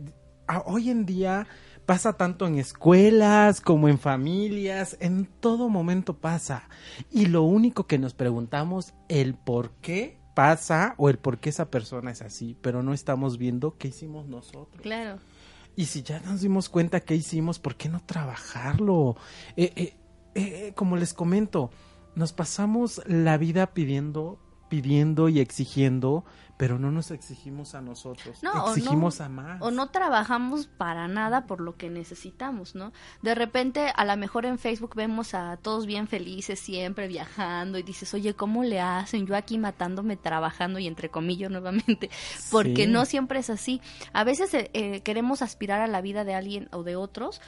hoy 0.64 0.90
en 0.90 1.06
día 1.06 1.46
pasa 1.86 2.12
tanto 2.12 2.46
en 2.46 2.58
escuelas 2.58 3.60
como 3.60 3.88
en 3.88 3.98
familias, 3.98 4.96
en 5.00 5.26
todo 5.26 5.68
momento 5.68 6.14
pasa. 6.14 6.68
Y 7.10 7.26
lo 7.26 7.42
único 7.42 7.86
que 7.86 7.98
nos 7.98 8.14
preguntamos 8.14 8.94
el 9.08 9.34
por 9.34 9.72
qué 9.80 10.18
pasa 10.34 10.94
o 10.96 11.08
el 11.08 11.18
por 11.18 11.38
qué 11.38 11.50
esa 11.50 11.70
persona 11.70 12.12
es 12.12 12.22
así, 12.22 12.56
pero 12.62 12.82
no 12.82 12.94
estamos 12.94 13.38
viendo 13.38 13.76
qué 13.76 13.88
hicimos 13.88 14.26
nosotros. 14.28 14.80
Claro. 14.82 15.18
Y 15.80 15.86
si 15.86 16.02
ya 16.02 16.20
nos 16.20 16.42
dimos 16.42 16.68
cuenta 16.68 17.00
qué 17.00 17.14
hicimos, 17.14 17.58
¿por 17.58 17.74
qué 17.74 17.88
no 17.88 18.02
trabajarlo? 18.04 19.16
Eh, 19.56 19.72
eh, 19.76 19.94
eh, 20.34 20.72
como 20.74 20.98
les 20.98 21.14
comento, 21.14 21.70
nos 22.14 22.34
pasamos 22.34 23.00
la 23.06 23.38
vida 23.38 23.72
pidiendo, 23.72 24.38
pidiendo 24.68 25.30
y 25.30 25.40
exigiendo, 25.40 26.26
pero 26.60 26.78
no 26.78 26.90
nos 26.90 27.10
exigimos 27.10 27.74
a 27.74 27.80
nosotros, 27.80 28.42
no, 28.42 28.68
exigimos 28.68 29.22
a 29.22 29.30
más. 29.30 29.62
O 29.62 29.70
no 29.70 29.88
trabajamos 29.88 30.66
para 30.66 31.08
nada 31.08 31.46
por 31.46 31.62
lo 31.62 31.78
que 31.78 31.88
necesitamos, 31.88 32.74
¿no? 32.74 32.92
De 33.22 33.34
repente, 33.34 33.90
a 33.96 34.04
lo 34.04 34.14
mejor 34.18 34.44
en 34.44 34.58
Facebook 34.58 34.94
vemos 34.94 35.32
a 35.32 35.56
todos 35.56 35.86
bien 35.86 36.06
felices, 36.06 36.60
siempre 36.60 37.08
viajando, 37.08 37.78
y 37.78 37.82
dices, 37.82 38.12
oye, 38.12 38.34
¿cómo 38.34 38.62
le 38.62 38.78
hacen? 38.78 39.26
Yo 39.26 39.36
aquí 39.36 39.56
matándome, 39.56 40.18
trabajando, 40.18 40.78
y 40.78 40.86
entre 40.86 41.08
comillas 41.08 41.50
nuevamente, 41.50 42.10
porque 42.50 42.86
no 42.86 43.06
siempre 43.06 43.38
es 43.38 43.48
así. 43.48 43.80
A 44.12 44.22
veces 44.24 44.52
eh, 44.52 44.68
eh, 44.74 45.00
queremos 45.00 45.40
aspirar 45.40 45.80
a 45.80 45.86
la 45.86 46.02
vida 46.02 46.24
de 46.24 46.34
alguien 46.34 46.68
o 46.72 46.82
de 46.82 46.94
otros 46.94 47.40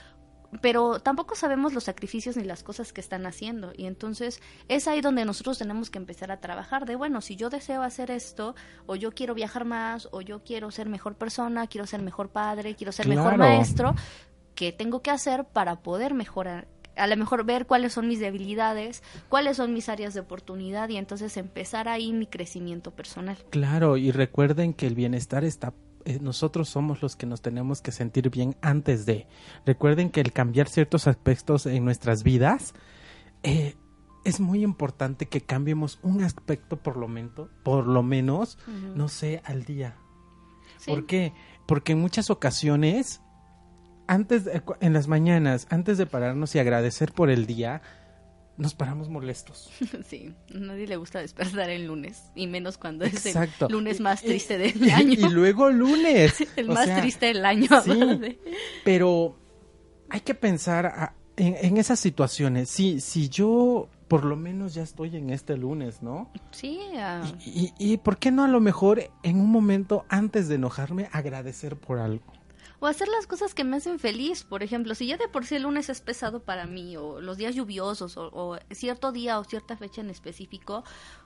pero 0.60 1.00
tampoco 1.00 1.34
sabemos 1.34 1.72
los 1.72 1.84
sacrificios 1.84 2.36
ni 2.36 2.44
las 2.44 2.62
cosas 2.62 2.92
que 2.92 3.00
están 3.00 3.26
haciendo. 3.26 3.72
Y 3.76 3.86
entonces 3.86 4.40
es 4.68 4.86
ahí 4.88 5.00
donde 5.00 5.24
nosotros 5.24 5.58
tenemos 5.58 5.90
que 5.90 5.98
empezar 5.98 6.30
a 6.30 6.40
trabajar 6.40 6.86
de 6.86 6.96
bueno 6.96 7.20
si 7.20 7.36
yo 7.36 7.50
deseo 7.50 7.82
hacer 7.82 8.10
esto 8.10 8.54
o 8.86 8.96
yo 8.96 9.12
quiero 9.12 9.34
viajar 9.34 9.64
más 9.64 10.08
o 10.12 10.20
yo 10.20 10.42
quiero 10.42 10.70
ser 10.70 10.88
mejor 10.88 11.14
persona 11.14 11.66
quiero 11.66 11.86
ser 11.86 12.02
mejor 12.02 12.28
padre 12.30 12.74
quiero 12.74 12.92
ser 12.92 13.08
mejor 13.08 13.36
maestro 13.36 13.94
qué 14.54 14.72
tengo 14.72 15.02
que 15.02 15.10
hacer 15.10 15.44
para 15.44 15.82
poder 15.82 16.14
mejorar 16.14 16.68
a 16.96 17.06
lo 17.06 17.16
mejor 17.16 17.44
ver 17.44 17.66
cuáles 17.66 17.94
son 17.94 18.06
mis 18.06 18.20
debilidades, 18.20 19.02
cuáles 19.30 19.56
son 19.56 19.72
mis 19.72 19.88
áreas 19.88 20.12
de 20.12 20.20
oportunidad 20.20 20.90
y 20.90 20.98
entonces 20.98 21.36
empezar 21.38 21.88
ahí 21.88 22.12
mi 22.12 22.26
crecimiento 22.26 22.90
personal. 22.90 23.38
Claro, 23.48 23.96
y 23.96 24.10
recuerden 24.10 24.74
que 24.74 24.86
el 24.86 24.94
bienestar 24.94 25.42
está 25.42 25.72
eh, 26.04 26.18
nosotros 26.20 26.68
somos 26.68 27.02
los 27.02 27.16
que 27.16 27.26
nos 27.26 27.42
tenemos 27.42 27.80
que 27.82 27.92
sentir 27.92 28.30
bien 28.30 28.56
antes 28.62 29.06
de. 29.06 29.26
Recuerden 29.66 30.10
que 30.10 30.20
el 30.20 30.32
cambiar 30.32 30.68
ciertos 30.68 31.06
aspectos 31.06 31.66
en 31.66 31.84
nuestras 31.84 32.22
vidas 32.22 32.74
eh, 33.42 33.74
es 34.24 34.40
muy 34.40 34.62
importante 34.62 35.26
que 35.26 35.40
cambiemos 35.40 35.98
un 36.02 36.22
aspecto 36.22 36.76
por 36.76 36.96
lo, 36.96 37.08
menos, 37.08 37.48
por 37.64 37.86
lo 37.86 38.02
menos, 38.02 38.58
no 38.94 39.08
sé, 39.08 39.42
al 39.44 39.64
día. 39.64 39.96
Sí. 40.78 40.90
¿Por 40.90 41.06
qué? 41.06 41.32
Porque 41.66 41.92
en 41.92 42.00
muchas 42.00 42.30
ocasiones, 42.30 43.20
antes 44.06 44.44
de- 44.44 44.62
en 44.80 44.92
las 44.92 45.08
mañanas, 45.08 45.66
antes 45.70 45.98
de 45.98 46.06
pararnos 46.06 46.54
y 46.54 46.58
agradecer 46.58 47.12
por 47.12 47.30
el 47.30 47.46
día, 47.46 47.82
nos 48.56 48.74
paramos 48.74 49.08
molestos. 49.08 49.70
Sí, 50.06 50.34
a 50.54 50.58
nadie 50.58 50.86
le 50.86 50.96
gusta 50.96 51.20
despertar 51.20 51.70
el 51.70 51.86
lunes, 51.86 52.24
y 52.34 52.46
menos 52.46 52.78
cuando 52.78 53.04
es 53.04 53.24
el 53.26 53.48
lunes 53.68 54.00
más 54.00 54.22
triste 54.22 54.58
del 54.58 54.90
año. 54.90 55.12
Y 55.12 55.28
luego 55.30 55.70
lunes. 55.70 56.34
el 56.56 56.70
O 56.70 56.74
más 56.74 56.86
sea, 56.86 57.00
triste 57.00 57.26
del 57.26 57.44
año. 57.44 57.68
sí. 57.84 58.38
Pero 58.84 59.36
hay 60.10 60.20
que 60.20 60.34
pensar 60.34 60.86
a- 60.86 61.14
en, 61.36 61.56
en 61.60 61.76
esas 61.78 61.98
situaciones. 61.98 62.68
Si, 62.68 63.00
si 63.00 63.28
yo 63.28 63.88
por 64.08 64.24
lo 64.26 64.36
menos 64.36 64.74
ya 64.74 64.82
estoy 64.82 65.16
en 65.16 65.30
este 65.30 65.56
lunes, 65.56 66.02
¿no? 66.02 66.30
Sí, 66.50 66.78
Y, 67.46 67.72
y, 67.78 67.92
y 67.92 67.96
por 67.96 68.18
qué 68.18 68.30
no 68.30 68.44
a 68.44 68.48
lo 68.48 68.60
mejor 68.60 69.10
en 69.22 69.40
un 69.40 69.50
momento 69.50 70.04
antes 70.10 70.48
de 70.48 70.56
enojarme 70.56 71.08
agradecer 71.12 71.76
por 71.76 71.98
algo. 71.98 72.30
O 72.84 72.88
hacer 72.88 73.06
las 73.06 73.28
cosas 73.28 73.54
que 73.54 73.62
me 73.62 73.76
hacen 73.76 74.00
feliz. 74.00 74.42
Por 74.42 74.64
ejemplo, 74.64 74.96
si 74.96 75.06
ya 75.06 75.16
de 75.16 75.28
por 75.28 75.46
sí 75.46 75.54
el 75.54 75.62
lunes 75.62 75.88
es 75.88 76.00
pesado 76.00 76.40
para 76.42 76.66
mí, 76.66 76.96
o 76.96 77.20
los 77.20 77.36
días 77.36 77.54
lluviosos, 77.54 78.16
o, 78.16 78.28
o 78.32 78.58
cierto 78.72 79.12
día 79.12 79.38
o 79.38 79.44
cierta 79.44 79.76
fecha 79.76 80.00
en 80.00 80.10
específico, 80.10 80.82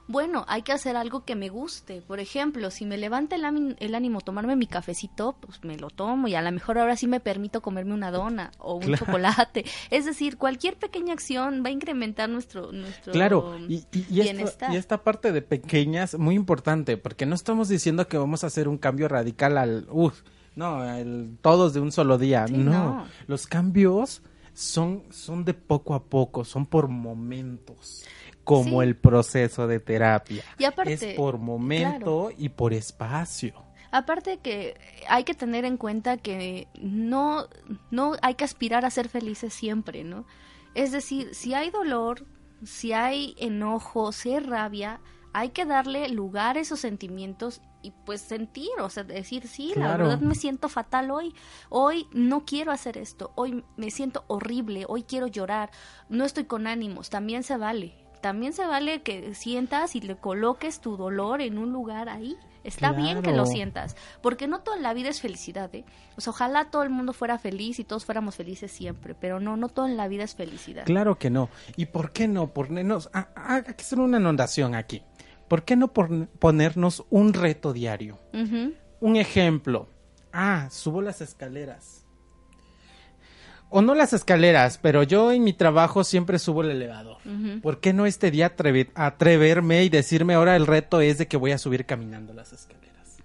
bueno, 0.07 0.45
hay 0.47 0.61
que 0.61 0.71
hacer 0.71 0.95
algo 0.95 1.25
que 1.25 1.35
me 1.35 1.49
guste. 1.49 2.03
Por 2.03 2.19
ejemplo, 2.19 2.69
si 2.69 2.85
me 2.85 2.95
levanta 2.97 3.35
el, 3.35 3.75
el 3.79 3.95
ánimo 3.95 4.21
tomarme 4.21 4.55
mi 4.55 4.67
cafecito, 4.67 5.35
pues 5.41 5.63
me 5.63 5.77
lo 5.77 5.89
tomo 5.89 6.27
y 6.27 6.35
a 6.35 6.43
lo 6.43 6.51
mejor 6.51 6.77
ahora 6.77 6.95
sí 6.95 7.07
me 7.07 7.19
permito 7.19 7.61
comerme 7.63 7.95
una 7.95 8.11
dona 8.11 8.51
o 8.59 8.75
un 8.75 8.81
Claro. 8.83 9.05
chocolate. 9.07 9.65
Es 9.89 10.05
decir, 10.05 10.37
cualquier 10.37 10.77
pequeña 10.77 11.13
acción 11.13 11.63
va 11.65 11.69
a 11.69 11.71
incrementar 11.71 12.29
nuestro, 12.29 12.71
nuestro 12.71 13.13
Claro, 13.13 13.57
y, 13.67 13.77
y, 13.77 13.85
y 13.93 13.99
esto- 13.99 14.13
bienestar. 14.33 14.73
y 14.73 14.77
esta 14.77 15.03
parte 15.03 15.31
de 15.31 15.41
pequeñas, 15.41 16.19
muy 16.19 16.35
importante, 16.35 16.97
porque 16.97 17.25
no 17.25 17.33
estamos 17.33 17.67
diciendo 17.67 18.07
que 18.07 18.19
vamos 18.19 18.43
a 18.43 18.47
hacer 18.47 18.67
un 18.67 18.77
cambio 18.77 19.07
radical 19.07 19.57
al, 19.57 19.87
uf, 19.89 20.21
no, 20.57 20.83
el- 20.93 21.37
todos 21.41 21.73
de 21.73 21.79
un 21.79 21.91
solo 21.93 22.17
día, 22.17 22.47
Sí, 22.47 22.53
no. 22.57 22.71
no. 22.71 23.05
Los 23.27 23.47
cambios 23.47 24.21
son, 24.53 25.03
son 25.11 25.45
de 25.45 25.53
poco 25.53 25.93
a 25.93 26.03
poco, 26.03 26.43
son 26.43 26.65
por 26.65 26.87
momentos, 26.89 28.03
como 28.43 28.81
Sí. 28.81 28.87
el 28.87 28.95
proceso 28.97 29.67
de 29.67 29.79
terapia. 29.79 30.43
Y 30.57 30.65
aparte, 30.65 30.93
es 30.93 31.05
por 31.15 31.37
momento 31.37 32.31
y 32.37 32.49
por 32.49 32.73
espacio. 32.73 33.53
Aparte 33.91 34.39
que 34.39 34.75
hay 35.07 35.23
que 35.23 35.33
tener 35.33 35.63
en 35.63 35.77
cuenta 35.77 36.17
que 36.17 36.67
no, 36.81 37.47
no 37.91 38.13
hay 38.21 38.35
que 38.35 38.43
aspirar 38.43 38.83
a 38.83 38.89
ser 38.89 39.07
felices 39.09 39.53
siempre, 39.53 40.03
¿no? 40.03 40.25
Es 40.75 40.91
decir, 40.91 41.33
si 41.33 41.53
hay 41.53 41.69
dolor, 41.69 42.25
si 42.65 42.91
hay 42.91 43.33
enojo, 43.37 44.11
si 44.11 44.31
hay 44.33 44.39
rabia, 44.39 44.99
hay 45.37 45.49
que 45.49 45.65
darle 45.65 46.09
lugar 46.09 46.57
a 46.57 46.61
esos 46.61 46.79
sentimientos 46.79 47.61
y 47.83 47.91
pues 47.91 48.21
sentir, 48.21 48.71
o 48.81 48.89
sea, 48.89 49.03
decir, 49.03 49.47
sí, 49.47 49.67
la 49.75 49.85
Claro. 49.85 50.07
verdad 50.07 50.19
me 50.19 50.33
siento 50.33 50.67
fatal 50.67 51.11
hoy, 51.11 51.35
hoy 51.69 52.07
no 52.11 52.43
quiero 52.43 52.71
hacer 52.71 52.97
esto, 52.97 53.33
hoy 53.35 53.63
me 53.75 53.91
siento 53.91 54.23
horrible, 54.25 54.85
hoy 54.87 55.03
quiero 55.03 55.27
llorar, 55.27 55.69
no 56.09 56.25
estoy 56.25 56.45
con 56.45 56.65
ánimos, 56.65 57.11
también 57.11 57.43
se 57.43 57.55
vale. 57.55 57.93
También 58.19 58.51
se 58.51 58.65
vale 58.65 59.03
que 59.03 59.35
sientas 59.35 59.95
y 59.95 60.01
le 60.01 60.15
coloques 60.17 60.81
tu 60.81 60.97
dolor 60.97 61.39
en 61.39 61.59
un 61.59 61.71
lugar 61.71 62.09
ahí. 62.09 62.35
Está 62.63 62.91
bien 62.91 63.21
que 63.21 63.31
lo 63.31 63.45
sientas, 63.45 63.95
porque 64.23 64.47
no 64.47 64.59
toda 64.61 64.75
la 64.77 64.93
vida 64.95 65.09
es 65.09 65.21
felicidad, 65.21 65.73
¿eh? 65.75 65.85
O 66.17 66.21
sea, 66.21 66.31
ojalá 66.31 66.65
todo 66.65 66.81
el 66.81 66.89
mundo 66.89 67.13
fuera 67.13 67.37
feliz 67.37 67.79
y 67.79 67.83
todos 67.83 68.05
fuéramos 68.05 68.35
felices 68.35 68.71
siempre, 68.71 69.13
pero 69.13 69.39
no, 69.39 69.55
no 69.55 69.69
todo 69.69 69.85
en 69.85 69.95
la 69.95 70.07
vida 70.07 70.23
es 70.23 70.35
felicidad. 70.35 70.83
Claro 70.83 71.17
que 71.17 71.29
no. 71.29 71.49
¿Y 71.77 71.85
por 71.85 72.11
qué 72.11 72.27
no 72.27 72.51
ah, 73.13 73.29
ah, 73.35 73.55
hay 73.55 73.63
que 73.75 73.83
hacer 73.83 73.99
una 73.99 74.17
anotación 74.17 74.73
aquí? 74.73 75.03
¿Por 75.47 75.63
qué 75.63 75.75
no 75.75 75.89
pon- 75.93 76.29
ponernos 76.39 77.05
un 77.09 77.33
reto 77.33 77.73
diario? 77.73 78.19
Un 78.99 79.15
ejemplo. 79.15 79.87
Ah, 80.33 80.67
subo 80.71 81.01
las 81.01 81.21
escaleras. 81.21 82.03
O 83.69 83.81
no 83.81 83.95
las 83.95 84.13
escaleras, 84.13 84.77
pero 84.77 85.03
yo 85.03 85.31
en 85.33 85.43
mi 85.43 85.51
trabajo 85.51 86.03
siempre 86.05 86.39
subo 86.39 86.61
el 86.63 86.71
elevador. 86.71 87.17
¿Por 87.61 87.79
qué 87.81 87.91
no 87.91 88.05
este 88.05 88.31
día 88.31 88.55
atreve- 88.55 88.91
atreverme 88.95 89.83
y 89.83 89.89
decirme 89.89 90.35
ahora 90.35 90.55
el 90.55 90.65
reto 90.65 91.01
es 91.01 91.17
de 91.17 91.27
que 91.27 91.35
voy 91.35 91.51
a 91.51 91.57
subir 91.57 91.85
caminando 91.85 92.33
las 92.33 92.53
escaleras? 92.53 93.17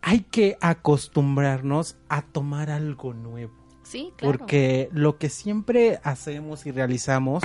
Hay 0.00 0.20
que 0.20 0.56
acostumbrarnos 0.60 1.96
a 2.08 2.22
tomar 2.22 2.70
algo 2.70 3.14
nuevo. 3.14 3.52
Sí, 3.82 4.12
claro. 4.16 4.38
Porque 4.38 4.90
lo 4.92 5.18
que 5.18 5.28
siempre 5.28 5.98
hacemos 6.04 6.64
y 6.66 6.70
realizamos, 6.70 7.42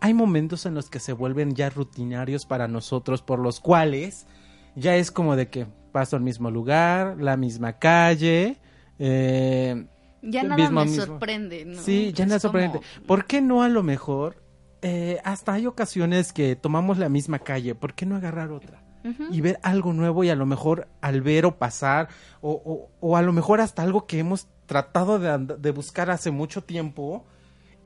hay 0.00 0.14
momentos 0.14 0.66
en 0.66 0.74
los 0.74 0.90
que 0.90 0.98
se 1.00 1.12
vuelven 1.12 1.54
ya 1.54 1.70
rutinarios 1.70 2.46
para 2.46 2.68
nosotros, 2.68 3.22
por 3.22 3.38
los 3.38 3.60
cuales 3.60 4.26
ya 4.74 4.96
es 4.96 5.10
como 5.10 5.36
de 5.36 5.48
que 5.48 5.66
paso 5.92 6.16
al 6.16 6.22
mismo 6.22 6.50
lugar, 6.50 7.16
la 7.18 7.36
misma 7.36 7.74
calle. 7.78 8.58
eh, 8.98 9.86
ya 10.22 10.42
nada 10.42 10.56
mismo- 10.56 10.80
me 10.80 10.86
mismo. 10.86 11.04
sorprende, 11.06 11.64
¿no? 11.66 11.80
Sí, 11.82 12.12
ya 12.14 12.24
Es 12.24 12.28
nada 12.30 12.40
sorprendente. 12.40 12.80
como- 12.94 13.06
¿Por 13.06 13.26
qué 13.26 13.40
no 13.40 13.62
a 13.62 13.68
lo 13.68 13.82
mejor? 13.82 14.42
eh, 14.82 15.18
hasta 15.24 15.54
hay 15.54 15.66
ocasiones 15.66 16.32
que 16.32 16.54
tomamos 16.54 16.98
la 16.98 17.08
misma 17.08 17.40
calle, 17.40 17.74
¿por 17.74 17.94
qué 17.94 18.06
no 18.06 18.14
agarrar 18.16 18.52
otra? 18.52 18.82
Y 19.30 19.40
ver 19.40 19.58
algo 19.62 19.92
nuevo 19.92 20.22
y 20.24 20.30
a 20.30 20.34
lo 20.36 20.46
mejor 20.46 20.88
al 21.00 21.22
ver 21.22 21.46
o 21.46 21.56
pasar 21.58 22.08
o, 22.40 22.50
o- 22.52 22.90
o 23.00 23.16
a 23.16 23.22
lo 23.22 23.32
mejor 23.32 23.60
hasta 23.60 23.82
algo 23.82 24.06
que 24.06 24.18
hemos 24.18 24.48
tratado 24.66 25.18
de, 25.18 25.56
de 25.58 25.70
buscar 25.70 26.10
hace 26.10 26.30
mucho 26.30 26.62
tiempo 26.64 27.24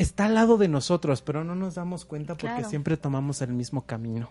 está 0.02 0.24
al 0.26 0.34
lado 0.34 0.56
de 0.56 0.68
nosotros, 0.68 1.22
pero 1.22 1.44
no 1.44 1.54
nos 1.54 1.74
damos 1.74 2.04
cuenta 2.04 2.34
porque 2.34 2.46
Claro. 2.54 2.68
siempre 2.68 2.96
tomamos 2.96 3.42
el 3.42 3.52
mismo 3.52 3.82
camino. 3.86 4.30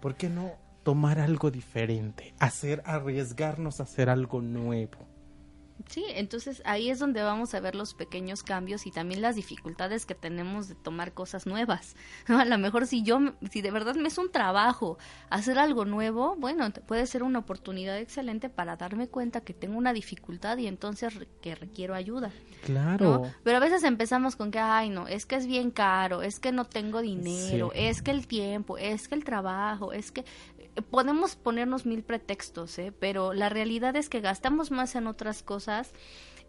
¿Por 0.00 0.14
qué 0.14 0.28
no 0.28 0.52
tomar 0.82 1.18
algo 1.18 1.50
diferente? 1.50 2.34
Hacer, 2.38 2.82
arriesgarnos 2.84 3.80
a 3.80 3.84
hacer 3.84 4.08
algo 4.10 4.40
nuevo. 4.42 4.98
Sí, 5.88 6.04
entonces 6.10 6.62
ahí 6.64 6.88
es 6.88 6.98
donde 6.98 7.22
vamos 7.22 7.52
a 7.54 7.60
ver 7.60 7.74
los 7.74 7.94
pequeños 7.94 8.42
cambios 8.42 8.86
y 8.86 8.90
también 8.90 9.20
las 9.20 9.34
dificultades 9.36 10.06
que 10.06 10.14
tenemos 10.14 10.68
de 10.68 10.74
tomar 10.76 11.12
cosas 11.12 11.46
nuevas. 11.46 11.96
¿no? 12.28 12.38
A 12.38 12.44
lo 12.44 12.56
mejor 12.58 12.86
si 12.86 13.02
yo, 13.02 13.18
si 13.50 13.60
de 13.60 13.70
verdad 13.70 13.94
me 13.96 14.08
es 14.08 14.16
un 14.16 14.30
trabajo 14.30 14.98
hacer 15.30 15.58
algo 15.58 15.84
nuevo, 15.84 16.36
bueno, 16.38 16.70
puede 16.86 17.06
ser 17.06 17.22
una 17.22 17.40
oportunidad 17.40 17.98
excelente 17.98 18.48
para 18.48 18.76
darme 18.76 19.08
cuenta 19.08 19.40
que 19.42 19.52
tengo 19.52 19.76
una 19.76 19.92
dificultad 19.92 20.56
y 20.58 20.68
entonces 20.68 21.14
re- 21.14 21.28
que 21.42 21.54
requiero 21.54 21.94
ayuda. 21.94 22.30
Claro. 22.64 23.18
¿no? 23.24 23.32
Pero 23.42 23.56
a 23.58 23.60
veces 23.60 23.82
empezamos 23.84 24.36
con 24.36 24.50
que, 24.50 24.58
ay, 24.60 24.90
no, 24.90 25.06
es 25.08 25.26
que 25.26 25.36
es 25.36 25.46
bien 25.46 25.70
caro, 25.70 26.22
es 26.22 26.38
que 26.40 26.52
no 26.52 26.64
tengo 26.64 27.02
dinero, 27.02 27.70
Sí. 27.74 27.80
es 27.80 28.00
que 28.00 28.10
el 28.12 28.26
tiempo, 28.26 28.78
es 28.78 29.06
que 29.08 29.16
el 29.16 29.24
trabajo, 29.24 29.92
es 29.92 30.12
que 30.12 30.24
podemos 30.90 31.36
ponernos 31.36 31.86
mil 31.86 32.02
pretextos, 32.02 32.78
¿eh? 32.78 32.92
Pero 32.98 33.32
la 33.32 33.48
realidad 33.48 33.96
es 33.96 34.08
que 34.08 34.20
gastamos 34.20 34.70
más 34.70 34.94
en 34.94 35.06
otras 35.06 35.42
cosas 35.42 35.92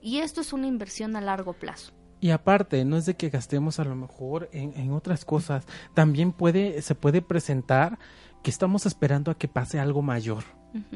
y 0.01 0.19
esto 0.19 0.41
es 0.41 0.53
una 0.53 0.67
inversión 0.67 1.15
a 1.15 1.21
largo 1.21 1.53
plazo. 1.53 1.93
Y 2.21 2.32
aparte, 2.32 2.86
no 2.86 2.97
es 2.97 3.05
de 3.05 3.15
que 3.15 3.30
gastemos 3.30 3.80
a 3.80 3.84
lo 3.84 3.95
mejor 3.95 4.49
en, 4.51 4.73
en 4.78 4.91
otras 4.93 5.26
cosas, 5.26 5.65
también 5.93 6.32
puede, 6.32 6.82
se 6.82 6.95
puede 6.95 7.21
presentar 7.21 7.99
que 8.41 8.49
estamos 8.49 8.86
esperando 8.86 9.32
a 9.32 9.38
que 9.38 9.47
pase 9.47 9.80
algo 9.80 10.01
mayor, 10.01 10.43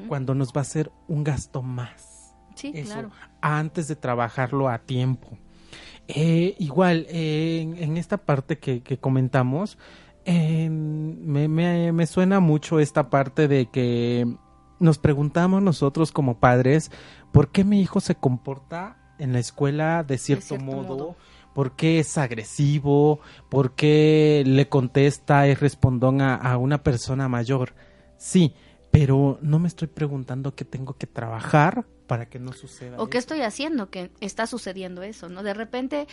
cuando 0.08 0.36
nos 0.36 0.54
va 0.54 0.62
a 0.62 0.66
ser 0.66 0.92
un 1.08 1.24
gasto 1.24 1.62
más. 1.62 2.36
Sí, 2.56 2.72
eso 2.76 2.94
claro. 2.94 3.12
antes 3.42 3.88
de 3.88 3.96
trabajarlo 3.96 4.70
a 4.70 4.80
tiempo. 4.80 5.38
Eh, 6.08 6.56
igual, 6.60 7.06
eh, 7.10 7.62
en, 7.62 7.78
en 7.78 7.98
esta 7.98 8.18
parte 8.18 8.60
que, 8.60 8.82
que 8.82 8.98
comentamos, 8.98 9.78
eh, 10.32 10.70
me, 10.70 11.48
me- 11.48 11.92
me 11.92 12.06
suena 12.06 12.40
mucho 12.40 12.80
esta 12.80 13.10
parte 13.10 13.48
de 13.48 13.66
que 13.68 14.28
nos 14.80 14.98
preguntamos 15.00 15.62
nosotros 15.62 16.12
como 16.12 16.40
padres, 16.40 16.92
¿por 17.32 17.52
qué 17.52 17.64
mi 17.64 17.82
hijo 17.82 18.00
se 18.00 18.16
comporta 18.16 18.98
en 19.18 19.34
la 19.34 19.40
escuela 19.40 20.04
de 20.04 20.18
cierto, 20.18 20.46
cierto 20.46 20.66
modo? 20.66 20.88
modo. 20.98 21.16
¿Por 21.54 21.76
qué 21.76 22.00
es 22.00 22.18
agresivo? 22.18 23.20
¿Por 23.50 23.74
qué 23.74 24.44
le 24.46 24.70
contesta, 24.70 25.48
es 25.48 25.60
respondón 25.60 26.22
a, 26.22 26.36
a 26.36 26.58
una 26.58 26.84
persona 26.84 27.28
mayor? 27.28 27.74
Sí, 28.18 28.54
pero 28.92 29.40
no 29.42 29.60
me 29.60 29.68
estoy 29.68 29.88
preguntando 29.88 30.54
qué 30.56 30.64
tengo 30.64 30.94
que 30.94 31.08
trabajar 31.08 31.86
para 32.08 32.28
que 32.30 32.40
no 32.40 32.54
suceda. 32.54 33.02
¿O 33.02 33.08
qué 33.10 33.18
estoy 33.18 33.42
haciendo 33.42 33.90
que 33.90 34.12
está 34.22 34.48
sucediendo 34.48 35.02
eso, 35.04 35.28
no? 35.28 35.44
De 35.44 35.54
repente, 35.54 36.08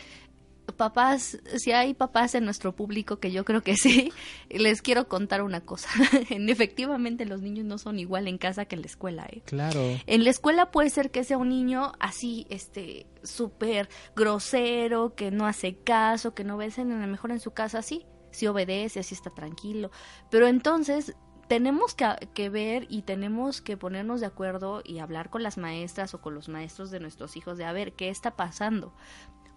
papás, 0.74 1.38
si 1.56 1.72
hay 1.72 1.94
papás 1.94 2.34
en 2.34 2.44
nuestro 2.44 2.74
público, 2.74 3.18
que 3.18 3.30
yo 3.30 3.44
creo 3.44 3.62
que 3.62 3.76
sí, 3.76 4.12
les 4.50 4.82
quiero 4.82 5.08
contar 5.08 5.42
una 5.42 5.60
cosa. 5.60 5.88
Efectivamente, 6.30 7.24
los 7.24 7.42
niños 7.42 7.64
no 7.64 7.78
son 7.78 7.98
igual 7.98 8.28
en 8.28 8.38
casa 8.38 8.64
que 8.64 8.74
en 8.74 8.82
la 8.82 8.86
escuela, 8.86 9.26
¿eh? 9.30 9.42
Claro. 9.44 9.80
En 10.06 10.24
la 10.24 10.30
escuela 10.30 10.70
puede 10.70 10.90
ser 10.90 11.10
que 11.10 11.24
sea 11.24 11.38
un 11.38 11.48
niño 11.48 11.92
así, 12.00 12.46
este, 12.50 13.06
súper 13.22 13.88
grosero, 14.14 15.14
que 15.14 15.30
no 15.30 15.46
hace 15.46 15.76
caso, 15.76 16.34
que 16.34 16.44
no 16.44 16.56
obedece, 16.56 16.82
a 16.82 16.84
lo 16.84 17.06
mejor 17.06 17.30
en 17.30 17.40
su 17.40 17.52
casa 17.52 17.82
sí, 17.82 18.06
sí 18.30 18.46
obedece, 18.46 19.00
así 19.00 19.14
está 19.14 19.30
tranquilo. 19.30 19.90
Pero 20.30 20.46
entonces, 20.46 21.14
tenemos 21.48 21.94
que, 21.94 22.28
que, 22.34 22.48
ver 22.48 22.86
y 22.88 23.02
tenemos 23.02 23.60
que 23.60 23.76
ponernos 23.76 24.20
de 24.20 24.26
acuerdo 24.26 24.82
y 24.84 24.98
hablar 24.98 25.30
con 25.30 25.42
las 25.42 25.58
maestras 25.58 26.14
o 26.14 26.20
con 26.20 26.34
los 26.34 26.48
maestros 26.48 26.90
de 26.90 27.00
nuestros 27.00 27.36
hijos 27.36 27.56
de 27.56 27.64
a 27.64 27.72
ver 27.72 27.92
qué 27.92 28.08
está 28.08 28.36
pasando. 28.36 28.92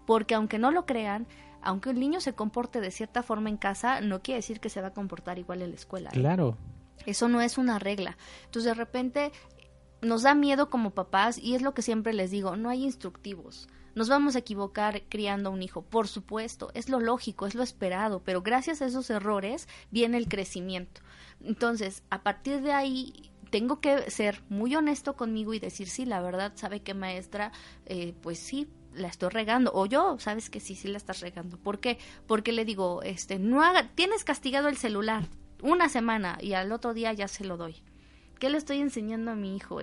Porque 0.06 0.34
aunque 0.34 0.58
no 0.58 0.70
lo 0.70 0.86
crean, 0.86 1.26
aunque 1.62 1.90
el 1.90 2.00
niño 2.00 2.20
se 2.20 2.34
comporte 2.34 2.80
de 2.80 2.90
cierta 2.90 3.22
forma 3.22 3.48
en 3.48 3.56
casa, 3.56 4.00
no 4.00 4.22
quiere 4.22 4.38
decir 4.38 4.60
que 4.60 4.70
se 4.70 4.80
va 4.80 4.88
a 4.88 4.94
comportar 4.94 5.38
igual 5.38 5.62
en 5.62 5.70
la 5.70 5.76
escuela. 5.76 6.10
¿eh? 6.10 6.18
Claro. 6.18 6.56
Eso 7.06 7.28
no 7.28 7.40
es 7.40 7.58
una 7.58 7.78
regla. 7.78 8.16
Entonces 8.44 8.70
de 8.70 8.74
repente 8.74 9.32
nos 10.02 10.22
da 10.22 10.34
miedo 10.34 10.70
como 10.70 10.90
papás 10.90 11.38
y 11.38 11.54
es 11.54 11.62
lo 11.62 11.74
que 11.74 11.82
siempre 11.82 12.12
les 12.12 12.30
digo, 12.30 12.56
no 12.56 12.70
hay 12.70 12.84
instructivos. 12.84 13.68
Nos 13.94 14.08
vamos 14.08 14.36
a 14.36 14.38
equivocar 14.38 15.02
criando 15.08 15.50
a 15.50 15.52
un 15.52 15.62
hijo, 15.62 15.82
por 15.82 16.06
supuesto, 16.06 16.70
es 16.74 16.88
lo 16.88 17.00
lógico, 17.00 17.46
es 17.46 17.54
lo 17.54 17.62
esperado, 17.62 18.22
pero 18.24 18.40
gracias 18.40 18.80
a 18.80 18.86
esos 18.86 19.10
errores 19.10 19.68
viene 19.90 20.16
el 20.16 20.28
crecimiento. 20.28 21.00
Entonces, 21.42 22.04
a 22.08 22.22
partir 22.22 22.62
de 22.62 22.72
ahí 22.72 23.30
tengo 23.50 23.80
que 23.80 24.10
ser 24.10 24.42
muy 24.48 24.76
honesto 24.76 25.16
conmigo 25.16 25.54
y 25.54 25.58
decir, 25.58 25.88
sí, 25.88 26.04
la 26.04 26.20
verdad, 26.20 26.52
sabe 26.54 26.80
que 26.80 26.94
maestra, 26.94 27.50
eh, 27.86 28.14
pues 28.22 28.38
sí, 28.38 28.68
la 28.94 29.08
estoy 29.08 29.30
regando 29.30 29.70
o 29.74 29.86
yo 29.86 30.16
sabes 30.18 30.50
que 30.50 30.60
sí 30.60 30.74
sí 30.74 30.88
la 30.88 30.96
estás 30.96 31.20
regando. 31.20 31.56
¿por 31.58 31.80
qué? 31.80 31.98
porque 32.26 32.52
le 32.52 32.64
digo 32.64 33.02
este 33.02 33.38
no 33.38 33.62
haga 33.62 33.88
tienes 33.94 34.24
castigado 34.24 34.68
el 34.68 34.76
celular 34.76 35.28
una 35.62 35.88
semana 35.88 36.38
y 36.40 36.54
al 36.54 36.72
otro 36.72 36.94
día 36.94 37.12
ya 37.12 37.28
se 37.28 37.44
lo 37.44 37.56
doy. 37.56 37.76
Qué 38.38 38.48
le 38.48 38.58
estoy 38.58 38.80
enseñando 38.80 39.32
a 39.32 39.34
mi 39.34 39.56
hijo 39.56 39.80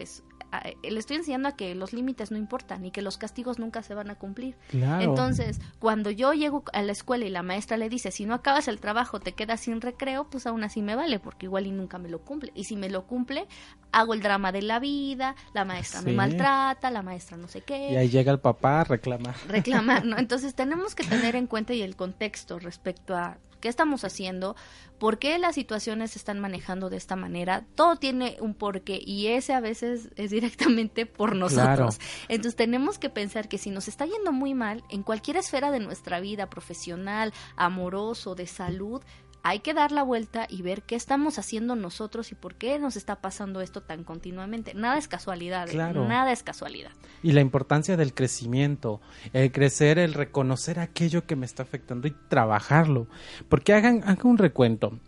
es 0.84 0.92
le 0.94 1.00
estoy 1.00 1.18
enseñando 1.18 1.50
a 1.50 1.56
que 1.56 1.76
los 1.76 1.94
límites 1.94 2.32
no 2.32 2.38
importan 2.38 2.86
y 2.86 2.92
que 2.92 3.02
los 3.02 3.18
castigos 3.18 3.60
nunca 3.60 3.84
se 3.84 3.94
van 3.94 4.10
a 4.10 4.16
cumplir. 4.16 4.56
Claro. 4.70 5.04
Entonces, 5.04 5.60
cuando 5.80 6.10
yo 6.12 6.34
llego 6.34 6.64
a 6.74 6.82
la 6.82 6.92
escuela 6.92 7.26
y 7.26 7.30
la 7.30 7.44
maestra 7.44 7.78
le 7.78 7.90
dice, 7.90 8.12
si 8.12 8.26
no 8.26 8.34
acabas 8.34 8.68
el 8.68 8.80
trabajo 8.80 9.20
te 9.20 9.34
quedas 9.34 9.62
sin 9.62 9.82
recreo, 9.82 10.30
pues 10.30 10.48
aún 10.48 10.64
así 10.64 10.82
me 10.82 10.96
vale, 10.96 11.20
porque 11.20 11.46
igual 11.46 11.68
y 11.68 11.72
nunca 11.72 11.98
me 11.98 12.10
lo 12.10 12.20
cumple. 12.22 12.52
Y 12.56 12.64
si 12.64 12.76
me 12.76 12.90
lo 12.90 13.06
cumple, 13.06 13.48
hago 13.92 14.14
el 14.14 14.22
drama 14.22 14.52
de 14.52 14.62
la 14.62 14.80
vida, 14.80 15.36
la 15.54 15.66
maestra 15.66 16.00
Sí. 16.02 16.06
me 16.08 16.14
maltrata, 16.14 16.90
la 16.92 17.02
maestra 17.02 17.38
no 17.38 17.48
sé 17.48 17.62
qué. 17.62 17.92
Y 17.92 17.96
ahí 17.96 18.10
llega 18.10 18.32
el 18.32 18.40
papá 18.40 18.82
a 18.82 18.84
reclamar. 18.84 19.36
reclamar, 19.48 20.06
¿no? 20.06 20.18
Entonces 20.18 20.56
tenemos 20.56 20.96
que 20.96 21.04
tener 21.04 21.36
en 21.36 21.48
cuenta 21.48 21.74
y 21.74 21.82
el 21.82 21.96
contexto 21.96 22.60
respecto 22.60 23.16
a 23.16 23.38
qué 23.60 23.70
estamos 23.70 24.04
haciendo, 24.04 24.56
por 25.00 25.20
qué 25.20 25.38
las 25.38 25.56
situaciones 25.56 26.12
se 26.12 26.20
están 26.20 26.40
manejando 26.40 26.90
de 26.90 26.98
esta 26.98 27.16
manera. 27.16 27.66
Todo 27.76 27.98
tiene 27.98 28.38
un 28.40 28.54
porqué 28.54 29.00
y 29.04 29.28
ese 29.28 29.54
a 29.54 29.60
veces 29.60 30.10
es 30.16 30.32
directamente 30.32 31.06
por 31.06 31.36
nosotros. 31.36 32.00
Entonces 32.28 32.56
tenemos 32.56 32.98
que 33.00 33.10
pensar 33.10 33.48
que 33.48 33.58
si 33.58 33.70
nos 33.70 33.88
está 33.88 34.06
yendo 34.06 34.32
muy 34.32 34.54
mal 34.54 34.84
en 34.90 35.04
cualquier 35.04 35.38
esfera 35.38 35.72
de 35.72 35.80
nuestra 35.80 36.20
vida, 36.20 36.50
profesional, 36.50 37.34
amoroso, 37.56 38.36
de 38.36 38.48
salud, 38.48 39.02
hay 39.44 39.60
que 39.60 39.74
dar 39.74 39.92
la 39.92 40.04
vuelta 40.04 40.46
y 40.50 40.62
ver 40.62 40.84
qué 40.84 40.96
estamos 40.96 41.40
haciendo 41.40 41.76
nosotros 41.76 42.32
y 42.32 42.36
por 42.36 42.56
qué 42.56 42.80
nos 42.80 42.98
está 42.98 43.22
pasando 43.22 43.62
esto 43.62 43.82
tan 43.82 44.04
continuamente. 44.04 44.74
Nada 44.74 44.98
es 44.98 45.08
casualidad, 45.08 45.70
¿eh? 45.70 45.72
Claro. 45.72 46.08
nada 46.08 46.32
es 46.32 46.44
casualidad. 46.44 46.92
Y 47.24 47.32
la 47.32 47.42
importancia 47.42 47.98
del 47.98 48.14
crecimiento, 48.14 49.02
el 49.34 49.52
crecer, 49.52 50.00
el 50.00 50.14
reconocer 50.14 50.80
aquello 50.80 51.26
que 51.26 51.36
me 51.36 51.46
está 51.46 51.64
afectando 51.64 52.08
y 52.08 52.16
trabajarlo. 52.30 53.08
Porque 53.50 53.74
hagan, 53.74 54.04
hagan 54.04 54.28
un 54.28 54.38
recuento. 54.38 55.00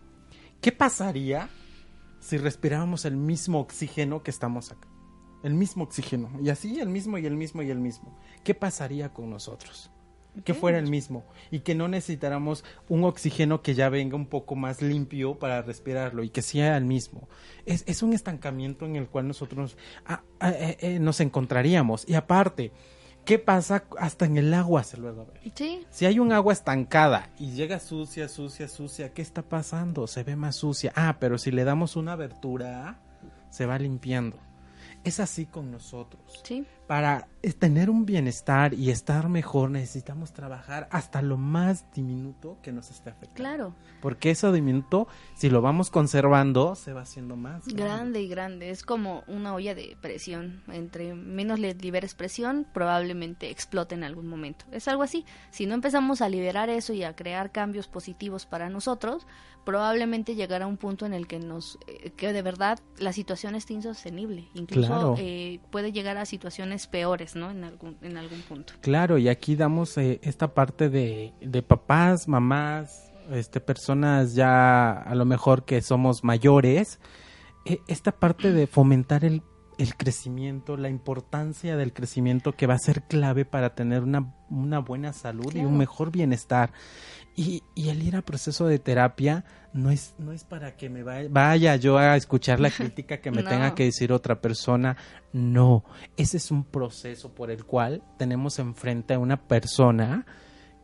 ¿Qué 0.60 0.72
pasaría 0.72 1.48
si 2.20 2.36
respiráramos 2.36 3.04
el 3.04 3.16
mismo 3.16 3.60
oxígeno 3.60 4.22
que 4.22 4.30
estamos 4.30 4.72
acá? 4.72 4.88
El 5.42 5.54
mismo 5.54 5.84
oxígeno. 5.84 6.30
Y 6.42 6.50
así 6.50 6.80
el 6.80 6.88
mismo 6.88 7.18
y 7.18 7.26
el 7.26 7.36
mismo 7.36 7.62
y 7.62 7.70
el 7.70 7.78
mismo. 7.78 8.18
¿Qué 8.44 8.54
pasaría 8.54 9.12
con 9.12 9.30
nosotros? 9.30 9.90
Que 10.44 10.54
fuera 10.54 10.78
el 10.78 10.88
mismo 10.88 11.24
y 11.50 11.60
que 11.60 11.74
no 11.74 11.88
necesitáramos 11.88 12.64
un 12.88 13.04
oxígeno 13.04 13.62
que 13.62 13.74
ya 13.74 13.88
venga 13.88 14.16
un 14.16 14.26
poco 14.26 14.54
más 14.54 14.80
limpio 14.80 15.38
para 15.38 15.62
respirarlo 15.62 16.22
y 16.22 16.30
que 16.30 16.40
sea 16.40 16.76
el 16.76 16.84
mismo. 16.84 17.28
Es, 17.66 17.84
es 17.86 18.02
un 18.02 18.12
estancamiento 18.12 18.86
en 18.86 18.96
el 18.96 19.08
cual 19.08 19.28
nosotros 19.28 19.76
ah, 20.06 20.22
ah, 20.38 20.50
eh, 20.50 20.76
eh, 20.80 20.98
nos 20.98 21.20
encontraríamos. 21.20 22.08
Y 22.08 22.14
aparte, 22.14 22.72
¿qué 23.24 23.38
pasa 23.38 23.84
hasta 23.98 24.24
en 24.24 24.36
el 24.36 24.54
agua? 24.54 24.84
Se 24.84 24.96
luego. 24.96 25.26
Sí, 25.54 25.84
Si 25.90 26.06
hay 26.06 26.18
un 26.18 26.32
agua 26.32 26.52
estancada 26.52 27.30
y 27.38 27.50
llega 27.50 27.80
sucia, 27.80 28.28
sucia, 28.28 28.68
sucia, 28.68 29.12
¿qué 29.12 29.22
está 29.22 29.42
pasando? 29.42 30.06
Se 30.06 30.22
ve 30.22 30.36
más 30.36 30.56
sucia. 30.56 30.92
Ah, 30.94 31.16
pero 31.20 31.38
si 31.38 31.50
le 31.50 31.64
damos 31.64 31.96
una 31.96 32.12
abertura, 32.12 33.00
se 33.50 33.66
va 33.66 33.78
limpiando. 33.78 34.38
Es 35.04 35.20
así 35.20 35.46
con 35.46 35.70
nosotros. 35.70 36.40
sí. 36.44 36.64
Para 36.90 37.28
tener 37.60 37.88
un 37.88 38.04
bienestar 38.04 38.74
y 38.74 38.90
estar 38.90 39.28
mejor 39.28 39.70
necesitamos 39.70 40.32
trabajar 40.32 40.88
hasta 40.90 41.22
lo 41.22 41.36
más 41.36 41.84
diminuto 41.94 42.58
que 42.62 42.72
nos 42.72 42.90
esté 42.90 43.10
afectando. 43.10 43.36
Claro, 43.36 43.74
Porque 44.02 44.32
eso 44.32 44.50
diminuto, 44.50 45.06
si 45.36 45.50
lo 45.50 45.62
vamos 45.62 45.88
conservando, 45.88 46.74
se 46.74 46.92
va 46.92 47.02
haciendo 47.02 47.36
más. 47.36 47.64
grande 47.68 48.20
y 48.22 48.26
grande. 48.26 48.70
Es 48.70 48.82
como 48.82 49.22
una 49.28 49.54
olla 49.54 49.76
de 49.76 49.96
presión. 50.00 50.64
Entre 50.66 51.14
menos 51.14 51.60
le 51.60 51.74
liberes 51.74 52.14
presión, 52.16 52.66
probablemente 52.74 53.50
explote 53.50 53.94
en 53.94 54.02
algún 54.02 54.26
momento. 54.26 54.64
Es 54.72 54.88
algo 54.88 55.04
así. 55.04 55.24
Si 55.52 55.66
no 55.66 55.74
empezamos 55.74 56.22
a 56.22 56.28
liberar 56.28 56.70
eso 56.70 56.92
y 56.92 57.04
a 57.04 57.14
crear 57.14 57.52
cambios 57.52 57.86
positivos 57.86 58.46
para 58.46 58.68
nosotros, 58.68 59.28
probablemente 59.64 60.34
llegará 60.34 60.64
a 60.64 60.68
un 60.68 60.76
punto 60.76 61.06
en 61.06 61.12
el 61.14 61.26
que 61.26 61.38
nos, 61.38 61.78
eh, 61.86 62.10
que 62.16 62.32
de 62.32 62.42
verdad 62.42 62.78
la 62.98 63.12
situación 63.12 63.54
esté 63.54 63.74
insostenible. 63.74 64.48
Incluso 64.54 64.88
Claro. 64.88 65.14
eh, 65.18 65.60
puede 65.70 65.92
llegar 65.92 66.16
a 66.16 66.24
situaciones 66.24 66.86
peores, 66.86 67.36
¿no? 67.36 67.50
En 67.50 67.64
algún, 67.64 67.96
en 68.02 68.16
algún 68.16 68.40
punto. 68.42 68.72
Claro, 68.80 69.18
y 69.18 69.28
aquí 69.28 69.56
damos 69.56 69.96
eh, 69.98 70.20
esta 70.22 70.54
parte 70.54 70.88
de, 70.88 71.32
de 71.40 71.62
papás, 71.62 72.26
mamás, 72.28 73.12
este, 73.30 73.60
personas 73.60 74.34
ya 74.34 74.90
a 74.92 75.14
lo 75.14 75.24
mejor 75.24 75.64
que 75.64 75.82
somos 75.82 76.24
mayores, 76.24 76.98
eh, 77.66 77.78
esta 77.86 78.12
parte 78.12 78.52
de 78.52 78.66
fomentar 78.66 79.24
el, 79.24 79.42
el 79.78 79.94
crecimiento, 79.96 80.76
la 80.76 80.88
importancia 80.88 81.76
del 81.76 81.92
crecimiento 81.92 82.52
que 82.52 82.66
va 82.66 82.74
a 82.74 82.78
ser 82.78 83.02
clave 83.02 83.44
para 83.44 83.74
tener 83.74 84.02
una, 84.02 84.34
una 84.50 84.78
buena 84.80 85.12
salud 85.12 85.54
y 85.54 85.60
un 85.60 85.78
mejor 85.78 86.10
bienestar. 86.10 86.72
Y, 87.40 87.62
y 87.74 87.88
el 87.88 88.02
ir 88.02 88.16
a 88.16 88.22
proceso 88.22 88.66
de 88.66 88.78
terapia 88.78 89.44
no 89.72 89.90
es, 89.90 90.14
no 90.18 90.32
es 90.32 90.44
para 90.44 90.76
que 90.76 90.90
me 90.90 91.02
vaya, 91.02 91.28
vaya 91.30 91.76
yo 91.76 91.96
a 91.96 92.14
escuchar 92.16 92.60
la 92.60 92.70
crítica 92.76 93.22
que 93.22 93.30
me 93.30 93.42
No. 93.42 93.48
tenga 93.48 93.74
que 93.74 93.84
decir 93.84 94.12
otra 94.12 94.42
persona. 94.42 94.96
No, 95.32 95.82
ese 96.18 96.36
es 96.36 96.50
un 96.50 96.64
proceso 96.64 97.32
por 97.34 97.50
el 97.50 97.64
cual 97.64 98.02
tenemos 98.18 98.58
enfrente 98.58 99.14
a 99.14 99.18
una 99.18 99.38
persona 99.38 100.26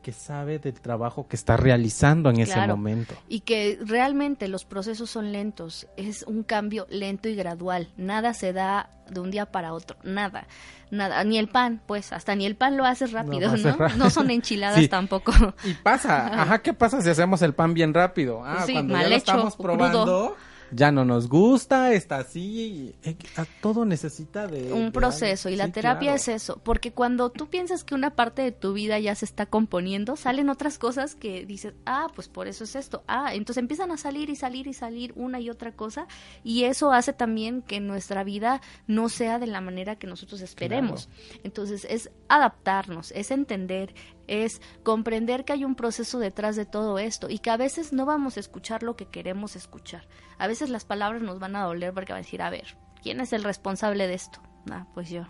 que 0.07 0.13
sabe 0.13 0.61
del 0.61 0.75
trabajo 0.81 1.27
que 1.27 1.35
está 1.35 1.57
realizando 1.57 2.31
en 2.31 2.39
ese 2.39 2.65
momento. 2.65 3.17
Y 3.29 3.41
que 3.41 3.77
realmente 3.85 4.47
los 4.47 4.65
procesos 4.65 5.11
son 5.11 5.33
lentos, 5.33 5.89
es 5.97 6.23
un 6.23 6.45
cambio 6.45 6.87
lento 6.91 7.29
y 7.29 7.35
gradual, 7.35 7.89
nada 7.97 8.33
se 8.33 8.53
da 8.53 8.89
de 9.11 9.19
un 9.19 9.33
día 9.33 9.47
para 9.47 9.73
otro, 9.73 9.97
nada, 10.05 10.47
nada, 10.93 11.25
ni 11.25 11.39
el 11.39 11.49
pan, 11.49 11.81
pues 11.87 12.13
hasta 12.13 12.37
ni 12.37 12.47
el 12.47 12.55
pan 12.55 12.77
lo 12.77 12.85
haces 12.85 13.11
rápido, 13.11 13.57
¿no? 13.57 13.77
No 13.97 14.09
son 14.09 14.31
enchiladas 14.31 14.79
Sí. 14.81 14.87
tampoco. 14.87 15.33
Y 15.65 15.75
pasa, 15.75 16.41
ajá, 16.41 16.63
¿qué 16.63 16.73
pasa 16.73 17.03
si 17.03 17.11
hacemos 17.11 17.43
el 17.43 17.53
pan 17.53 17.75
bien 17.75 17.93
rápido? 17.93 18.45
Ah, 18.45 18.63
Sí, 18.65 18.75
cuando 18.75 18.93
mal 18.93 19.03
ya 19.03 19.09
lo 19.09 19.15
hecho, 19.17 19.33
estamos 19.33 19.57
crudo. 19.57 20.37
Ya 20.71 20.93
no 20.93 21.05
nos 21.05 21.29
gusta, 21.29 21.93
está 21.93 22.19
así, 22.19 22.95
eh, 23.03 23.17
todo 23.61 23.85
necesita 23.85 24.47
de... 24.47 24.73
un 24.73 24.87
de 24.87 24.91
proceso 24.93 25.49
algo. 25.49 25.55
y 25.55 25.59
la 25.59 25.67
Sí, 25.67 25.73
terapia 25.73 26.13
claro. 26.13 26.17
es 26.17 26.29
eso, 26.29 26.61
porque 26.63 26.93
cuando 26.93 27.31
tú 27.31 27.49
piensas 27.49 27.85
que 27.85 27.95
una 27.95 28.15
parte 28.15 28.43
de 28.43 28.53
tu 28.53 28.73
vida 28.73 28.99
ya 28.99 29.15
se 29.15 29.25
está 29.25 29.47
componiendo, 29.47 30.17
salen 30.17 30.49
otras 30.49 30.79
cosas 30.79 31.15
que 31.15 31.47
dices, 31.47 31.75
ah, 31.85 32.09
pues 32.15 32.29
por 32.29 32.47
eso 32.49 32.65
es 32.65 32.77
esto, 32.77 33.03
ah, 33.07 33.35
entonces 33.35 33.61
empiezan 33.61 33.91
a 33.91 33.97
salir 33.97 34.31
y 34.31 34.37
salir 34.37 34.67
y 34.67 34.73
salir 34.75 35.13
una 35.17 35.41
y 35.41 35.51
otra 35.51 35.73
cosa 35.73 36.07
y 36.45 36.65
eso 36.65 36.93
hace 36.93 37.13
también 37.13 37.63
que 37.63 37.81
nuestra 37.81 38.25
vida 38.25 38.61
no 38.87 39.09
sea 39.09 39.39
de 39.39 39.47
la 39.47 39.61
manera 39.61 39.97
que 39.97 40.07
nosotros 40.07 40.41
esperemos. 40.41 41.09
Entonces 41.45 41.87
es 41.89 42.11
adaptarnos, 42.29 43.13
es 43.13 43.31
entender, 43.31 43.95
es 44.27 44.61
comprender 44.83 45.45
que 45.45 45.53
hay 45.53 45.65
un 45.65 45.75
proceso 45.75 46.19
detrás 46.19 46.57
de 46.57 46.67
todo 46.67 46.99
esto 46.99 47.29
y 47.29 47.39
que 47.39 47.51
a 47.51 47.57
veces 47.57 47.93
no 47.93 48.07
vamos 48.07 48.37
a 48.37 48.41
escuchar 48.41 48.83
lo 48.83 48.97
que 48.97 49.07
queremos 49.07 49.57
escuchar. 49.57 50.07
A 50.39 50.47
veces 50.47 50.71
las 50.71 50.85
palabras 50.85 51.23
nos 51.23 51.39
van 51.39 51.57
a 51.57 51.65
doler 51.65 51.93
porque 51.93 52.13
va 52.13 52.19
a 52.19 52.23
decir, 52.23 52.43
a 52.43 52.51
ver, 52.51 52.77
¿quién 53.03 53.21
es 53.21 53.33
el 53.33 53.45
responsable 53.45 54.07
de 54.07 54.15
esto? 54.15 54.41
Ah, 54.71 54.87
pues 54.95 55.11
yo. 55.11 55.27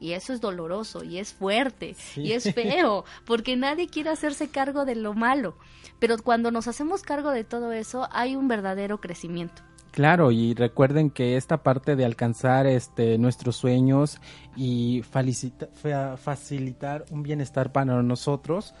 Y 0.00 0.14
eso 0.14 0.32
es 0.32 0.40
doloroso 0.40 1.04
y 1.04 1.18
es 1.18 1.32
fuerte 1.32 1.94
y 2.16 2.32
es 2.32 2.52
feo, 2.52 3.04
porque 3.24 3.54
nadie 3.56 3.86
quiere 3.86 4.10
hacerse 4.10 4.50
cargo 4.50 4.84
de 4.84 4.96
lo 4.96 5.14
malo. 5.14 5.56
Pero 6.00 6.18
cuando 6.18 6.50
nos 6.50 6.66
hacemos 6.66 7.02
cargo 7.02 7.30
de 7.30 7.44
todo 7.44 7.72
eso, 7.72 8.08
hay 8.10 8.34
un 8.34 8.48
verdadero 8.48 9.00
crecimiento. 9.00 9.62
Claro, 9.92 10.32
y 10.32 10.54
recuerden 10.54 11.10
que 11.10 11.36
esta 11.36 11.62
parte 11.62 11.96
de 11.96 12.06
alcanzar 12.06 12.66
este 12.66 13.18
nuestros 13.18 13.56
sueños 13.56 14.20
y 14.56 15.02
facilitar 15.02 17.04
un 17.10 17.22
bienestar 17.22 17.72
para 17.72 18.02
nosotros 18.02 18.74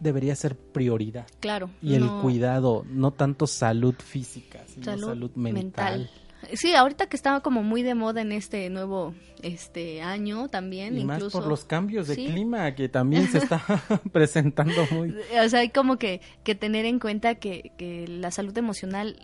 debería 0.00 0.34
ser 0.34 0.56
prioridad. 0.56 1.26
Claro. 1.38 1.70
Y 1.80 1.94
el 1.94 2.08
cuidado, 2.20 2.84
no 2.88 3.12
tanto 3.12 3.46
salud 3.46 3.94
física, 3.94 4.64
sino 4.66 4.84
salud, 4.84 5.06
salud, 5.06 5.30
mental. 5.36 6.10
Sí, 6.54 6.74
ahorita 6.74 7.06
que 7.06 7.16
estaba 7.16 7.40
como 7.40 7.62
muy 7.62 7.84
de 7.84 7.94
moda 7.94 8.20
en 8.20 8.32
este 8.32 8.68
nuevo 8.68 9.14
este 9.42 10.02
año 10.02 10.48
también, 10.48 10.98
Y 10.98 11.04
más 11.04 11.18
incluso 11.18 11.38
por 11.38 11.48
los 11.48 11.64
cambios 11.64 12.08
de 12.08 12.16
Sí. 12.16 12.26
clima 12.26 12.74
que 12.74 12.88
también 12.88 13.28
se 13.28 13.38
está 13.38 13.62
presentando 14.12 14.74
muy... 14.90 15.14
O 15.40 15.48
sea, 15.48 15.60
hay 15.60 15.68
como 15.68 15.98
que, 15.98 16.20
que 16.42 16.56
tener 16.56 16.84
en 16.84 16.98
cuenta 16.98 17.36
que, 17.36 17.70
que 17.78 18.08
la 18.08 18.32
salud 18.32 18.58
emocional 18.58 19.16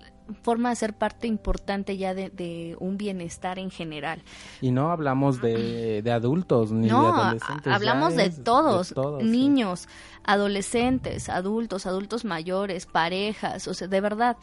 forma 0.43 0.71
de 0.71 0.77
ser 0.77 0.95
parte 0.95 1.27
importante 1.27 1.97
ya 1.97 2.15
de, 2.15 2.31
de 2.31 2.77
un 2.81 2.97
bienestar 2.97 3.59
en 3.59 3.71
general. 3.71 4.23
Y 4.61 4.71
no 4.71 4.91
hablamos 4.91 5.41
de, 5.41 6.03
de 6.03 6.13
adultos 6.13 6.73
ni 6.73 6.89
no, 6.89 7.03
de 7.03 7.09
adolescentes. 7.09 7.73
hablamos 7.73 8.17
de 8.17 8.31
todos, 8.31 8.89
sí. 8.89 9.25
niños, 9.25 9.89
adolescentes, 10.25 11.29
adultos, 11.29 11.87
adultos 11.87 12.25
mayores, 12.25 12.87
parejas, 12.87 13.69
o 13.69 13.75
sea, 13.75 13.89
de 13.89 14.01
verdad, 14.01 14.37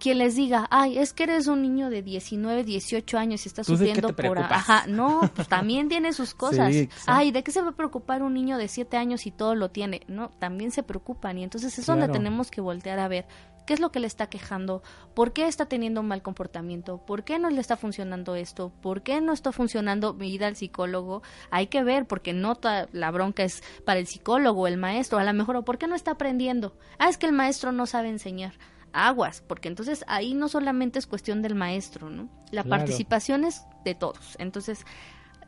quien 0.00 0.18
les 0.18 0.34
diga, 0.34 0.66
ay, 0.70 0.98
es 0.98 1.12
que 1.12 1.24
eres 1.24 1.46
un 1.46 1.62
niño 1.62 1.90
de 1.90 2.02
19, 2.02 2.64
18 2.64 3.18
años 3.18 3.44
y 3.44 3.48
estás 3.48 3.66
¿Tú 3.66 3.76
de 3.76 3.92
qué 3.92 4.00
sufriendo 4.00 4.16
por... 4.16 4.38
Ajá, 4.38 4.86
no, 4.88 5.30
pues 5.34 5.46
también 5.46 5.88
tiene 5.88 6.12
sus 6.12 6.34
cosas. 6.34 6.72
Sí, 6.72 6.88
ay, 7.06 7.30
¿de 7.30 7.44
qué 7.44 7.52
se 7.52 7.62
va 7.62 7.68
a 7.68 7.76
preocupar 7.76 8.22
un 8.22 8.34
niño 8.34 8.58
de 8.58 8.66
7 8.66 8.96
años 8.96 9.20
si 9.20 9.30
todo 9.30 9.54
lo 9.54 9.70
tiene? 9.70 10.00
No, 10.08 10.30
también 10.40 10.72
se 10.72 10.82
preocupan 10.82 11.38
y 11.38 11.44
entonces 11.44 11.78
es 11.78 11.86
donde 11.86 12.08
tenemos 12.08 12.50
que 12.50 12.60
voltear 12.60 12.98
a 12.98 13.06
ver. 13.06 13.26
¿Qué 13.66 13.74
es 13.74 13.80
lo 13.80 13.92
que 13.92 14.00
le 14.00 14.08
está 14.08 14.28
quejando? 14.28 14.82
¿Por 15.14 15.32
qué 15.32 15.46
está 15.46 15.66
teniendo 15.66 16.00
un 16.00 16.08
mal 16.08 16.22
comportamiento? 16.22 16.98
¿Por 16.98 17.22
qué 17.22 17.38
no 17.38 17.50
le 17.50 17.60
está 17.60 17.76
funcionando 17.76 18.34
esto? 18.34 18.72
¿Por 18.80 19.02
qué 19.02 19.20
no 19.20 19.32
está 19.32 19.52
funcionando 19.52 20.12
mi 20.12 20.34
ida 20.34 20.48
al 20.48 20.56
psicólogo? 20.56 21.22
Hay 21.50 21.68
que 21.68 21.84
ver, 21.84 22.06
porque 22.06 22.32
no 22.32 22.58
la 22.90 23.10
bronca 23.12 23.44
es 23.44 23.62
para 23.84 24.00
el 24.00 24.08
psicólogo 24.08 24.62
o 24.62 24.66
el 24.66 24.76
maestro. 24.76 25.18
A 25.18 25.24
lo 25.24 25.32
mejor, 25.34 25.54
¿o 25.54 25.64
por 25.64 25.78
qué 25.78 25.86
no 25.86 25.94
está 25.94 26.12
aprendiendo? 26.12 26.74
Ah, 26.98 27.08
es 27.08 27.16
que 27.16 27.26
el 27.26 27.32
maestro 27.32 27.70
no 27.70 27.86
sabe 27.86 28.08
enseñar. 28.08 28.54
Aguas, 28.92 29.42
porque 29.46 29.68
entonces 29.68 30.04
ahí 30.08 30.34
no 30.34 30.48
solamente 30.48 30.98
es 30.98 31.06
cuestión 31.06 31.42
del 31.42 31.54
maestro, 31.54 32.10
¿no? 32.10 32.28
La 32.50 32.62
Claro. 32.64 32.80
participación 32.84 33.44
es 33.44 33.62
de 33.84 33.94
todos. 33.94 34.36
Entonces, 34.38 34.84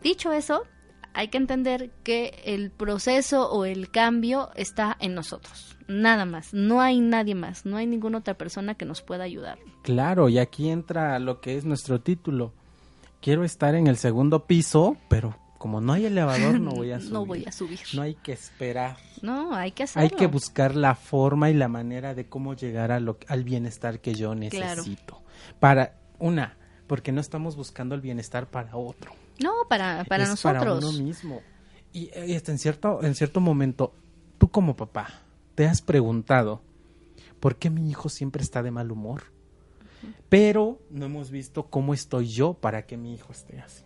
dicho 0.02 0.32
eso, 0.32 0.62
hay 1.14 1.28
que 1.28 1.36
entender 1.38 1.90
que 2.04 2.40
el 2.44 2.70
proceso 2.70 3.50
o 3.50 3.64
el 3.64 3.90
cambio 3.90 4.50
está 4.54 4.96
en 5.00 5.14
nosotros. 5.14 5.76
Nada 5.88 6.24
más. 6.24 6.54
No 6.54 6.80
hay 6.80 7.00
nadie 7.00 7.34
más. 7.34 7.66
No 7.66 7.76
hay 7.76 7.86
ninguna 7.86 8.18
otra 8.18 8.34
persona 8.34 8.74
que 8.76 8.84
nos 8.86 9.02
pueda 9.02 9.24
ayudar. 9.24 9.58
Claro, 9.82 10.28
y 10.28 10.38
aquí 10.38 10.70
entra 10.70 11.18
lo 11.18 11.40
que 11.40 11.56
es 11.58 11.64
nuestro 11.64 12.00
título. 12.00 12.54
Quiero 13.20 13.44
estar 13.44 13.74
en 13.74 13.86
el 13.88 13.96
segundo 13.98 14.46
piso, 14.46 14.96
pero 15.08 15.36
como 15.62 15.80
no 15.80 15.92
hay 15.92 16.06
elevador, 16.06 16.58
no 16.58 16.72
voy 16.72 16.90
a 16.90 16.98
subir. 16.98 17.12
No 17.12 17.24
voy 17.24 17.44
a 17.46 17.52
subir. 17.52 17.78
No 17.94 18.02
hay 18.02 18.16
que 18.16 18.32
esperar. 18.32 18.96
No, 19.22 19.54
hay 19.54 19.70
que 19.70 19.84
hacerlo. 19.84 20.02
Hay 20.02 20.10
que 20.10 20.26
buscar 20.26 20.74
la 20.74 20.96
forma 20.96 21.50
y 21.50 21.54
la 21.54 21.68
manera 21.68 22.16
de 22.16 22.28
cómo 22.28 22.54
llegar 22.54 22.90
a 22.90 22.98
lo, 22.98 23.16
al 23.28 23.44
bienestar 23.44 24.00
que 24.00 24.12
yo 24.12 24.34
necesito. 24.34 25.22
Para 25.60 26.00
una, 26.18 26.56
porque 26.88 27.12
no 27.12 27.20
estamos 27.20 27.54
buscando 27.54 27.94
el 27.94 28.00
bienestar 28.00 28.48
para 28.48 28.74
otro. 28.76 29.12
No, 29.40 29.52
para, 29.68 30.02
para 30.02 30.24
es 30.24 30.30
nosotros. 30.30 30.64
Para 30.64 30.74
uno 30.74 30.90
mismo. 30.94 31.42
Y, 31.92 32.10
y 32.18 32.34
hasta 32.34 32.50
en 32.50 32.58
cierto, 32.58 33.00
en 33.04 33.14
cierto 33.14 33.40
momento, 33.40 33.94
tú 34.38 34.50
como 34.50 34.74
papá, 34.74 35.20
te 35.54 35.68
has 35.68 35.80
preguntado, 35.80 36.60
¿por 37.38 37.54
qué 37.54 37.70
mi 37.70 37.88
hijo 37.88 38.08
siempre 38.08 38.42
está 38.42 38.64
de 38.64 38.72
mal 38.72 38.90
humor? 38.90 39.26
Pero 40.28 40.80
no 40.90 41.06
hemos 41.06 41.30
visto 41.30 41.70
cómo 41.70 41.94
estoy 41.94 42.26
yo 42.26 42.54
para 42.54 42.84
que 42.84 42.96
mi 42.96 43.14
hijo 43.14 43.30
esté 43.30 43.60
así. 43.60 43.84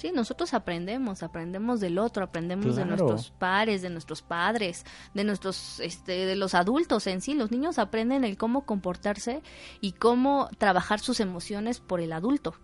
Sí, 0.00 0.12
nosotros 0.14 0.54
aprendemos, 0.54 1.22
aprendemos 1.22 1.78
del 1.78 1.98
otro, 1.98 2.24
aprendemos 2.24 2.74
de 2.74 2.86
nuestros 2.86 3.32
pares, 3.32 3.82
de 3.82 3.90
nuestros 3.90 4.22
padres, 4.22 4.86
de 5.12 5.24
nuestros, 5.24 5.78
este, 5.80 6.24
de 6.24 6.36
los 6.36 6.54
adultos 6.54 7.06
en 7.06 7.20
sí. 7.20 7.34
Los 7.34 7.50
niños 7.50 7.78
aprenden 7.78 8.24
el 8.24 8.38
cómo 8.38 8.64
comportarse 8.64 9.42
y 9.82 9.92
cómo 9.92 10.48
trabajar 10.56 11.00
sus 11.00 11.20
emociones 11.20 11.80
por 11.80 12.00
el 12.00 12.14
adulto. 12.14 12.54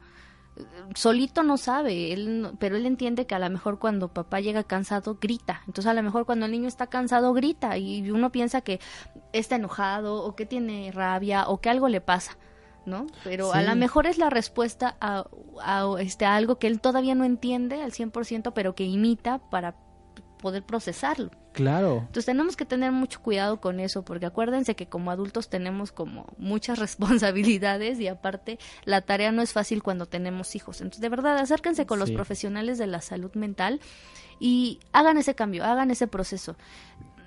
Solito 0.94 1.42
no 1.42 1.58
sabe, 1.58 2.14
él, 2.14 2.52
pero 2.58 2.76
él 2.76 2.86
entiende 2.86 3.26
que 3.26 3.34
a 3.34 3.38
lo 3.38 3.50
mejor 3.50 3.78
cuando 3.78 4.14
papá 4.14 4.40
llega 4.40 4.64
cansado 4.64 5.18
grita. 5.20 5.60
Entonces 5.66 5.90
a 5.90 5.94
lo 5.94 6.02
mejor 6.02 6.24
cuando 6.24 6.46
el 6.46 6.52
niño 6.52 6.68
está 6.68 6.86
cansado 6.86 7.34
grita 7.34 7.76
y 7.76 8.10
uno 8.10 8.32
piensa 8.32 8.62
que 8.62 8.80
está 9.34 9.56
enojado 9.56 10.24
o 10.24 10.34
que 10.34 10.46
tiene 10.46 10.90
rabia 10.90 11.48
o 11.48 11.60
que 11.60 11.68
algo 11.68 11.90
le 11.90 12.00
pasa. 12.00 12.38
¿No? 12.86 13.06
Pero 13.24 13.52
a 13.52 13.62
lo 13.62 13.76
mejor 13.76 14.06
es 14.06 14.18
la 14.18 14.30
respuesta 14.30 14.96
a, 15.00 15.26
a, 15.60 16.00
este, 16.00 16.24
a 16.24 16.36
algo 16.36 16.58
que 16.58 16.66
él 16.66 16.80
todavía 16.80 17.14
no 17.14 17.24
entiende 17.24 17.82
al 17.82 17.92
100%, 17.92 18.52
pero 18.54 18.74
que 18.74 18.84
imita 18.84 19.38
para 19.50 19.76
poder 20.38 20.62
procesarlo. 20.62 21.30
Claro. 21.52 21.98
Entonces 22.00 22.26
tenemos 22.26 22.56
que 22.56 22.66
tener 22.66 22.92
mucho 22.92 23.22
cuidado 23.22 23.60
con 23.60 23.80
eso, 23.80 24.04
porque 24.04 24.26
acuérdense 24.26 24.76
que 24.76 24.88
como 24.88 25.10
adultos 25.10 25.48
tenemos 25.48 25.90
como 25.90 26.26
muchas 26.36 26.78
responsabilidades 26.86 27.98
y 27.98 28.08
aparte 28.08 28.58
la 28.84 29.00
tarea 29.00 29.32
no 29.32 29.42
es 29.42 29.52
fácil 29.52 29.82
cuando 29.82 30.06
tenemos 30.06 30.54
hijos. 30.54 30.80
Entonces 30.80 31.00
de 31.00 31.08
verdad 31.08 31.38
acérquense 31.38 31.86
con 31.86 31.98
los 31.98 32.10
profesionales 32.10 32.78
de 32.78 32.86
la 32.86 33.00
salud 33.00 33.34
mental 33.34 33.80
y 34.38 34.80
hagan 34.92 35.16
ese 35.16 35.34
cambio, 35.34 35.64
hagan 35.64 35.90
ese 35.90 36.06
proceso. 36.06 36.56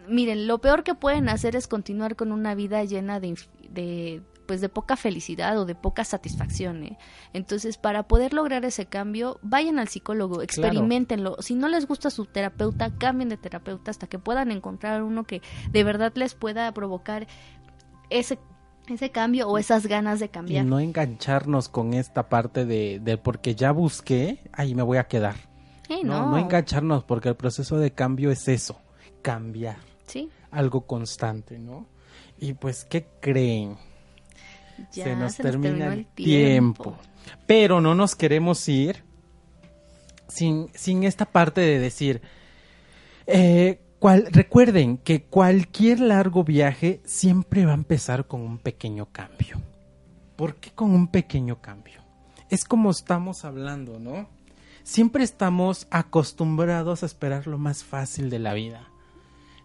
Miren, 0.07 0.47
lo 0.47 0.59
peor 0.59 0.83
que 0.83 0.95
pueden 0.95 1.27
hacer 1.29 1.55
es 1.55 1.67
continuar 1.67 2.15
con 2.15 2.31
una 2.31 2.55
vida 2.55 2.83
llena 2.83 3.19
de 3.19 4.23
pues 4.49 4.61
de 4.61 4.69
poca 4.69 4.95
felicidad 4.95 5.59
o 5.59 5.65
de 5.65 5.75
poca 5.75 6.03
satisfacción. 6.03 6.83
¿eh? 6.83 6.97
Entonces, 7.33 7.77
para 7.77 8.07
poder 8.07 8.33
lograr 8.33 8.65
ese 8.65 8.87
cambio, 8.87 9.39
vayan 9.43 9.77
al 9.77 9.89
psicólogo, 9.89 10.41
experimentenlo. 10.41 11.35
Si 11.39 11.53
no 11.53 11.67
les 11.67 11.85
gusta 11.85 12.09
su 12.09 12.25
terapeuta, 12.25 12.89
cambien 12.97 13.29
de 13.29 13.37
terapeuta 13.37 13.91
hasta 13.91 14.07
que 14.07 14.17
puedan 14.17 14.49
encontrar 14.49 15.03
uno 15.03 15.23
que 15.23 15.43
de 15.71 15.83
verdad 15.83 16.11
les 16.15 16.33
pueda 16.33 16.71
provocar 16.73 17.27
ese 18.09 18.39
ese 18.87 19.11
cambio 19.11 19.47
o 19.47 19.59
esas 19.59 19.85
ganas 19.85 20.19
de 20.19 20.25
Y 20.25 20.29
cambiar. 20.29 20.65
no 20.65 20.79
engancharnos 20.79 21.69
con 21.69 21.93
esta 21.93 22.27
parte 22.27 22.65
de, 22.65 22.99
de 22.99 23.19
porque 23.19 23.53
ya 23.53 23.71
busqué, 23.71 24.39
ahí 24.51 24.73
me 24.73 24.81
voy 24.81 24.97
a 24.97 25.03
quedar. 25.07 25.35
No, 25.91 26.03
no, 26.03 26.29
no 26.31 26.37
engancharnos 26.39 27.03
porque 27.03 27.29
el 27.29 27.35
proceso 27.35 27.77
de 27.77 27.91
cambio 27.91 28.31
es 28.31 28.47
eso, 28.47 28.81
cambiar, 29.21 29.77
Sí, 30.07 30.31
algo 30.49 30.87
constante, 30.87 31.59
¿no? 31.59 31.85
Y 32.39 32.53
pues, 32.53 32.83
¿qué 32.83 33.05
creen? 33.21 33.77
Ya 34.91 35.03
se 35.03 35.15
nos 35.15 35.35
termina 35.37 35.93
el 35.93 36.05
tiempo. 36.07 36.97
Pero 37.45 37.81
no 37.81 37.95
nos 37.95 38.15
queremos 38.15 38.67
ir 38.69 39.03
sin, 40.27 40.69
sin 40.73 41.03
esta 41.03 41.25
parte 41.25 41.61
de 41.61 41.79
decir, 41.79 42.21
eh, 43.27 43.81
cual- 43.99 44.27
recuerden 44.31 44.97
que 44.97 45.23
cualquier 45.23 45.99
largo 45.99 46.43
viaje 46.43 47.01
siempre 47.05 47.65
va 47.65 47.71
a 47.71 47.75
empezar 47.75 48.27
con 48.27 48.41
un 48.41 48.57
pequeño 48.57 49.07
cambio. 49.11 49.61
¿Por 50.35 50.55
qué 50.55 50.71
con 50.71 50.91
un 50.91 51.07
pequeño 51.07 51.61
cambio? 51.61 52.01
Es 52.49 52.63
como 52.63 52.89
estamos 52.91 53.45
hablando, 53.45 53.99
¿no? 53.99 54.27
Siempre 54.83 55.23
estamos 55.23 55.87
acostumbrados 55.91 57.03
a 57.03 57.05
esperar 57.05 57.45
lo 57.45 57.57
más 57.57 57.83
fácil 57.83 58.29
de 58.29 58.39
la 58.39 58.53
vida. 58.53 58.88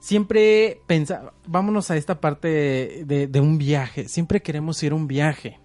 Siempre 0.05 0.83
pensa, 0.87 1.33
vámonos 1.47 1.91
a 1.91 1.97
esta 1.97 2.21
parte 2.21 2.47
de, 2.49 3.05
de- 3.07 3.27
de 3.27 3.41
un 3.41 3.57
viaje. 3.57 4.07
Siempre 4.07 4.43
queremos 4.43 4.83
ir 4.83 4.93
a 4.93 4.97
un 4.97 5.07
viaje. 5.07 5.59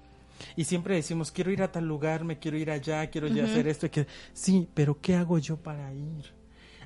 Y 0.56 0.64
siempre 0.64 0.96
decimos, 0.96 1.30
quiero 1.30 1.52
ir 1.52 1.62
a 1.62 1.74
tal 1.74 1.86
lugar, 1.86 2.24
me 2.24 2.40
quiero 2.40 2.58
ir 2.58 2.72
allá, 2.72 3.10
quiero 3.10 3.28
ya 3.28 3.44
hacer 3.44 3.68
esto. 3.68 3.88
y 3.88 3.90
que... 3.90 4.08
Sí, 4.32 4.70
pero 4.74 4.98
¿qué 5.02 5.16
hago 5.16 5.40
yo 5.40 5.58
para 5.58 5.94
ir? 5.94 6.34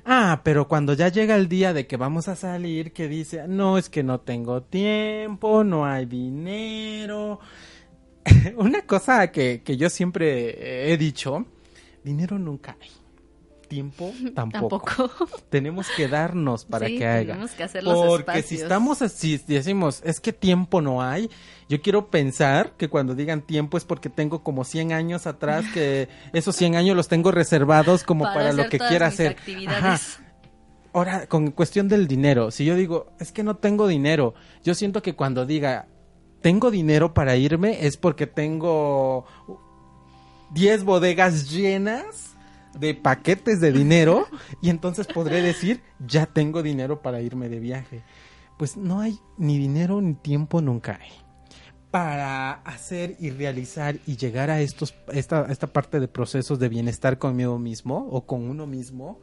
Ah, 0.04 0.40
pero 0.42 0.66
cuando 0.66 0.94
ya 0.94 1.06
llega 1.10 1.36
el 1.36 1.48
día 1.48 1.72
de 1.72 1.86
que 1.86 1.96
vamos 1.96 2.26
a 2.26 2.34
salir, 2.34 2.92
que 2.92 3.06
dice, 3.06 3.46
no, 3.46 3.78
es 3.78 3.88
que 3.88 4.02
no 4.02 4.18
tengo 4.18 4.64
tiempo, 4.64 5.62
no 5.62 5.86
hay 5.86 6.06
dinero. 6.06 7.38
Una 8.56 8.82
cosa 8.82 9.30
que, 9.30 9.62
que 9.62 9.76
yo 9.76 9.88
siempre 9.90 10.92
he 10.92 10.96
dicho, 10.96 11.46
dinero 12.02 12.36
nunca 12.36 12.76
hay. 12.80 12.90
Tiempo 13.74 14.12
tampoco. 14.34 14.86
Tampoco. 14.86 15.26
Tenemos 15.50 15.88
que 15.96 16.06
darnos 16.08 16.64
para 16.64 16.86
Sí, 16.86 16.98
que 16.98 17.06
haya. 17.06 17.32
tenemos 17.34 17.50
que 17.52 17.64
hacer 17.64 17.82
los 17.82 18.22
Porque 18.22 18.42
si 18.42 18.54
estamos 18.56 19.02
así, 19.02 19.38
si 19.38 19.54
decimos, 19.54 20.00
es 20.04 20.20
que 20.20 20.32
tiempo 20.32 20.80
no 20.80 21.02
hay, 21.02 21.28
yo 21.68 21.82
quiero 21.82 22.08
pensar 22.08 22.72
que 22.76 22.88
cuando 22.88 23.14
digan 23.14 23.42
tiempo 23.42 23.76
es 23.76 23.84
porque 23.84 24.10
tengo 24.10 24.44
como 24.44 24.64
100 24.64 24.92
años 24.92 25.26
atrás, 25.26 25.64
que 25.74 26.08
esos 26.32 26.54
100 26.54 26.76
años 26.76 26.96
los 26.96 27.08
tengo 27.08 27.32
reservados 27.32 28.04
como 28.04 28.24
para, 28.24 28.52
lo 28.52 28.68
que 28.68 28.78
quiera 28.78 29.08
hacer. 29.08 29.32
actividades. 29.32 29.82
Ajá. 29.82 29.98
Ahora, 30.92 31.26
con 31.26 31.50
cuestión 31.50 31.88
del 31.88 32.06
dinero, 32.06 32.52
si 32.52 32.64
yo 32.64 32.76
digo, 32.76 33.12
es 33.18 33.32
que 33.32 33.42
no 33.42 33.56
tengo 33.56 33.88
dinero, 33.88 34.34
yo 34.62 34.76
siento 34.76 35.02
que 35.02 35.16
cuando 35.16 35.44
diga, 35.44 35.88
tengo 36.40 36.70
dinero 36.70 37.14
para 37.14 37.34
irme, 37.34 37.84
es 37.84 37.96
porque 37.96 38.28
tengo 38.28 39.24
10 40.52 40.84
bodegas 40.84 41.50
llenas 41.50 42.33
de 42.78 42.94
paquetes 42.94 43.60
de 43.60 43.72
dinero 43.72 44.26
y 44.60 44.70
entonces 44.70 45.06
podré 45.06 45.42
decir, 45.42 45.82
ya 46.06 46.26
tengo 46.26 46.62
dinero 46.62 47.02
para 47.02 47.20
irme 47.20 47.48
de 47.48 47.60
viaje. 47.60 48.02
Pues 48.58 48.76
no 48.76 49.00
hay 49.00 49.18
ni 49.36 49.58
dinero 49.58 50.00
ni 50.00 50.14
tiempo, 50.14 50.60
nunca 50.60 50.98
hay. 51.00 51.10
Para 51.90 52.52
hacer 52.52 53.16
y 53.20 53.30
realizar 53.30 53.98
y 54.06 54.16
llegar 54.16 54.50
a 54.50 54.60
estos, 54.60 54.94
esta, 55.12 55.46
esta 55.50 55.68
parte 55.68 56.00
de 56.00 56.08
procesos 56.08 56.58
de 56.58 56.68
bienestar 56.68 57.18
conmigo 57.18 57.58
mismo 57.58 58.08
o 58.10 58.26
con 58.26 58.48
uno 58.48 58.66
mismo, 58.66 59.20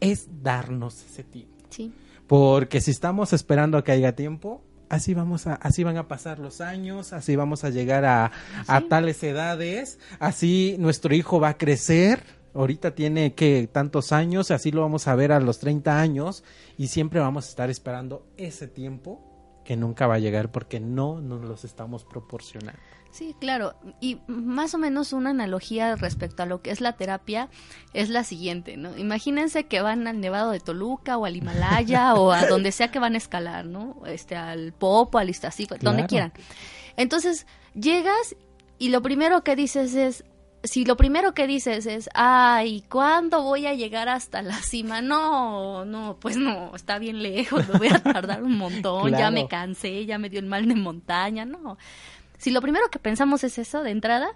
es 0.00 0.28
darnos 0.42 1.04
ese 1.04 1.24
tiempo. 1.24 1.54
Sí. 1.70 1.92
Porque 2.26 2.80
si 2.80 2.90
estamos 2.90 3.32
esperando 3.32 3.78
a 3.78 3.84
que 3.84 3.92
haya 3.92 4.16
tiempo, 4.16 4.62
así 4.88 5.14
vamos 5.14 5.46
a, 5.46 5.54
así 5.54 5.84
van 5.84 5.96
a 5.96 6.08
pasar 6.08 6.38
los 6.38 6.60
años, 6.60 7.12
así 7.12 7.36
vamos 7.36 7.64
a 7.64 7.70
llegar 7.70 8.04
a, 8.04 8.32
a 8.66 8.80
tales 8.82 9.22
edades, 9.22 9.98
así 10.18 10.76
nuestro 10.78 11.14
hijo 11.14 11.40
va 11.40 11.50
a 11.50 11.58
crecer. 11.58 12.22
Ahorita 12.56 12.94
tiene 12.94 13.34
que 13.34 13.68
tantos 13.70 14.12
años, 14.12 14.50
así 14.50 14.72
lo 14.72 14.80
vamos 14.80 15.08
a 15.08 15.14
ver 15.14 15.32
a 15.32 15.40
los 15.40 15.58
30 15.58 16.00
años 16.00 16.42
y 16.78 16.88
siempre 16.88 17.20
vamos 17.20 17.46
a 17.46 17.48
estar 17.50 17.70
esperando 17.70 18.26
ese 18.36 18.66
tiempo 18.66 19.20
que 19.64 19.76
nunca 19.76 20.06
va 20.06 20.14
a 20.14 20.18
llegar 20.18 20.50
porque 20.52 20.80
no 20.80 21.20
nos 21.20 21.42
los 21.42 21.64
estamos 21.64 22.04
proporcionando. 22.04 22.80
Sí, 23.10 23.34
claro. 23.40 23.74
Y 24.00 24.18
más 24.26 24.74
o 24.74 24.78
menos 24.78 25.12
una 25.12 25.30
analogía 25.30 25.96
respecto 25.96 26.42
a 26.42 26.46
lo 26.46 26.60
que 26.60 26.70
es 26.70 26.80
la 26.80 26.92
terapia 26.92 27.48
es 27.94 28.10
la 28.10 28.24
siguiente, 28.24 28.76
¿no? 28.76 28.96
Imagínense 28.96 29.64
que 29.64 29.80
van 29.80 30.06
al 30.06 30.20
Nevado 30.20 30.50
de 30.50 30.60
Toluca 30.60 31.16
o 31.16 31.24
al 31.24 31.34
Himalaya 31.34 32.14
o 32.14 32.30
a 32.30 32.46
donde 32.48 32.72
sea 32.72 32.90
que 32.90 32.98
van 32.98 33.14
a 33.14 33.16
escalar, 33.18 33.64
¿no? 33.64 34.02
Este, 34.06 34.36
al 34.36 34.72
Popo, 34.72 35.18
al 35.18 35.30
Iztaccíhuatl, 35.30 35.84
donde 35.84 36.06
quieran. 36.06 36.32
Entonces, 36.96 37.46
llegas 37.74 38.36
y 38.78 38.90
lo 38.90 39.00
primero 39.02 39.42
que 39.42 39.56
dices 39.56 39.94
es, 39.94 40.24
si 40.66 40.84
lo 40.84 40.96
primero 40.96 41.32
que 41.32 41.46
dices 41.46 41.86
es, 41.86 42.10
ay, 42.14 42.84
¿cuándo 42.88 43.42
voy 43.42 43.66
a 43.66 43.74
llegar 43.74 44.08
hasta 44.08 44.42
la 44.42 44.56
cima? 44.56 45.00
No, 45.00 45.84
no, 45.84 46.16
pues 46.20 46.36
no, 46.36 46.74
está 46.74 46.98
bien 46.98 47.22
lejos, 47.22 47.68
me 47.68 47.78
voy 47.78 47.88
a 47.88 48.02
tardar 48.02 48.42
un 48.42 48.56
montón, 48.56 49.10
ya 49.12 49.30
me 49.30 49.48
cansé, 49.48 50.06
ya 50.06 50.18
me 50.18 50.28
dio 50.28 50.40
el 50.40 50.46
mal 50.46 50.66
de 50.68 50.74
montaña, 50.74 51.44
no. 51.44 51.78
Si 52.38 52.50
lo 52.50 52.60
primero 52.60 52.90
que 52.90 52.98
pensamos 52.98 53.44
es 53.44 53.58
eso 53.58 53.82
de 53.82 53.90
entrada, 53.90 54.28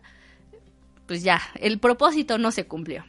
pues 1.06 1.22
ya, 1.22 1.40
el 1.56 1.78
propósito 1.78 2.38
no 2.38 2.50
se 2.50 2.66
cumplió. 2.66 3.04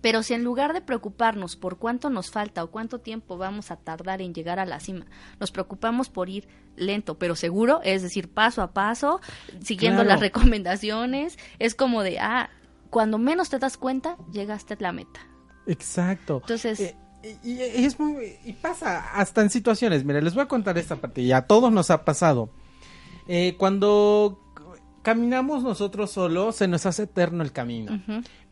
Pero 0.00 0.22
si 0.22 0.34
en 0.34 0.44
lugar 0.44 0.72
de 0.74 0.80
preocuparnos 0.80 1.56
por 1.56 1.78
cuánto 1.78 2.08
nos 2.10 2.30
falta 2.30 2.62
o 2.62 2.70
cuánto 2.70 3.00
tiempo 3.00 3.36
vamos 3.36 3.70
a 3.72 3.76
tardar 3.76 4.22
en 4.22 4.32
llegar 4.32 4.58
a 4.60 4.64
la 4.66 4.78
cima, 4.80 5.06
nos 5.40 5.50
preocupamos 5.50 6.08
por 6.08 6.28
ir 6.28 6.46
lento 6.76 7.18
pero 7.18 7.34
seguro, 7.34 7.80
es 7.82 8.02
decir, 8.02 8.28
paso 8.28 8.62
a 8.62 8.72
paso, 8.72 9.20
siguiendo 9.60 10.02
Claro. 10.02 10.10
las 10.10 10.20
recomendaciones, 10.20 11.36
es 11.58 11.74
como 11.74 12.02
de, 12.04 12.20
ah, 12.20 12.50
cuando 12.90 13.18
menos 13.18 13.48
te 13.50 13.58
das 13.58 13.76
cuenta, 13.76 14.16
llegaste 14.32 14.74
a 14.74 14.76
la 14.80 14.92
meta. 14.92 15.20
Exacto. 15.66 16.38
Entonces, 16.42 16.80
Eh, 16.80 17.36
y, 17.42 17.58
es 17.60 17.98
muy, 17.98 18.36
y 18.44 18.52
pasa 18.52 19.12
hasta 19.12 19.42
en 19.42 19.50
situaciones. 19.50 20.04
Mira, 20.04 20.20
les 20.20 20.34
voy 20.34 20.44
a 20.44 20.46
contar 20.46 20.78
esta 20.78 20.94
parte. 20.96 21.20
Y 21.20 21.32
a 21.32 21.42
todos 21.48 21.72
nos 21.72 21.90
ha 21.90 22.04
pasado. 22.04 22.48
Eh, 23.26 23.56
cuando 23.58 24.40
caminamos 25.02 25.64
nosotros 25.64 26.12
solos, 26.12 26.54
se 26.56 26.68
nos 26.68 26.86
hace 26.86 27.02
eterno 27.02 27.42
el 27.42 27.50
camino. 27.52 28.00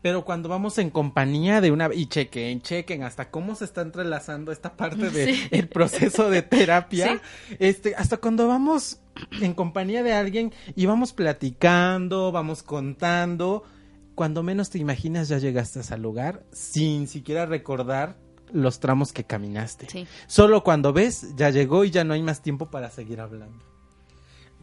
Pero 0.07 0.23
cuando 0.23 0.47
vamos 0.47 0.77
en 0.77 0.89
compañía 0.89 1.59
de 1.59 1.69
una 1.69 1.89
y 1.93 2.05
chequen, 2.05 2.61
chequen 2.61 3.03
hasta 3.03 3.29
cómo 3.29 3.55
se 3.55 3.65
está 3.65 3.81
entrelazando 3.81 4.53
esta 4.53 4.77
parte 4.77 5.09
de 5.09 5.33
Sí. 5.33 5.47
el 5.51 5.67
proceso 5.67 6.29
de 6.29 6.43
terapia, 6.43 7.19
este, 7.59 7.93
hasta 7.93 8.15
cuando 8.15 8.47
vamos 8.47 9.01
en 9.41 9.53
compañía 9.53 10.03
de 10.03 10.13
alguien 10.13 10.53
y 10.77 10.85
vamos 10.85 11.11
platicando, 11.11 12.31
vamos 12.31 12.63
contando, 12.63 13.63
cuando 14.15 14.43
menos 14.43 14.69
te 14.69 14.77
imaginas 14.79 15.27
ya 15.27 15.39
llegaste 15.39 15.79
a 15.79 15.81
ese 15.81 15.97
lugar 15.97 16.45
sin 16.53 17.09
siquiera 17.09 17.45
recordar 17.45 18.15
los 18.53 18.79
tramos 18.79 19.11
que 19.11 19.25
caminaste. 19.25 19.87
sí. 19.89 20.07
Solo 20.27 20.63
cuando 20.63 20.93
ves, 20.93 21.35
ya 21.35 21.49
llegó 21.49 21.83
y 21.83 21.91
ya 21.91 22.05
no 22.05 22.13
hay 22.13 22.23
más 22.23 22.41
tiempo 22.41 22.71
para 22.71 22.89
seguir 22.89 23.19
hablando. 23.19 23.61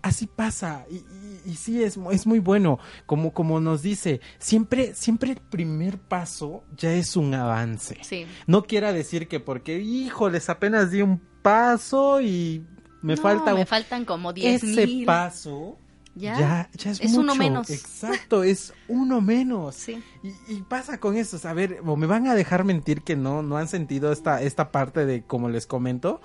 Así 0.04 0.26
pasa, 0.26 0.84
y, 0.90 0.96
y- 0.96 1.40
y 1.46 1.54
sí, 1.54 1.82
es, 1.82 1.98
es 2.10 2.26
muy 2.26 2.38
bueno, 2.38 2.78
como, 3.06 3.32
como 3.32 3.58
nos 3.58 3.80
dice, 3.80 4.20
siempre, 4.38 4.94
siempre 4.94 5.30
el 5.32 5.38
primer 5.38 5.96
paso 5.98 6.62
ya 6.76 6.92
es 6.92 7.16
un 7.16 7.32
avance. 7.32 7.96
Sí. 8.02 8.26
No 8.46 8.64
quiera 8.64 8.92
decir 8.92 9.28
que 9.28 9.40
porque, 9.40 9.78
híjoles, 9.80 10.50
apenas 10.50 10.90
di 10.90 11.00
un 11.00 11.22
paso 11.40 12.20
y 12.20 12.66
me 13.00 13.16
No, 13.16 13.22
falta 13.22 13.54
me 13.54 13.64
faltan 13.64 14.04
como 14.04 14.34
10 14.34 14.62
Ese 14.62 14.86
mil. 14.86 15.06
paso 15.06 15.78
¿Ya? 16.16 16.38
ya, 16.38 16.70
ya 16.76 16.90
es, 16.92 17.00
Es 17.00 17.12
uno 17.14 17.34
mucho. 17.34 17.38
menos. 17.38 17.70
Exacto, 17.70 18.44
es 18.44 18.72
uno 18.88 19.20
menos. 19.20 19.74
Sí. 19.74 20.02
Y, 20.22 20.28
y 20.52 20.62
pasa 20.62 20.98
con 21.00 21.16
eso, 21.16 21.36
a 21.48 21.52
ver, 21.52 21.80
o 21.84 21.96
me 21.96 22.06
van 22.06 22.28
a 22.28 22.34
dejar 22.34 22.64
mentir 22.64 23.02
que 23.02 23.16
no, 23.16 23.42
no 23.42 23.56
han 23.56 23.66
sentido 23.68 24.12
esta, 24.12 24.40
esta 24.42 24.70
parte 24.70 25.06
de, 25.06 25.22
como 25.24 25.48
les 25.48 25.66
comento, 25.66 26.20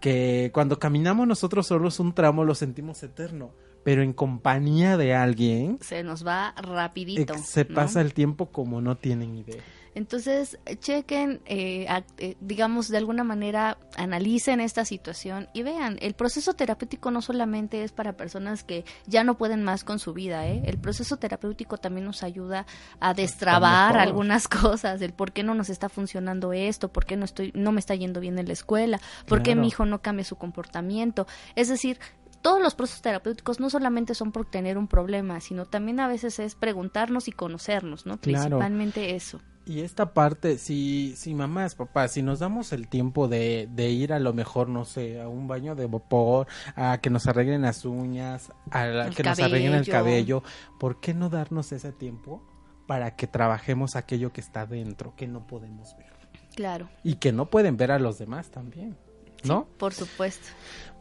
que 0.00 0.50
cuando 0.54 0.78
caminamos 0.78 1.26
nosotros 1.26 1.66
solos 1.66 2.00
un 2.00 2.14
tramo 2.14 2.44
lo 2.44 2.54
sentimos 2.54 3.02
eterno, 3.02 3.52
pero 3.84 4.02
en 4.02 4.14
compañía 4.14 4.96
de 4.96 5.14
alguien 5.14 5.78
Se 5.82 6.02
nos 6.02 6.26
va 6.26 6.54
rapidito. 6.56 7.34
se 7.38 7.66
¿no? 7.66 7.74
pasa 7.74 8.00
el 8.00 8.14
tiempo 8.14 8.50
como 8.50 8.80
no 8.80 8.96
tienen 8.96 9.34
idea. 9.36 9.62
Entonces, 9.94 10.58
chequen, 10.80 11.40
eh, 11.46 11.86
eh, 12.18 12.36
digamos, 12.40 12.88
de 12.88 12.98
alguna 12.98 13.22
manera, 13.22 13.78
analicen 13.96 14.60
esta 14.60 14.84
situación 14.84 15.48
y 15.54 15.62
vean, 15.62 15.98
el 16.00 16.14
proceso 16.14 16.54
terapéutico 16.54 17.10
no 17.10 17.22
solamente 17.22 17.84
es 17.84 17.92
para 17.92 18.16
personas 18.16 18.64
que 18.64 18.84
ya 19.06 19.22
no 19.22 19.36
pueden 19.36 19.62
más 19.62 19.84
con 19.84 19.98
su 19.98 20.12
vida, 20.12 20.48
¿eh? 20.48 20.62
El 20.64 20.78
proceso 20.78 21.16
terapéutico 21.16 21.78
también 21.78 22.06
nos 22.06 22.22
ayuda 22.22 22.66
a 22.98 23.14
destrabar 23.14 23.96
algunas 23.96 24.48
cosas, 24.48 25.00
el 25.00 25.12
por 25.12 25.32
qué 25.32 25.42
no 25.44 25.54
nos 25.54 25.68
está 25.68 25.88
funcionando 25.88 26.52
esto, 26.52 26.92
por 26.92 27.06
qué 27.06 27.16
no 27.16 27.24
estoy, 27.24 27.52
no 27.54 27.70
me 27.70 27.80
está 27.80 27.94
yendo 27.94 28.20
bien 28.20 28.38
en 28.38 28.46
la 28.46 28.52
escuela, 28.52 29.00
por 29.26 29.42
qué 29.42 29.54
mi 29.54 29.68
hijo 29.68 29.86
no 29.86 30.02
cambia 30.02 30.24
su 30.24 30.36
comportamiento. 30.36 31.26
Es 31.54 31.68
decir, 31.68 31.98
todos 32.42 32.60
los 32.60 32.74
procesos 32.74 33.00
terapéuticos 33.00 33.58
no 33.58 33.70
solamente 33.70 34.14
son 34.14 34.32
por 34.32 34.44
tener 34.44 34.76
un 34.76 34.86
problema, 34.86 35.40
sino 35.40 35.64
también 35.64 35.98
a 36.00 36.08
veces 36.08 36.38
es 36.38 36.54
preguntarnos 36.54 37.26
y 37.28 37.32
conocernos, 37.32 38.04
¿no? 38.04 38.18
Claro. 38.18 38.42
Principalmente 38.42 39.14
eso. 39.14 39.40
Y 39.66 39.80
esta 39.80 40.12
parte, 40.12 40.58
si, 40.58 41.14
si 41.16 41.32
mamás, 41.34 41.74
papás, 41.74 42.12
si 42.12 42.22
nos 42.22 42.40
damos 42.40 42.72
el 42.74 42.86
tiempo 42.88 43.28
de, 43.28 43.66
de 43.72 43.88
ir 43.90 44.12
a 44.12 44.18
lo 44.18 44.34
mejor, 44.34 44.68
no 44.68 44.84
sé, 44.84 45.22
a 45.22 45.28
un 45.28 45.48
baño 45.48 45.74
de 45.74 45.86
vapor, 45.86 46.46
a 46.76 46.98
que 46.98 47.08
nos 47.08 47.26
arreglen 47.26 47.62
las 47.62 47.86
uñas, 47.86 48.52
a 48.70 48.84
la- 48.84 49.08
que 49.10 49.22
nos 49.22 49.38
arreglen 49.40 49.72
el 49.72 49.88
cabello. 49.88 50.42
¿por 50.78 51.00
qué 51.00 51.14
no 51.14 51.30
darnos 51.30 51.72
ese 51.72 51.92
tiempo 51.92 52.42
para 52.86 53.16
que 53.16 53.26
trabajemos 53.26 53.96
aquello 53.96 54.34
que 54.34 54.42
está 54.42 54.66
dentro, 54.66 55.14
que 55.16 55.26
no 55.26 55.46
podemos 55.46 55.96
ver? 55.96 56.12
Claro. 56.54 56.90
Y 57.02 57.14
que 57.14 57.32
no 57.32 57.46
pueden 57.46 57.78
ver 57.78 57.90
a 57.90 57.98
los 57.98 58.18
demás 58.18 58.50
también, 58.50 58.96
¿no? 59.44 59.66
Por 59.78 59.94
supuesto. 59.94 60.46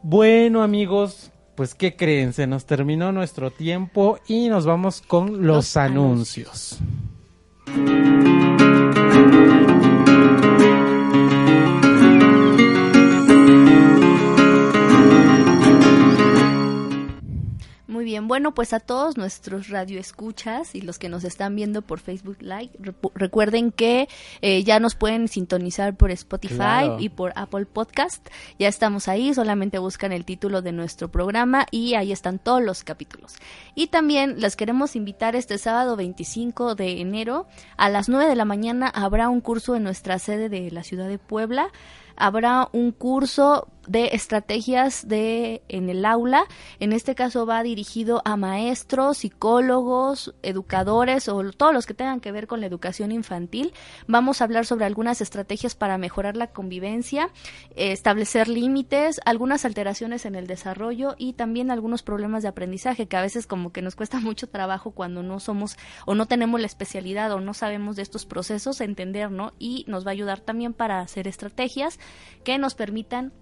Bueno, 0.04 0.64
amigos, 0.64 1.32
pues 1.56 1.76
¿qué 1.76 1.98
creen? 1.98 2.32
Se 2.32 2.48
nos 2.48 2.66
terminó 2.66 3.12
nuestro 3.12 3.52
tiempo 3.52 4.20
y 4.26 4.48
nos 4.48 4.66
vamos 4.66 5.02
con 5.02 5.46
los, 5.46 5.58
Los 5.58 5.78
anuncios. 5.78 6.80
Muy 18.04 18.10
bien, 18.10 18.28
bueno, 18.28 18.54
pues 18.54 18.74
a 18.74 18.82
todos 18.82 19.16
nuestros 19.16 19.70
radioescuchas 19.70 20.76
y 20.76 20.82
los 20.82 21.00
que 21.00 21.08
nos 21.08 21.24
están 21.24 21.56
viendo 21.56 21.82
por 21.82 22.02
Facebook 22.02 22.36
Live, 22.42 22.72
recuerden 23.16 23.72
que 23.72 24.10
eh, 24.42 24.62
ya 24.66 24.82
nos 24.82 24.96
pueden 24.96 25.30
sintonizar 25.30 25.96
por 25.96 26.12
Spotify 26.12 26.56
Claro. 26.56 26.98
y 27.00 27.08
por 27.08 27.32
Apple 27.38 27.66
Podcast. 27.66 28.28
Ya 28.60 28.68
estamos 28.68 29.08
ahí, 29.08 29.34
solamente 29.34 29.78
buscan 29.78 30.12
el 30.12 30.26
título 30.26 30.62
de 30.62 30.74
nuestro 30.74 31.10
programa 31.10 31.66
y 31.72 31.94
ahí 31.94 32.12
están 32.12 32.40
todos 32.40 32.62
los 32.62 32.84
capítulos. 32.84 33.36
Y 33.74 33.88
también 33.88 34.42
les 34.42 34.58
queremos 34.58 34.98
invitar 34.98 35.38
este 35.38 35.58
sábado 35.58 35.96
25 35.96 36.76
de 36.76 37.00
enero 37.00 37.48
a 37.78 37.88
las 37.88 38.10
9 38.10 38.28
de 38.28 38.36
la 38.36 38.44
mañana 38.44 38.90
habrá 38.90 39.30
un 39.30 39.40
curso 39.40 39.78
en 39.78 39.84
nuestra 39.84 40.20
sede 40.20 40.50
de 40.50 40.70
la 40.72 40.84
ciudad 40.84 41.08
de 41.08 41.20
Puebla. 41.20 41.70
Habrá 42.18 42.68
un 42.74 42.92
curso 42.92 43.70
de 43.88 44.10
estrategias 44.14 45.08
de 45.08 45.62
en 45.68 45.90
el 45.90 46.06
aula. 46.06 46.46
En 46.80 46.94
este 46.94 47.16
caso 47.16 47.46
va 47.46 47.64
dirigido 47.64 48.22
a 48.26 48.38
maestros, 48.38 49.20
psicólogos, 49.20 50.34
educadores 50.42 51.28
o 51.30 51.52
todos 51.52 51.74
los 51.74 51.86
que 51.86 51.94
tengan 51.94 52.20
que 52.20 52.32
ver 52.32 52.48
con 52.48 52.62
la 52.62 52.68
educación 52.68 53.12
infantil. 53.12 53.74
Vamos 54.08 54.42
a 54.42 54.46
hablar 54.46 54.66
sobre 54.66 54.86
algunas 54.86 55.22
estrategias 55.22 55.76
para 55.76 55.98
mejorar 55.98 56.38
la 56.38 56.48
convivencia, 56.48 57.30
eh, 57.76 57.92
establecer 57.92 58.48
límites, 58.48 59.20
algunas 59.26 59.66
alteraciones 59.66 60.26
en 60.26 60.36
el 60.36 60.48
desarrollo 60.48 61.16
y 61.18 61.34
también 61.34 61.72
algunos 61.72 62.04
problemas 62.04 62.44
de 62.44 62.50
aprendizaje 62.50 63.08
que 63.08 63.18
a 63.18 63.22
veces 63.22 63.48
como 63.48 63.72
que 63.72 63.82
nos 63.82 63.96
cuesta 63.96 64.20
mucho 64.22 64.48
trabajo 64.48 64.92
cuando 64.92 65.24
no 65.24 65.40
somos 65.40 65.78
o 66.06 66.16
no 66.16 66.26
tenemos 66.26 66.60
la 66.60 66.68
especialidad 66.68 67.32
o 67.32 67.40
no 67.40 67.54
sabemos 67.54 67.96
de 67.96 68.04
estos 68.04 68.26
procesos 68.26 68.82
entender, 68.82 69.32
¿no? 69.32 69.54
Y 69.60 69.86
nos 69.88 70.06
va 70.06 70.12
a 70.12 70.14
ayudar 70.14 70.40
también 70.40 70.74
para 70.74 71.00
hacer 71.00 71.28
estrategias 71.28 72.00
que 72.44 72.58
nos 72.58 72.76
permitan 72.76 73.34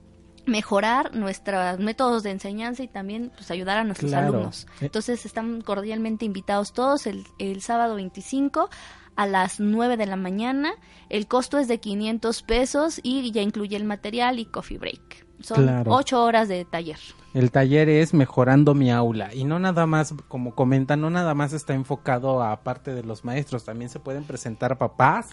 mejorar 0.46 1.16
nuestros 1.16 1.80
métodos 1.80 2.24
de 2.24 2.32
enseñanza 2.32 2.84
y 2.84 2.88
también 2.88 3.32
pues 3.36 3.52
ayudar 3.52 3.78
a 3.78 3.84
nuestros 3.84 4.12
Claro. 4.12 4.28
alumnos. 4.30 4.66
Eh. 4.82 4.86
Entonces 4.86 5.26
están 5.26 5.62
cordialmente 5.62 6.26
invitados 6.26 6.74
todos 6.74 7.08
el, 7.08 7.26
el 7.40 7.62
sábado 7.62 7.96
25 7.96 8.70
a 9.16 9.26
las 9.28 9.60
9 9.60 9.98
de 9.98 10.06
la 10.06 10.16
mañana. 10.16 10.72
El 11.10 11.28
costo 11.28 11.58
es 11.60 11.68
de 11.68 11.80
500 11.80 12.44
pesos 12.44 13.00
y 13.04 13.32
ya 13.32 13.42
incluye 13.42 13.76
el 13.76 13.84
material 13.84 14.40
y 14.40 14.46
coffee 14.46 14.78
break. 14.78 15.26
Son 15.42 15.58
Claro. 15.64 15.92
8 15.94 16.24
horas 16.24 16.48
de 16.48 16.66
taller. 16.66 16.98
El 17.34 17.50
taller 17.50 17.88
es 17.90 18.14
mejorando 18.14 18.74
mi 18.74 18.92
aula 18.92 19.34
y 19.34 19.44
no 19.46 19.58
nada 19.58 19.86
más, 19.88 20.14
como 20.28 20.54
comentan, 20.54 21.00
no 21.02 21.10
nada 21.10 21.34
más 21.34 21.54
está 21.54 21.74
enfocado 21.74 22.44
a 22.44 22.62
parte 22.64 22.94
de 22.94 23.04
los 23.04 23.24
maestros, 23.24 23.64
también 23.64 23.90
se 23.90 24.00
pueden 24.00 24.24
presentar 24.26 24.78
papás 24.78 25.30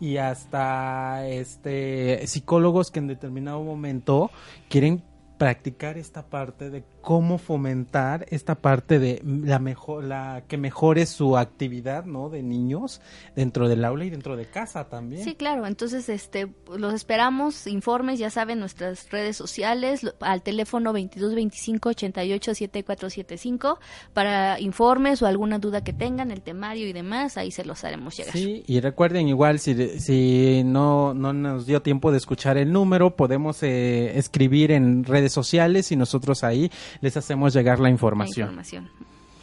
y 0.00 0.16
hasta 0.16 1.26
este 1.26 2.26
psicólogos 2.26 2.90
que 2.90 2.98
en 2.98 3.06
determinado 3.06 3.62
momento 3.62 4.30
quieren 4.68 5.02
practicar 5.38 5.98
esta 5.98 6.26
parte 6.26 6.70
de 6.70 6.84
cómo 7.00 7.38
fomentar 7.38 8.24
esta 8.30 8.54
parte 8.54 8.98
de 8.98 9.20
la 9.24 9.58
mejor 9.58 10.04
la 10.04 10.44
que 10.48 10.56
mejore 10.56 11.06
su 11.06 11.36
actividad 11.36 12.04
no 12.04 12.30
de 12.30 12.42
niños 12.42 13.00
dentro 13.36 13.68
del 13.68 13.84
aula 13.84 14.06
y 14.06 14.10
dentro 14.10 14.36
de 14.36 14.46
casa 14.46 14.88
también. 14.88 15.22
Sí 15.22 15.34
claro. 15.34 15.66
Entonces 15.66 16.08
este 16.08 16.48
los 16.76 16.94
esperamos 16.94 17.66
informes 17.66 18.18
ya 18.18 18.30
saben 18.30 18.60
nuestras 18.60 19.10
redes 19.10 19.36
sociales 19.36 20.00
al 20.20 20.42
teléfono 20.42 20.92
2225 20.92 21.90
88 21.90 22.54
7475 22.54 23.78
para 24.12 24.58
informes 24.60 25.20
o 25.20 25.26
alguna 25.26 25.58
duda 25.58 25.84
que 25.84 25.92
tengan 25.92 26.30
el 26.30 26.42
temario 26.42 26.88
y 26.88 26.92
demás 26.92 27.36
ahí 27.36 27.50
se 27.50 27.64
los 27.64 27.84
haremos 27.84 28.16
llegar. 28.16 28.32
Sí 28.32 28.62
y 28.66 28.80
recuerden 28.80 29.28
igual 29.28 29.58
si 29.58 29.98
si 29.98 30.62
no 30.64 31.12
no 31.12 31.32
nos 31.32 31.66
dio 31.66 31.82
tiempo 31.82 32.12
de 32.12 32.18
escuchar 32.18 32.56
el 32.56 32.72
número 32.72 33.16
podemos 33.16 33.62
eh, 33.62 34.16
escribir 34.16 34.70
en 34.70 35.04
redes 35.04 35.23
sociales 35.32 35.92
y 35.92 35.96
nosotros 35.96 36.44
ahí 36.44 36.70
les 37.00 37.16
hacemos 37.16 37.54
llegar 37.54 37.80
la 37.80 37.90
información. 37.90 38.60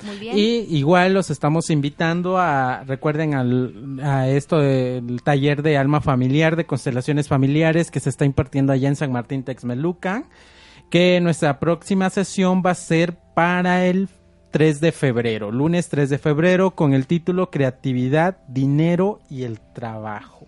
Muy 0.04 0.18
bien. 0.18 0.38
Y 0.38 0.78
igual 0.78 1.14
los 1.14 1.30
estamos 1.30 1.70
invitando 1.70 2.38
a, 2.38 2.84
recuerden 2.86 3.36
al, 3.36 4.00
a 4.04 4.28
esto 4.30 4.60
del 4.60 5.22
taller 5.24 5.62
de 5.62 5.78
alma 5.78 6.02
familiar, 6.02 6.56
de 6.56 6.66
constelaciones 6.66 7.28
familiares 7.28 7.92
que 7.92 8.00
se 8.00 8.10
está 8.10 8.26
impartiendo 8.26 8.74
allá 8.74 8.88
en 8.88 8.96
San 8.96 9.12
Martín 9.12 9.44
Texmelucan, 9.44 10.26
que 10.90 11.22
nuestra 11.22 11.60
próxima 11.60 12.10
sesión 12.10 12.64
va 12.66 12.72
a 12.72 12.76
ser 12.76 13.16
para 13.36 13.86
el 13.86 14.10
3 14.52 14.82
de 14.82 14.92
febrero, 14.92 15.52
lunes 15.52 15.88
3 15.90 16.10
de 16.10 16.18
febrero, 16.18 16.72
con 16.72 16.94
el 16.94 17.08
título 17.08 17.50
Creatividad, 17.50 18.38
Dinero 18.48 19.22
y 19.30 19.44
el 19.44 19.60
Trabajo. 19.62 20.41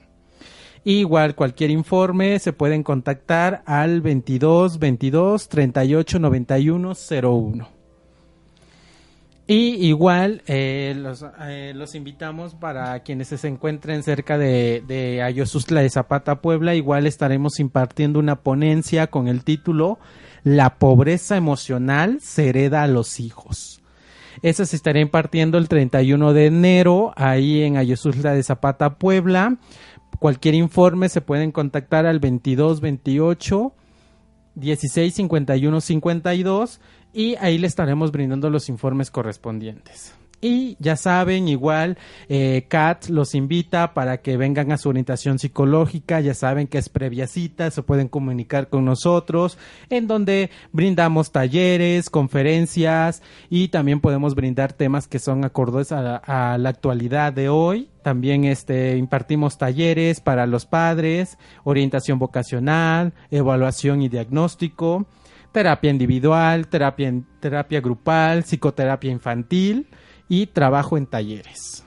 Igual 0.85 1.35
cualquier 1.35 1.71
informe 1.71 2.39
se 2.39 2.51
pueden 2.51 2.83
contactar 2.83 3.63
al 3.65 4.01
22 4.01 4.79
22 4.79 5.47
38 5.47 6.19
91 6.19 6.93
01. 7.21 7.69
Y 9.45 9.87
igual 9.87 10.41
eh, 10.47 10.93
los, 10.97 11.25
eh, 11.41 11.73
los, 11.75 11.95
invitamos 11.95 12.55
para 12.55 12.99
quienes 13.01 13.27
se 13.27 13.47
encuentren 13.47 14.01
cerca 14.01 14.37
de, 14.37 14.83
de 14.87 15.21
Ayosustla 15.21 15.81
de 15.81 15.89
Zapata, 15.89 16.41
Puebla. 16.41 16.75
Igual 16.75 17.07
estaremos 17.07 17.59
impartiendo 17.59 18.19
una 18.19 18.37
ponencia 18.37 19.07
con 19.07 19.27
el 19.27 19.43
título 19.43 19.99
La 20.43 20.75
pobreza 20.75 21.35
emocional 21.35 22.19
se 22.21 22.49
hereda 22.49 22.83
a 22.83 22.87
los 22.87 23.19
hijos. 23.19 23.83
Esa 24.41 24.65
se 24.65 24.75
estará 24.75 24.99
impartiendo 24.99 25.57
el 25.57 25.67
31 25.67 26.33
de 26.33 26.47
enero 26.47 27.13
ahí 27.15 27.63
en 27.63 27.77
Ayosustla 27.77 28.33
de 28.33 28.43
Zapata, 28.43 28.95
Puebla. 28.95 29.57
Cualquier 30.19 30.55
informe 30.55 31.09
se 31.09 31.21
pueden 31.21 31.51
contactar 31.51 32.05
al 32.05 32.19
22 32.19 32.81
28 32.81 33.73
16 34.55 35.13
51 35.13 35.81
52 35.81 36.79
y 37.13 37.35
ahí 37.35 37.57
le 37.57 37.67
estaremos 37.67 38.11
brindando 38.11 38.49
los 38.49 38.69
informes 38.69 39.11
correspondientes. 39.11 40.13
Y 40.43 40.75
ya 40.81 40.97
saben, 40.97 41.47
igual, 41.47 41.97
eh, 42.27 42.65
Kat 42.67 43.07
los 43.07 43.33
invita 43.33 43.93
para 43.93 44.17
que 44.17 44.35
vengan 44.35 44.73
a 44.73 44.77
su 44.77 44.89
orientación 44.89 45.39
psicológica. 45.39 46.19
Ya 46.19 46.33
saben 46.33 46.67
que 46.67 46.79
es 46.79 46.89
previa 46.89 47.27
cita, 47.27 47.71
se 47.71 47.81
pueden 47.81 48.09
comunicar 48.09 48.67
con 48.67 48.83
nosotros, 48.83 49.57
en 49.89 50.05
donde 50.05 50.49
brindamos 50.73 51.31
talleres, 51.31 52.09
conferencias 52.09 53.23
y 53.49 53.69
también 53.69 54.01
podemos 54.01 54.35
brindar 54.35 54.73
temas 54.73 55.07
que 55.07 55.19
son 55.19 55.45
acordes 55.45 55.93
a 55.93 56.01
la, 56.01 56.17
a 56.17 56.57
la 56.57 56.67
actualidad 56.67 57.31
de 57.31 57.47
hoy. 57.47 57.89
También 58.01 58.43
este, 58.43 58.97
impartimos 58.97 59.57
talleres 59.57 60.19
para 60.19 60.45
los 60.45 60.65
padres, 60.65 61.37
orientación 61.63 62.19
vocacional, 62.19 63.13
evaluación 63.31 64.01
y 64.01 64.09
diagnóstico, 64.09 65.05
terapia 65.53 65.89
individual, 65.89 66.67
terapia, 66.67 67.13
terapia 67.39 67.79
grupal, 67.79 68.43
psicoterapia 68.43 69.09
infantil 69.09 69.87
y 70.29 70.47
trabajo 70.47 70.97
en 70.97 71.05
talleres. 71.05 71.83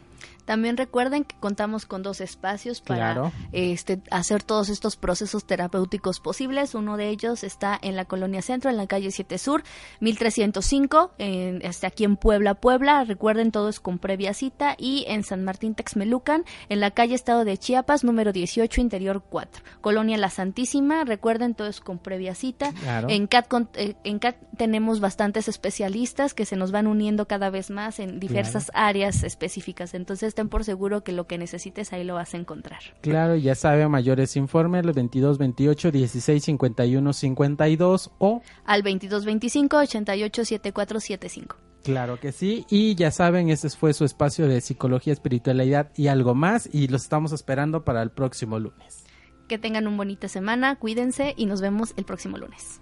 También 0.46 0.76
recuerden 0.76 1.24
que 1.24 1.36
contamos 1.38 1.86
con 1.86 2.02
dos 2.02 2.20
espacios 2.20 2.80
para 2.80 3.32
este, 3.52 4.00
hacer 4.10 4.42
todos 4.42 4.68
estos 4.68 4.96
procesos 4.96 5.44
terapéuticos 5.44 6.20
posibles. 6.20 6.74
Uno 6.74 6.96
de 6.96 7.08
ellos 7.08 7.44
está 7.44 7.78
en 7.82 7.96
la 7.96 8.04
Colonia 8.04 8.42
Centro, 8.42 8.70
en 8.70 8.76
la 8.76 8.86
calle 8.86 9.10
7 9.10 9.38
Sur, 9.38 9.64
1305, 10.00 11.12
en, 11.18 11.62
este, 11.62 11.86
aquí 11.88 12.04
en 12.04 12.16
Puebla, 12.16 12.54
Puebla. 12.54 13.04
Recuerden, 13.04 13.50
todo 13.50 13.68
es 13.68 13.80
con 13.80 13.98
previa 13.98 14.34
cita. 14.34 14.76
Y 14.78 15.04
en 15.08 15.24
San 15.24 15.42
Martín 15.42 15.74
Texmelucan, 15.74 16.44
en 16.68 16.80
la 16.80 16.92
calle 16.92 17.16
Estado 17.16 17.44
de 17.44 17.58
Chiapas, 17.58 18.04
número 18.04 18.32
18, 18.32 18.80
interior 18.80 19.24
4. 19.28 19.64
Colonia 19.80 20.16
La 20.16 20.30
Santísima, 20.30 21.04
recuerden, 21.04 21.54
todo 21.54 21.66
es 21.66 21.80
con 21.80 21.98
previa 21.98 22.36
cita. 22.36 22.72
En, 23.08 23.26
CAT, 23.26 23.48
eh, 23.74 23.96
en 24.04 24.20
CAT 24.20 24.36
tenemos 24.56 25.00
bastantes 25.00 25.48
especialistas 25.48 26.34
que 26.34 26.46
se 26.46 26.54
nos 26.54 26.70
van 26.70 26.86
uniendo 26.86 27.26
cada 27.26 27.50
vez 27.50 27.70
más 27.70 27.98
en 27.98 28.20
diversas 28.20 28.70
áreas 28.74 29.24
específicas. 29.24 29.92
Entonces, 29.94 30.35
ten 30.36 30.48
por 30.48 30.62
seguro 30.62 31.02
que 31.02 31.10
lo 31.10 31.26
que 31.26 31.38
necesites 31.38 31.92
ahí 31.92 32.04
lo 32.04 32.14
vas 32.14 32.34
a 32.34 32.36
encontrar. 32.36 32.78
Claro, 33.00 33.34
ya 33.34 33.56
sabe, 33.56 33.88
mayores 33.88 34.36
informes, 34.36 34.86
los 34.86 34.94
22 34.94 35.38
28 35.38 35.90
16 35.90 36.44
51 36.44 37.12
52 37.12 38.10
o 38.18 38.42
al 38.64 38.82
22 38.84 39.24
25 39.24 39.78
Claro 41.82 42.18
que 42.18 42.32
sí, 42.32 42.66
y 42.68 42.96
ya 42.96 43.10
saben, 43.10 43.48
ese 43.48 43.70
fue 43.70 43.94
su 43.94 44.04
espacio 44.04 44.48
de 44.48 44.60
psicología, 44.60 45.12
espiritualidad 45.12 45.92
y 45.96 46.08
algo 46.08 46.34
más, 46.34 46.68
y 46.72 46.88
los 46.88 47.02
estamos 47.02 47.32
esperando 47.32 47.84
para 47.84 48.02
el 48.02 48.10
próximo 48.10 48.58
lunes. 48.58 49.04
Que 49.46 49.58
tengan 49.58 49.86
una 49.86 49.96
bonita 49.96 50.26
semana, 50.26 50.76
cuídense 50.76 51.34
y 51.36 51.46
nos 51.46 51.60
vemos 51.60 51.94
el 51.96 52.04
próximo 52.04 52.38
lunes. 52.38 52.80